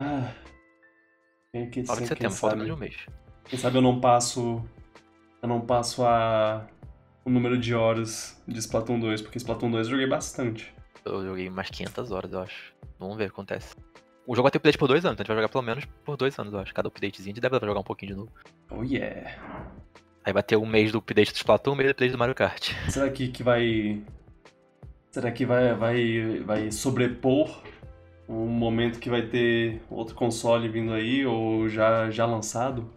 [0.00, 0.32] Ah.
[1.52, 2.96] Tem Fala de quem setembro, falta sabe- de um mês.
[3.44, 4.64] Quem sabe eu não passo.
[5.42, 6.66] Eu não passo a.
[7.24, 10.72] o número de horas de Splatoon 2, porque Splatoon 2 eu joguei bastante.
[11.04, 12.72] Eu joguei umas 500 horas, eu acho.
[12.98, 13.74] Vamos ver o que acontece.
[14.26, 15.84] O jogo vai ter update por dois anos, então a gente vai jogar pelo menos
[16.04, 16.72] por dois anos, eu acho.
[16.74, 18.32] Cada updatezinho, a gente deve pra jogar um pouquinho de novo.
[18.70, 19.30] Oh yeah.
[20.24, 22.34] Aí vai ter um mês do update do Splatoon, um mês do update do Mario
[22.34, 22.70] Kart.
[22.88, 24.02] Será que, que vai.
[25.10, 27.62] Será que vai, vai, vai sobrepor
[28.30, 32.88] um momento que vai ter outro console vindo aí, ou já, já lançado?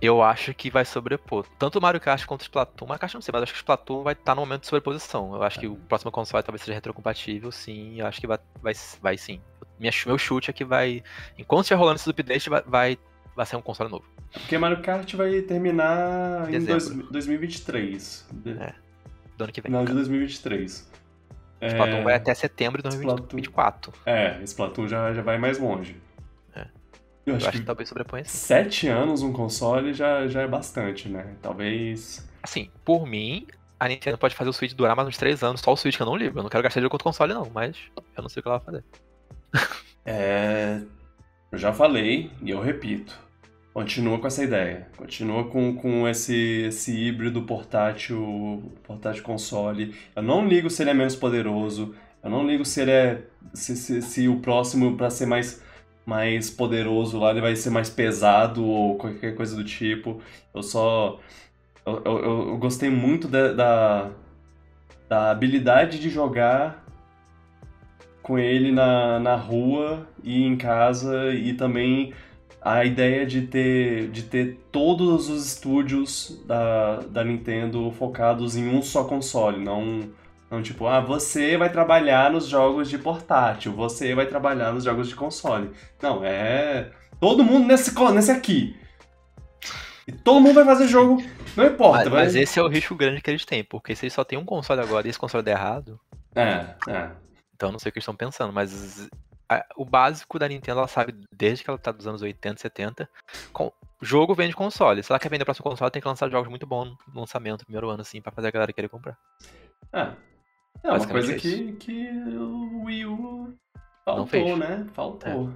[0.00, 1.44] Eu acho que vai sobrepor.
[1.58, 2.86] Tanto o Mario Kart quanto o Splatoon.
[2.86, 5.34] Mario Kart não sei, mas acho que o Splatoon vai estar no momento de sobreposição.
[5.34, 7.98] Eu acho que o próximo console talvez seja retrocompatível, sim.
[7.98, 9.40] Eu acho que vai, vai, vai sim.
[9.80, 11.02] Minha, meu chute é que vai.
[11.36, 12.98] Enquanto estiver rolando esse update, vai, vai,
[13.34, 14.04] vai ser um console novo.
[14.32, 16.94] Porque Mario Kart vai terminar em Dezembro.
[16.94, 18.28] dois, 2023.
[18.32, 18.74] De, É.
[19.36, 19.70] Do ano que vem.
[19.70, 20.88] Final de 2023.
[21.60, 23.16] O Splatoon vai até setembro de Splatoon.
[23.16, 23.92] 2024.
[24.06, 25.96] É, Splatoon já, já vai mais longe.
[26.54, 26.60] É.
[26.62, 26.68] Eu
[27.26, 28.30] Eu acho, acho que que talvez sobrepõe sim.
[28.36, 31.34] sete anos um console já, já é bastante, né?
[31.42, 32.28] Talvez.
[32.42, 33.46] Assim, por mim,
[33.78, 36.02] a Nintendo pode fazer o Switch durar mais uns 3 anos, só o Switch que
[36.02, 36.38] eu não ligo.
[36.38, 37.76] Eu não quero gastar dinheiro contra o console, não, mas
[38.16, 38.84] eu não sei o que ela vai fazer.
[40.04, 40.80] É.
[41.50, 43.18] Eu já falei e eu repito.
[43.78, 44.88] Continua com essa ideia.
[44.96, 49.94] Continua com, com esse, esse híbrido portátil, portátil console.
[50.16, 51.94] Eu não ligo se ele é menos poderoso.
[52.20, 53.22] Eu não ligo se ele é.
[53.54, 55.62] Se, se, se o próximo, pra ser mais,
[56.04, 60.20] mais poderoso lá, ele vai ser mais pesado ou qualquer coisa do tipo.
[60.52, 61.20] Eu só.
[61.86, 64.10] Eu, eu- eu gostei muito da, da,
[65.08, 66.84] da habilidade de jogar
[68.24, 72.12] com ele na, na rua e em casa e também
[72.60, 78.82] a ideia de ter, de ter todos os estúdios da, da Nintendo focados em um
[78.82, 80.10] só console, não,
[80.50, 85.08] não tipo, ah, você vai trabalhar nos jogos de portátil, você vai trabalhar nos jogos
[85.08, 85.70] de console.
[86.02, 86.90] Não, é
[87.20, 88.76] todo mundo nesse, nesse aqui.
[90.06, 91.22] E todo mundo vai fazer jogo,
[91.56, 91.98] não importa.
[91.98, 92.24] Mas, vai...
[92.24, 94.44] mas esse é o risco grande que eles têm, porque se eles só têm um
[94.44, 96.00] console agora e esse console der errado,
[96.34, 97.10] É, é.
[97.54, 99.08] então eu não sei o que eles estão pensando, mas
[99.48, 103.08] a- o básico da Nintendo, ela sabe desde que ela tá dos anos 80, 70,
[103.52, 105.02] com, jogo vende console.
[105.02, 107.64] Se ela quer vender o próximo console, tem que lançar jogos muito bons no lançamento,
[107.64, 109.16] primeiro ano, assim, pra fazer a galera querer comprar.
[109.92, 110.12] É.
[110.84, 113.58] É uma coisa é que, que o Wii U
[114.04, 114.58] faltou, fez.
[114.58, 114.86] né?
[114.92, 115.52] Faltou.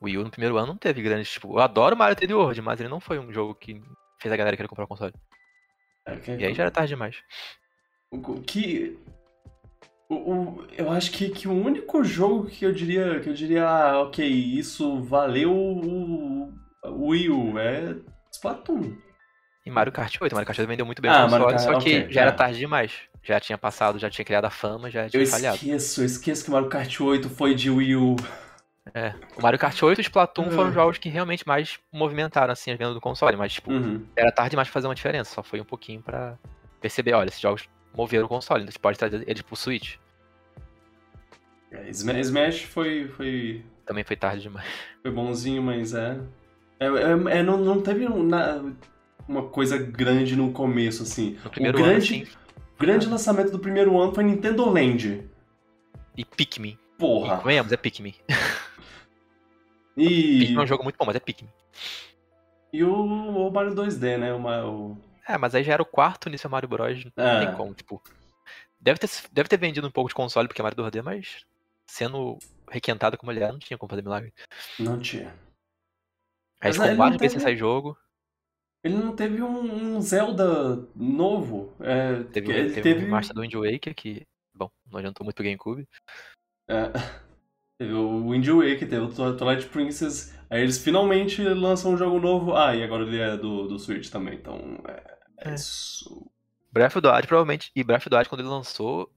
[0.00, 2.60] O Wii U no primeiro ano não teve grandes, tipo, eu adoro Mario 3D World,
[2.62, 3.80] mas ele não foi um jogo que
[4.18, 5.14] fez a galera querer comprar o console.
[6.06, 6.14] É.
[6.38, 7.22] E aí já era tarde demais.
[8.10, 8.98] o que
[10.10, 13.66] o, o- eu acho que, que o único jogo que eu diria que eu diria,
[13.66, 16.52] ah, ok, isso valeu o,
[16.84, 17.96] o Wii U é
[18.32, 18.92] Splatoon.
[19.64, 21.70] E Mario Kart 8, Mario Kart 8 vendeu muito bem Ah, o console, Kart, só
[21.78, 22.34] que ok, já era é.
[22.34, 22.92] tarde demais.
[23.22, 25.56] Já tinha passado, já tinha criado a fama, já Eu tinha falhado.
[25.56, 28.16] esqueço, eu esqueço que Mario Kart 8 foi de Wii U.
[28.94, 29.12] É.
[29.36, 30.50] O Mario Kart 8 e o Splatoon Ah.
[30.52, 34.04] foram jogos que realmente mais movimentaram assim as vendas do console, mas tipo, Uhum.
[34.16, 36.38] era tarde demais pra fazer uma diferença, só foi um pouquinho pra
[36.80, 39.96] perceber, olha, esses jogos moveram o console, então a gente pode trazer eles pro Switch.
[41.70, 44.66] É, Sma- Smash foi, foi Também foi tarde demais.
[45.02, 46.18] Foi bonzinho, mas é.
[46.78, 48.62] É, é- é, não, não teve um- na-
[49.28, 51.38] uma coisa grande no começo, assim.
[51.44, 52.36] No primeiro o ano, grande, assim,
[52.76, 55.24] o grande lançamento do primeiro ano foi Nintendo Land.
[56.16, 56.70] e Pikmin.
[56.70, 57.36] E, Porra.
[57.38, 58.14] convenhamos, é Pikmin.
[59.96, 61.48] E, Pikmin é um jogo muito bom, mas é Pikmin.
[62.72, 64.32] e o, o Mario 2D, né?
[64.32, 64.40] O,
[64.90, 64.98] o-
[65.28, 67.04] É, mas aí já era o quarto New Super Mario Bros.
[67.16, 67.46] Não É.
[67.46, 68.02] tem como, tipo.
[68.80, 71.44] Deve ter, deve ter vendido um pouco de console porque é Mario 2D, mas
[71.90, 72.38] sendo
[72.70, 74.32] requentado como ele é, não tinha como fazer milagre.
[74.78, 75.34] Não tinha.
[76.60, 77.96] Aí não meses teve- sem sair jogo.
[78.84, 81.74] Ele não teve um, um Zelda novo.
[81.80, 85.36] É, Teve, ele teve, teve, um remaster do Wind Waker que, bom, não adiantou muito
[85.36, 85.86] pro GameCube.
[86.68, 86.84] é,
[87.78, 90.34] teve o Wind Waker, teve o Twi- Twilight Princess.
[90.48, 92.56] Aí eles finalmente lançam um jogo novo.
[92.56, 94.34] Ah, e agora ele é do, do Switch também.
[94.36, 94.58] Então,
[94.88, 95.18] é,
[95.48, 95.54] é É.
[95.54, 96.30] isso.
[96.72, 97.70] Breath of the Wild, provavelmente.
[97.76, 99.12] E Breath of the Wild, quando ele lançou,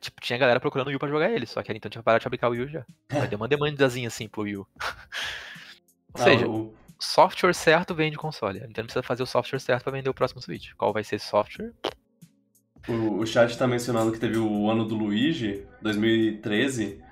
[0.00, 1.46] tipo, tinha galera procurando o Wii U pra jogar ele.
[1.46, 2.84] Só que a Nintendo tinha parado de fabricar o Wii U já.
[3.10, 4.66] Vai ter uma demandazinha assim pro Wii U.
[6.14, 8.58] Ou Ah, seja, o- software certo vende console.
[8.58, 10.72] A Nintendo precisa fazer o software certo pra vender o próximo Switch.
[10.76, 11.72] Qual vai ser esse software?
[12.88, 17.02] O, o chat tá mencionando que teve o ano do Luigi, 2013.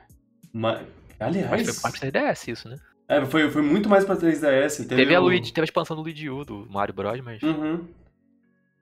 [0.53, 0.81] Mas,
[1.19, 2.77] Mas aliás, foi mais pra 3DS isso, né?
[3.09, 4.79] é, foi, foi muito mais pra 3DS.
[4.89, 7.43] Teve, Teve, a o- Luigi, teve a expansão do Luigi U, do Mario Bros, mas.
[7.43, 7.87] Uhum.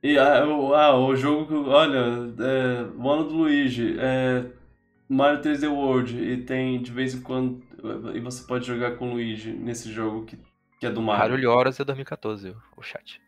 [0.05, 1.99] E ah, o, ah, o jogo, que- olha,
[2.39, 4.45] é, o ano do Luigi, é
[5.09, 7.63] Mario 3D World, e tem de vez em quando,
[8.15, 10.39] e você pode jogar com o Luigi nesse jogo que,
[10.79, 11.31] que é do Mario.
[11.33, 13.19] Mario Lloros é 2014, o, chat.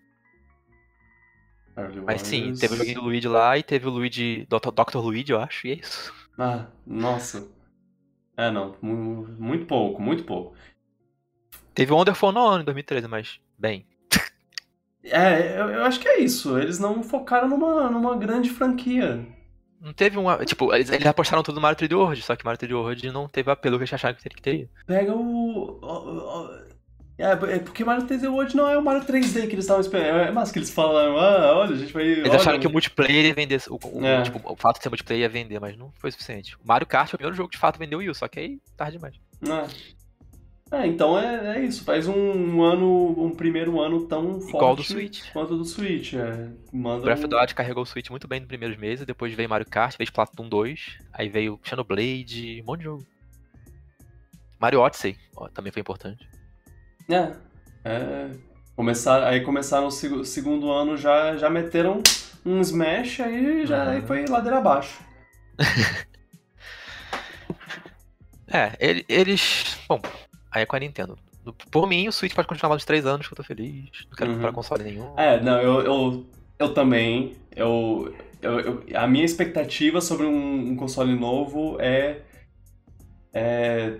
[2.06, 4.46] Mas sim, teve o joguinho do Luigi lá e teve o Luigi.
[4.48, 4.70] Dr.
[4.70, 4.98] Dr.
[4.98, 6.12] Luigi, eu acho, e é isso.
[6.38, 7.48] Ah, nossa.
[8.36, 10.54] É, não, mu- muito pouco, muito pouco.
[11.74, 13.86] Teve o Wonderful No em 2013, mas, bem.
[15.10, 19.24] É, eu, eu acho que é isso, eles não focaram numa, numa grande franquia.
[19.80, 20.44] Não teve uma.
[20.44, 23.28] Tipo, eles, eles apostaram tudo no Mario 3D World, só que Mario 3D World não
[23.28, 24.68] teve o apelo que eles acharam que teria-.
[24.86, 25.78] Pega o.
[25.80, 26.66] o- o-
[27.18, 30.18] É, é porque Mario 3D World não é o Mario 3D que eles estavam esperando.
[30.18, 32.02] É mais que eles falaram, ah, olha, a gente vai.
[32.04, 33.62] Eles olha, acharam que o multiplayer ia vender.
[33.70, 34.22] O, o- É.
[34.22, 36.56] tipo, o fato de ser multiplayer ia vender, mas não foi suficiente.
[36.56, 38.40] O Mario Kart foi o primeiro jogo que de fato vendeu o Wii só que
[38.40, 39.14] aí tarde demais.
[39.40, 39.66] né?
[40.72, 41.84] É, então é, é isso.
[41.84, 45.22] Faz um ano, um primeiro ano tão forte Igual do Switch.
[45.32, 46.14] quanto o do Switch.
[46.14, 46.48] É.
[46.72, 49.48] Manda Breath of the Wild carregou o Switch muito bem nos primeiros meses, depois veio
[49.48, 53.06] Mario Kart, veio Splatoon 2, aí veio Xenoblade, um monte de jogo.
[54.58, 56.28] Mario Odyssey, ó, também foi importante.
[57.08, 57.32] É.
[57.84, 58.30] é.
[58.74, 62.02] Começar, aí começaram o seg- segundo ano, já, já meteram
[62.44, 63.90] um Smash, aí já Uhum.
[63.90, 64.98] aí foi ladeira abaixo.
[68.48, 69.76] É, ele- eles.
[69.88, 70.00] Bom,
[70.56, 71.18] aí é com a Nintendo.
[71.70, 73.84] Por mim, o Switch pode continuar lá uns 3 anos, que eu tô feliz.
[74.10, 74.36] Não quero Uhum.
[74.36, 75.12] comprar console nenhum.
[75.16, 76.26] É, não, eu, eu,
[76.58, 77.36] eu também.
[77.54, 78.12] Eu,
[78.42, 82.22] eu, eu- a minha expectativa sobre um, um console novo é,
[83.32, 83.98] é.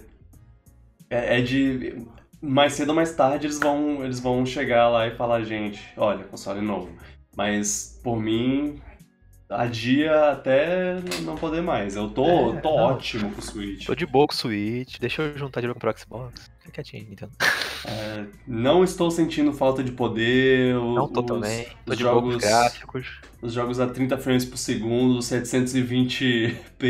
[1.09, 2.05] É é de.
[2.41, 6.25] Mais cedo ou mais tarde eles vão, eles vão chegar lá e falar, gente, olha,
[6.25, 6.91] console novo.
[7.37, 8.81] Mas por mim,
[9.49, 11.95] adia até não poder mais.
[11.97, 12.77] Eu tô, É, tô não.
[12.85, 13.87] ótimo com o Switch.
[13.87, 16.51] Tô de boa com o Switch, deixa eu juntar dinheiro pro Xbox.
[16.61, 17.31] Fica quietinho, Nintendo.
[17.87, 20.75] É, não estou sentindo falta de poder.
[20.75, 21.67] Não tô os- também.
[21.85, 23.21] Tô os de boa jogos- gráficos.
[23.41, 26.85] Os jogos a 30 frames por segundo, 720p.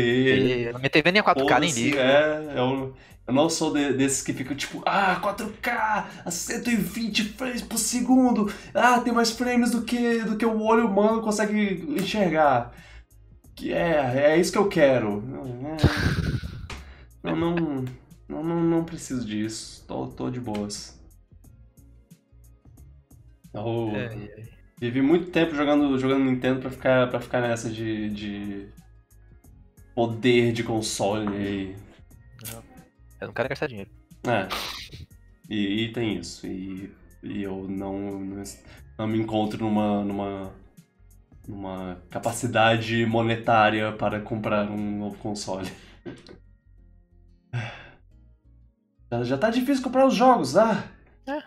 [0.71, 1.99] E minha TV nem é 4K, nem liga.
[2.01, 2.93] É, eu,
[3.27, 8.51] eu não sou de- desses que ficam tipo, ah, 4K, a 120 frames por segundo,
[8.73, 12.73] ah, tem mais frames do que, do que o olho humano consegue enxergar.
[13.55, 15.21] Que é, é isso que eu quero.
[15.21, 15.77] Não, é-
[17.23, 17.85] não, não,
[18.29, 20.97] não, não, não preciso disso, tô, tô de boas.
[23.53, 24.43] Eu É, é.
[24.79, 28.67] vivi muito tempo jogando, jogando Nintendo pra ficar, pra ficar nessa de, de
[29.95, 31.75] poder de console aí.
[33.19, 33.89] Eu não quero gastar dinheiro.
[34.25, 34.47] É.
[35.49, 36.45] E, e tem isso.
[36.45, 38.43] E, e eu não, não,
[38.97, 40.53] não me encontro numa, numa,
[41.47, 45.69] numa capacidade monetária para comprar um novo console.
[49.09, 50.83] Já, já tá difícil comprar os jogos, ah!
[51.25, 51.41] É.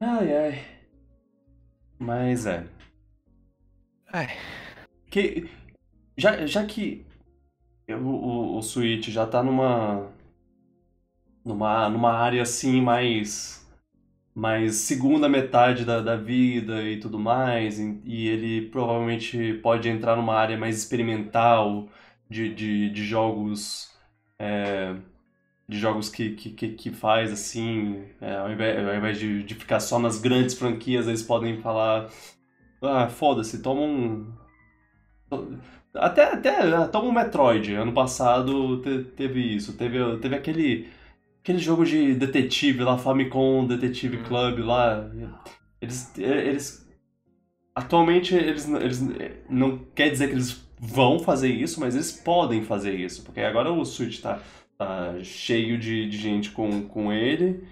[0.00, 0.64] Ai, ai.
[1.98, 2.64] Mas é.
[4.12, 4.28] Ai.
[5.10, 5.50] Que,
[6.16, 7.04] já, já que
[7.88, 10.12] o, o, o Switch já tá numa,
[11.44, 13.60] numa, numa área assim mais
[14.34, 20.16] mais segunda metade da, da vida e tudo mais, e, e ele provavelmente pode entrar
[20.16, 21.88] numa área mais experimental
[22.30, 23.90] de, de, de jogos
[24.38, 24.94] é,
[25.68, 29.80] de jogos que, que, que, faz assim, é, ao invés, ao invés de, de ficar
[29.80, 32.08] só nas grandes franquias, eles podem falar
[32.82, 34.32] ah, foda-se, toma um
[35.94, 37.74] até, até ah, toma um Metroid.
[37.74, 39.76] Ano passado te- teve isso.
[39.76, 40.88] Teve, teve aquele,
[41.42, 44.22] aquele jogo de detetive lá, Famicom Detetive Hum.
[44.24, 45.10] Club lá.
[45.80, 46.88] Eles, eles
[47.74, 49.00] atualmente eles, eles
[49.50, 53.72] não quer dizer que eles vão fazer isso, mas eles podem fazer isso, porque agora
[53.72, 54.40] o Switch tá,
[54.78, 57.64] tá cheio de, de gente com, com ele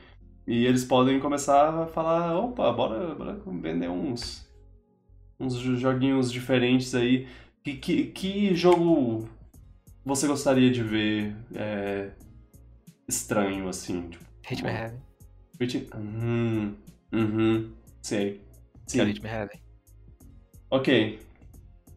[0.46, 4.48] e eles podem começar a falar, opa, bora, bora vender uns
[5.38, 7.26] uns jo- joguinhos diferentes aí.
[7.62, 9.28] Que, que, que jogo
[10.04, 12.10] você gostaria de ver é,
[13.10, 14.08] estranho, assim?
[14.10, 15.00] Tipo, Hitman Heaven.
[15.60, 16.74] Hit- Hum,
[17.12, 17.72] uhum,
[18.02, 18.40] sei.
[18.86, 19.60] Sim, Quero Hitman Heaven.
[20.70, 21.20] ok.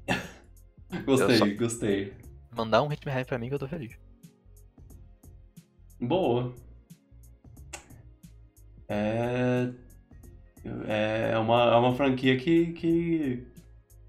[1.05, 2.13] gostei, só- gostei.
[2.55, 3.97] Mandar um Hitman Heaven pra mim que eu tô feliz.
[6.01, 6.53] Boa.
[8.87, 9.71] É.
[10.87, 12.73] É uma, é uma franquia que.
[12.73, 13.47] que.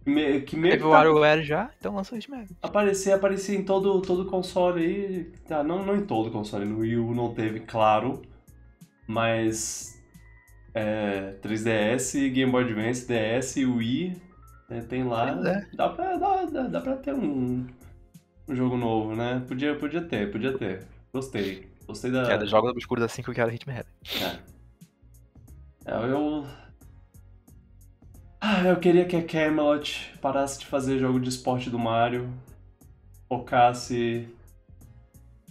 [0.07, 2.57] Me- que meio Teve o tá- WarioWare já, então lança o Hitman Heaven.
[2.63, 5.25] aparecer, aparecer em todo, todo console aí.
[5.47, 8.23] Tá, não, não em todo console, no Wii U não teve, claro.
[9.07, 9.93] Mas.
[10.75, 14.21] É, 3DS, Game Boy Advance, DS e Wii.
[14.69, 15.31] né, tem lá.
[15.49, 15.67] É.
[15.77, 17.65] Dá, pra, dá, dá, dá pra ter um,
[18.49, 19.45] um jogo novo, né?
[19.47, 20.85] Podia, podia ter, podia ter.
[21.13, 21.69] Gostei.
[21.87, 22.23] Gostei da.
[22.33, 23.93] É, dos jogos obscuros assim que eu quero Hitman Heaven.
[25.87, 25.93] É.
[25.93, 26.45] É, eu.
[28.47, 32.29] Ah, eu queria que a Camelot parasse de fazer jogo de esporte do Mario,
[33.27, 34.29] focasse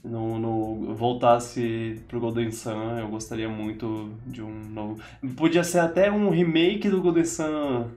[0.03, 0.93] no, no.
[0.93, 2.99] voltasse pro Golden Sun.
[2.99, 5.01] Eu gostaria muito de um novo.
[5.35, 7.89] Podia ser até um remake do Golden Sun.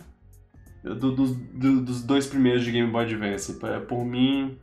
[0.82, 3.52] do- dos- do- dos dois primeiros de Game Boy Advance.
[3.89, 4.56] Por- mim,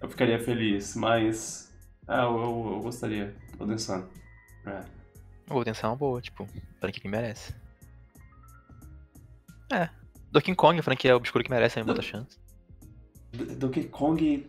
[0.00, 1.70] eu ficaria feliz, mas.
[2.08, 3.36] Ah, eu, eu, eu gostaria.
[3.56, 4.02] Golden Sun.
[4.66, 4.80] É.
[5.48, 6.48] O Golden Sun é uma boa, tipo,
[6.80, 7.54] franquia que merece.
[9.72, 9.88] É.
[10.30, 12.38] Donkey Kong, franquia obscura que merece, outra chance.
[13.56, 14.46] Donkey Kong.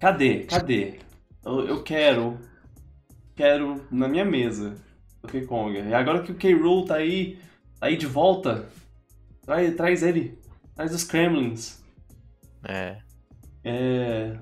[0.00, 0.44] Cadê?
[0.44, 0.98] Cadê?
[1.44, 2.38] Eu, eu quero.
[3.34, 4.76] Quero na minha mesa.
[5.22, 5.78] Donkey Kong.
[5.78, 6.54] E agora que o K.
[6.54, 7.38] Rool tá aí.
[7.78, 8.68] Tá aí de volta.
[9.44, 10.38] Traz, traz ele.
[10.74, 11.82] Traz os Kremlins.
[12.64, 12.98] É.
[13.64, 14.38] É.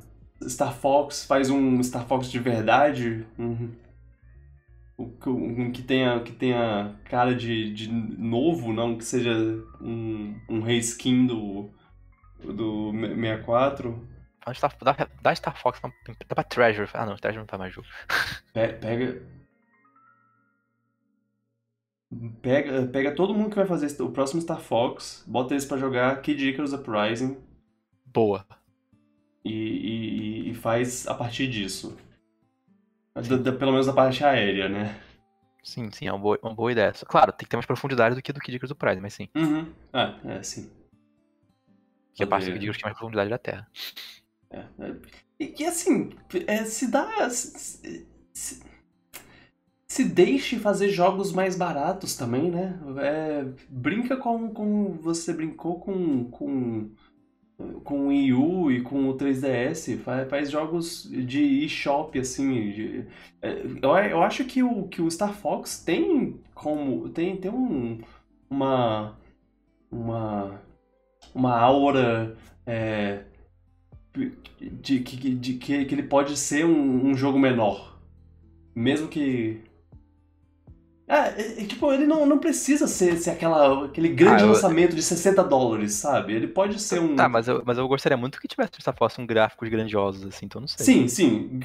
[0.49, 3.27] Star Fox faz um Star Fox de verdade.
[3.39, 3.71] Um,
[4.99, 9.35] um, um que tenha, que tenha cara de, de novo, não que seja
[9.81, 11.71] um, um reskin do,
[12.43, 14.09] do 64.
[14.41, 15.91] Fala de Star, dá, dá Star Fox, dá
[16.29, 16.91] dá pra Treasure.
[16.95, 17.87] Ah não, Treasure não tá mais jogo.
[18.53, 19.23] Pe- Pega.
[22.41, 26.21] Pega, pega todo mundo que vai fazer o próximo Star Fox, bota eles pra jogar
[26.23, 27.37] Kid Icarus Uprising
[28.07, 28.47] Boa.
[29.45, 31.97] e, e- e faz a partir disso.
[33.15, 35.01] Da- da- pelo menos a parte aérea, né?
[35.63, 36.93] Sim, sim, é uma boa, uma boa ideia.
[37.07, 39.29] Claro, tem que ter mais profundidade do que do Kid Icarus do Pride, mas sim.
[39.35, 39.73] Uhum.
[39.93, 40.71] Ah, é, sim.
[42.15, 43.69] Que a parte do Kid Icarus tem mais profundidade da Terra.
[44.51, 44.97] É, é.
[45.39, 46.11] E que assim,
[46.47, 47.31] é, se dá.
[47.31, 48.63] Se, se-
[49.89, 52.79] se deixe fazer jogos mais baratos também, né?
[53.01, 54.93] É, brinca com, com.
[54.99, 56.29] Você brincou com.
[56.31, 56.91] com
[57.85, 62.71] com o Wii U e com o 3DS, faz, faz jogos de eShop, assim.
[62.73, 63.05] de-
[63.43, 67.09] é, eu, eu acho que o, que o Star Fox tem como.
[67.11, 68.01] tem, tem um,
[68.51, 69.17] uma.
[69.91, 70.61] uma.
[71.35, 72.37] uma aura.
[72.67, 73.25] é,
[74.61, 77.99] de, que, de, que, que ele pode ser um, um jogo menor.
[78.75, 79.61] Mesmo que.
[81.07, 84.53] Ah, é, é, tipo, ele não, não precisa ser, ser aquela, aquele grande Ah, eu-
[84.53, 86.33] lançamento de 60 dólares, sabe?
[86.33, 87.15] Ele pode ser um.
[87.15, 90.47] Tá, mas eu, mas eu gostaria muito que tivesse Star Fox com gráficos grandiosos, assim,
[90.47, 90.85] então não sei.
[90.87, 91.61] Sim, sim.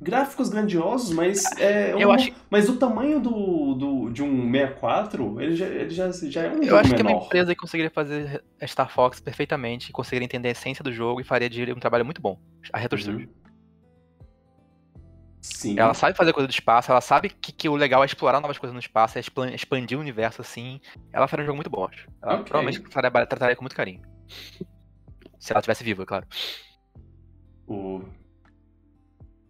[0.00, 1.44] Gráficos grandiosos, mas.
[1.58, 5.90] É, Eu um- acho- Mas o tamanho do, do, de um 64, ele já, ele
[5.90, 7.18] já, já é um Eu acho que é menor.
[7.18, 11.24] uma empresa que conseguiria fazer Star Fox perfeitamente, conseguiria entender a essência do jogo e
[11.24, 12.36] faria de um trabalho muito bom.
[12.72, 13.28] A Retro Studio.
[13.28, 13.41] Uhum.
[15.42, 15.76] Sim.
[15.76, 18.58] Ela sabe fazer coisa do espaço, ela sabe que, que o legal é explorar novas
[18.58, 19.20] coisas no espaço, é
[19.54, 20.80] expandir o universo assim.
[21.12, 22.06] Ela faria um jogo muito bom, acho.
[22.22, 22.44] Ela Ok.
[22.44, 24.00] provavelmente faria- trataria com muito carinho.
[25.40, 26.26] Se ela estivesse viva, é claro.
[27.66, 28.02] O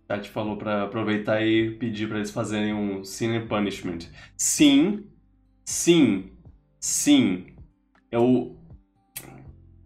[0.09, 3.99] Tati falou pra aproveitar e pedir pra eles fazerem um Sin and Punishment.
[4.37, 5.05] Sim,
[5.65, 6.33] sim,
[6.81, 7.49] sim.
[8.11, 8.57] Eu,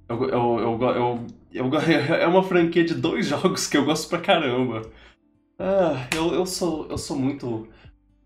[0.09, 1.81] eu, eu, eu, eu, eu-
[2.15, 4.83] é uma franquia de dois jogos que eu gosto pra caramba.
[5.59, 7.69] Ah, eu, eu, sou, eu sou muito.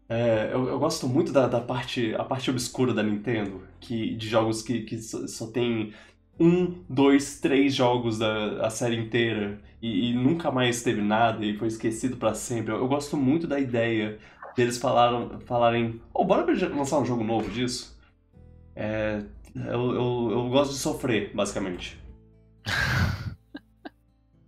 [0.09, 4.28] é, eu, eu gosto muito da, da parte, a parte obscura da Nintendo, que, de
[4.28, 5.94] jogos que, que só, só tem
[6.39, 11.57] um, dois, três jogos da a série inteira e, e nunca mais teve nada e
[11.57, 12.73] foi esquecido pra sempre.
[12.73, 14.19] Eu, eu gosto muito da ideia
[14.57, 16.44] deles falaram, falarem, oh, bora
[16.74, 17.98] lançar um jogo novo disso?
[18.74, 19.23] É,
[19.55, 21.98] eu, eu, eu gosto de sofrer, basicamente.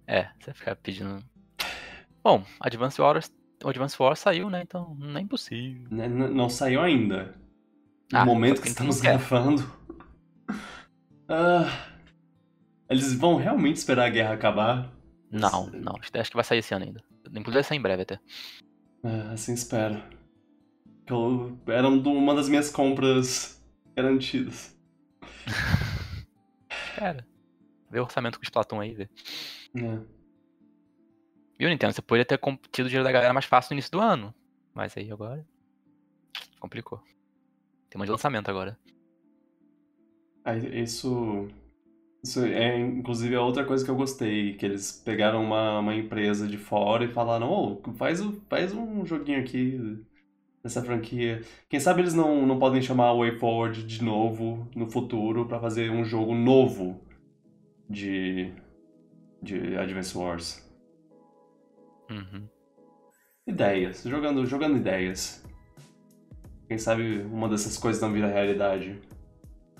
[0.04, 1.24] É, você ficar pedindo.
[2.22, 3.30] Bom, Advance Wars.
[3.64, 4.62] O Advance Wars saiu, né?
[4.62, 5.86] Então não é impossível.
[5.90, 7.34] Né, n- Não saiu ainda.
[8.12, 9.62] No Ah, momento só que estamos não gravando.
[11.28, 11.88] Ah,
[12.90, 14.92] eles vão realmente esperar a guerra acabar?
[15.30, 15.94] Não, não.
[15.96, 17.02] Acho que vai sair esse ano ainda.
[17.28, 18.20] Inclusive vai sair em breve até.
[19.04, 20.02] É, assim espero.
[21.06, 23.64] Eu- Era um uma das minhas compras
[23.96, 24.76] garantidas.
[26.96, 27.26] Cara,
[27.90, 29.08] Vê o orçamento com o Splatoon aí, vê.
[29.76, 29.98] É.
[31.62, 32.40] E o Nintendo, você poderia ter
[32.72, 34.34] tido o dinheiro da galera mais fácil no início do ano.
[34.74, 35.46] Mas aí agora.
[36.58, 37.02] Complicou.
[37.90, 38.78] Tem um de lançamento agora.
[40.72, 41.48] Isso.
[42.24, 46.48] Isso é, inclusive, a outra coisa que eu gostei, que eles pegaram uma, uma empresa
[46.48, 49.78] de fora e falaram, ô, faz, o- faz um joguinho aqui
[50.62, 51.42] dessa franquia.
[51.70, 55.90] Quem sabe eles não, não podem chamar a WayForward de novo no futuro pra fazer
[55.90, 57.00] um jogo novo
[57.90, 58.52] de,
[59.42, 60.61] de Advance Wars.
[62.12, 62.48] Uhum.
[63.46, 65.44] Ideias, jogando, jogando ideias.
[66.68, 69.00] Quem sabe uma dessas coisas não vira realidade.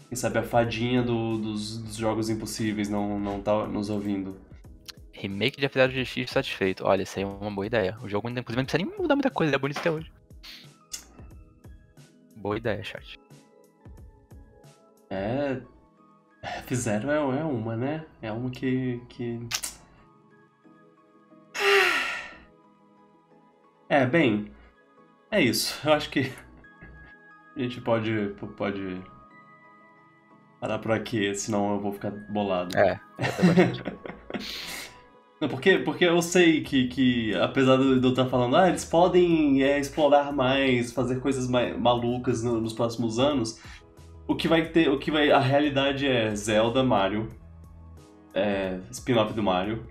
[0.09, 4.37] Quem sabe a fadinha do- dos, dos jogos impossíveis não, não tá nos ouvindo.
[5.13, 6.85] Remake de Atividade GX satisfeito.
[6.85, 7.97] Olha, isso aí é uma boa ideia.
[8.03, 10.11] O jogo, inclusive, não precisa nem mudar muita coisa, ele é bonito até hoje.
[12.37, 13.19] Boa ideia, chat.
[15.09, 15.61] É.
[16.67, 18.05] Fizeram é, é uma, né?
[18.21, 19.01] É uma que.
[19.09, 19.39] que...
[23.93, 24.51] É, bem.
[25.31, 25.79] É isso.
[25.87, 26.33] Eu acho que.
[27.55, 28.11] A gente pode.
[28.57, 29.03] pode.
[30.59, 32.75] Parar por aqui, senão eu vou ficar bolado.
[32.79, 32.99] É.
[35.41, 39.61] Não, porque, porque eu sei que, que apesar de eu estar falando, ah, eles podem
[39.65, 43.61] é, explorar mais, fazer coisas mais malucas no- nos próximos anos,
[44.29, 47.29] o que vai ter, o que vai, a realidade é Zelda, Mario,
[48.33, 49.85] é, spin-off do Mario,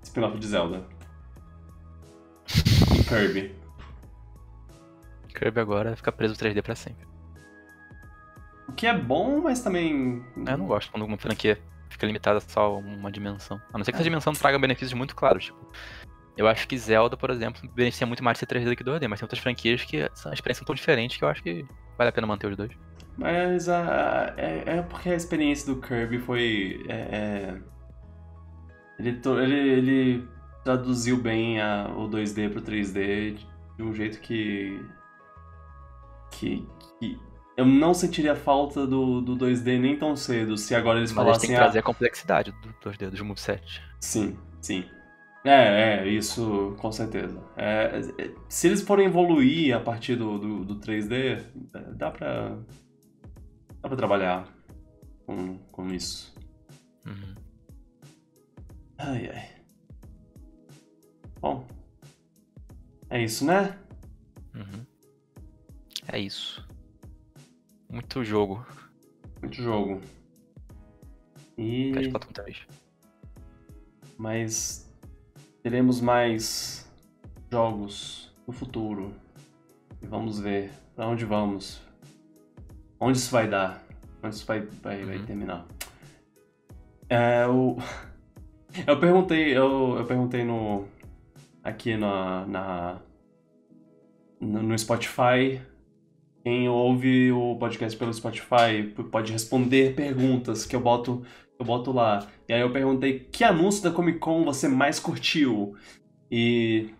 [0.00, 0.86] spin-off de Zelda,
[3.04, 3.54] Kirby.
[5.34, 7.06] Kirby agora fica preso 3D pra sempre.
[8.68, 10.24] O que é bom, mas também...
[10.36, 11.58] Eu não gosto quando uma franquia
[11.88, 13.60] fica limitada só a uma dimensão.
[13.72, 15.46] A não ser que essa dimensão traga benefícios muito claros.
[15.46, 15.72] Tipo,
[16.36, 19.06] eu acho que Zelda, por exemplo, beneficia muito mais de ser 3D do que 2D,
[19.08, 21.64] mas tem outras franquias que a experiência é tão diferente que eu acho que
[21.96, 22.72] vale a pena manter os dois.
[23.16, 26.84] Mas a, é, é porque a experiência do Kirby foi.
[26.88, 27.60] é, é,
[28.98, 30.28] ele, ele, ele
[30.64, 33.36] traduziu bem a- o 2D pro 3D
[33.76, 34.80] de um jeito que.
[36.32, 36.66] que.
[36.98, 37.18] que
[37.56, 41.32] eu não sentiria falta do, do 2D nem tão cedo se agora eles Mas a
[41.32, 41.50] gente tem falassem.
[41.50, 43.80] que trazer a complexidade do 2D, dos moveset.
[44.00, 44.84] Sim, sim.
[45.44, 47.38] É, é, isso com certeza.
[47.56, 51.12] É, é, se eles forem evoluir a partir do, do, do 3D,
[51.74, 52.56] é, dá pra.
[53.82, 54.48] dá pra trabalhar
[55.26, 56.34] com, com isso.
[57.06, 57.34] Uhum.
[58.98, 59.48] Ai, ai.
[61.44, 61.62] Bom.
[63.10, 63.78] É isso, né?
[64.54, 64.86] Uhum.
[66.10, 66.66] É isso.
[67.92, 68.66] Muito jogo.
[69.42, 70.00] Muito jogo.
[71.58, 71.92] E.
[71.92, 72.66] Quer de Platão 3.
[74.16, 74.90] Mas
[75.62, 76.90] teremos mais
[77.52, 79.12] jogos no futuro.
[80.00, 81.82] E vamos ver pra onde vamos.
[82.98, 83.84] Onde isso vai dar.
[84.22, 85.26] Onde isso vai, vai, vai Uhum.
[85.26, 85.66] terminar.
[87.10, 87.76] É, o...
[88.88, 90.88] Eu perguntei, eu, eu perguntei no.
[91.64, 92.46] Aqui na.
[92.46, 93.02] na
[94.40, 95.60] no, Spotify.
[96.44, 101.24] Quem ouve o podcast pelo Spotify pode responder perguntas que eu boto
[101.58, 102.26] eu boto lá.
[102.48, 105.74] E aí eu perguntei que anúncio da Comic Con você mais curtiu?
[106.30, 106.90] E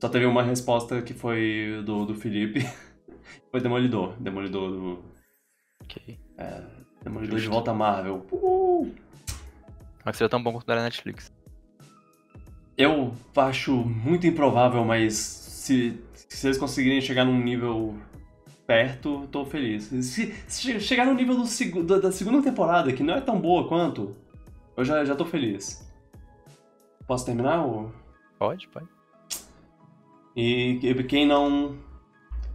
[0.00, 2.60] só teve uma resposta que foi do, do Felipe.
[3.50, 4.14] Foi Demolidor.
[4.20, 5.04] Demolidor do.
[5.82, 6.18] Ok.
[7.02, 7.54] Demolidor de Justo.
[7.54, 8.26] volta à Marvel.
[8.30, 8.92] Uh!
[10.04, 11.32] Mas seria tão bom quanto o da Netflix.
[12.78, 17.96] Eu acho muito improvável, mas se, se eles conseguirem chegar num nível
[18.66, 19.84] perto, tô feliz.
[19.84, 23.40] Se, se che- chegar no nível do, da, da segunda temporada, que não é tão
[23.40, 24.14] boa quanto,
[24.76, 25.84] eu já, já tô feliz.
[27.06, 27.64] Posso terminar?
[27.64, 27.90] Ou...
[28.38, 28.86] Pode, pode.
[30.36, 31.76] E que- quem não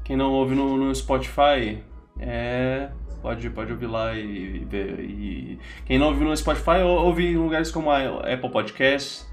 [0.05, 1.83] quem não ouve no, no Spotify,
[2.19, 2.89] é,
[3.21, 4.99] pode, pode ouvir lá e, e ver.
[5.01, 7.99] E quem não ouve no Spotify, ou- ouve em lugares como a
[8.33, 9.27] Apple Podcasts,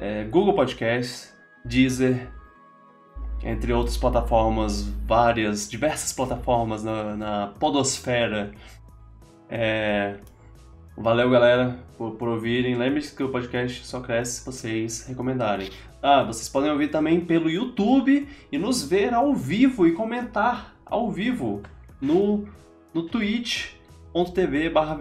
[0.00, 2.26] é, Google Podcasts, Deezer,
[3.44, 8.52] entre outras plataformas, várias, diversas plataformas na, na podosfera.
[9.48, 10.16] É,
[10.96, 12.76] valeu, galera, por, por ouvirem.
[12.76, 15.68] Lembre-se que o podcast só cresce se vocês recomendarem.
[16.02, 21.10] Ah, vocês podem ouvir também pelo YouTube e nos ver ao vivo e comentar ao
[21.10, 21.60] vivo
[22.00, 22.48] no,
[22.94, 24.98] no twitch.tv barra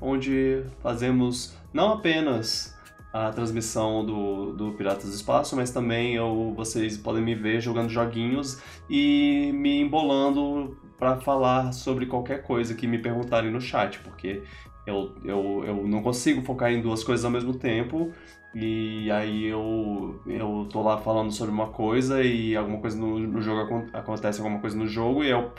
[0.00, 2.79] onde fazemos não apenas
[3.12, 7.88] a transmissão do, do Piratas do Espaço, mas também eu, vocês podem me ver jogando
[7.88, 14.42] joguinhos e me embolando para falar sobre qualquer coisa que me perguntarem no chat, porque
[14.86, 18.12] eu, eu, eu não consigo focar em duas coisas ao mesmo tempo.
[18.52, 23.40] E aí eu, eu tô lá falando sobre uma coisa e alguma coisa no, no
[23.40, 25.52] jogo acon- acontece alguma coisa no jogo e eu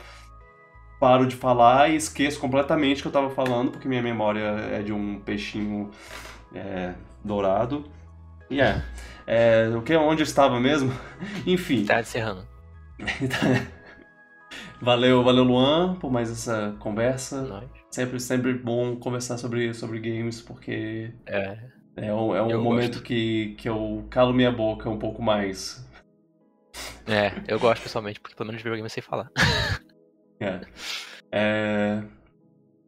[1.00, 4.82] paro de falar e esqueço completamente o que eu tava falando, porque minha memória é
[4.82, 5.90] de um peixinho
[6.54, 6.92] é,
[7.24, 7.84] dourado.
[8.50, 8.82] E é,
[9.26, 10.92] é, o que, onde eu estava mesmo?
[11.46, 11.84] Enfim.
[11.84, 12.46] Tá encerrando.
[14.80, 17.42] valeu, valeu Luan por mais essa conversa.
[17.42, 17.64] Nós.
[17.90, 21.58] Sempre, sempre bom conversar sobre, sobre games, porque É.
[21.96, 23.04] é um, é um momento gosto.
[23.04, 25.86] que, que eu calo minha boca um pouco mais.
[27.06, 29.30] É, eu gosto pessoalmente, porque pelo menos videogame eu sei falar.
[30.40, 30.60] É.
[31.30, 32.02] É...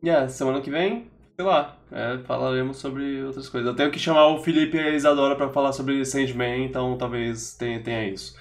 [0.05, 3.69] Yeah, semana que vem, sei lá, é, falaremos sobre outras coisas.
[3.69, 7.57] Eu tenho que chamar o Felipe e a Isadora pra falar sobre Sandman, então talvez
[7.57, 8.37] tenha, tenha isso.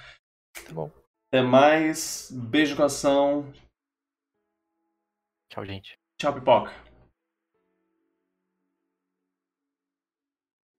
[0.66, 0.90] Tá bom.
[1.28, 3.52] Até mais, beijo coração,
[5.50, 5.98] Tchau, gente.
[6.18, 6.83] tchau pipoca.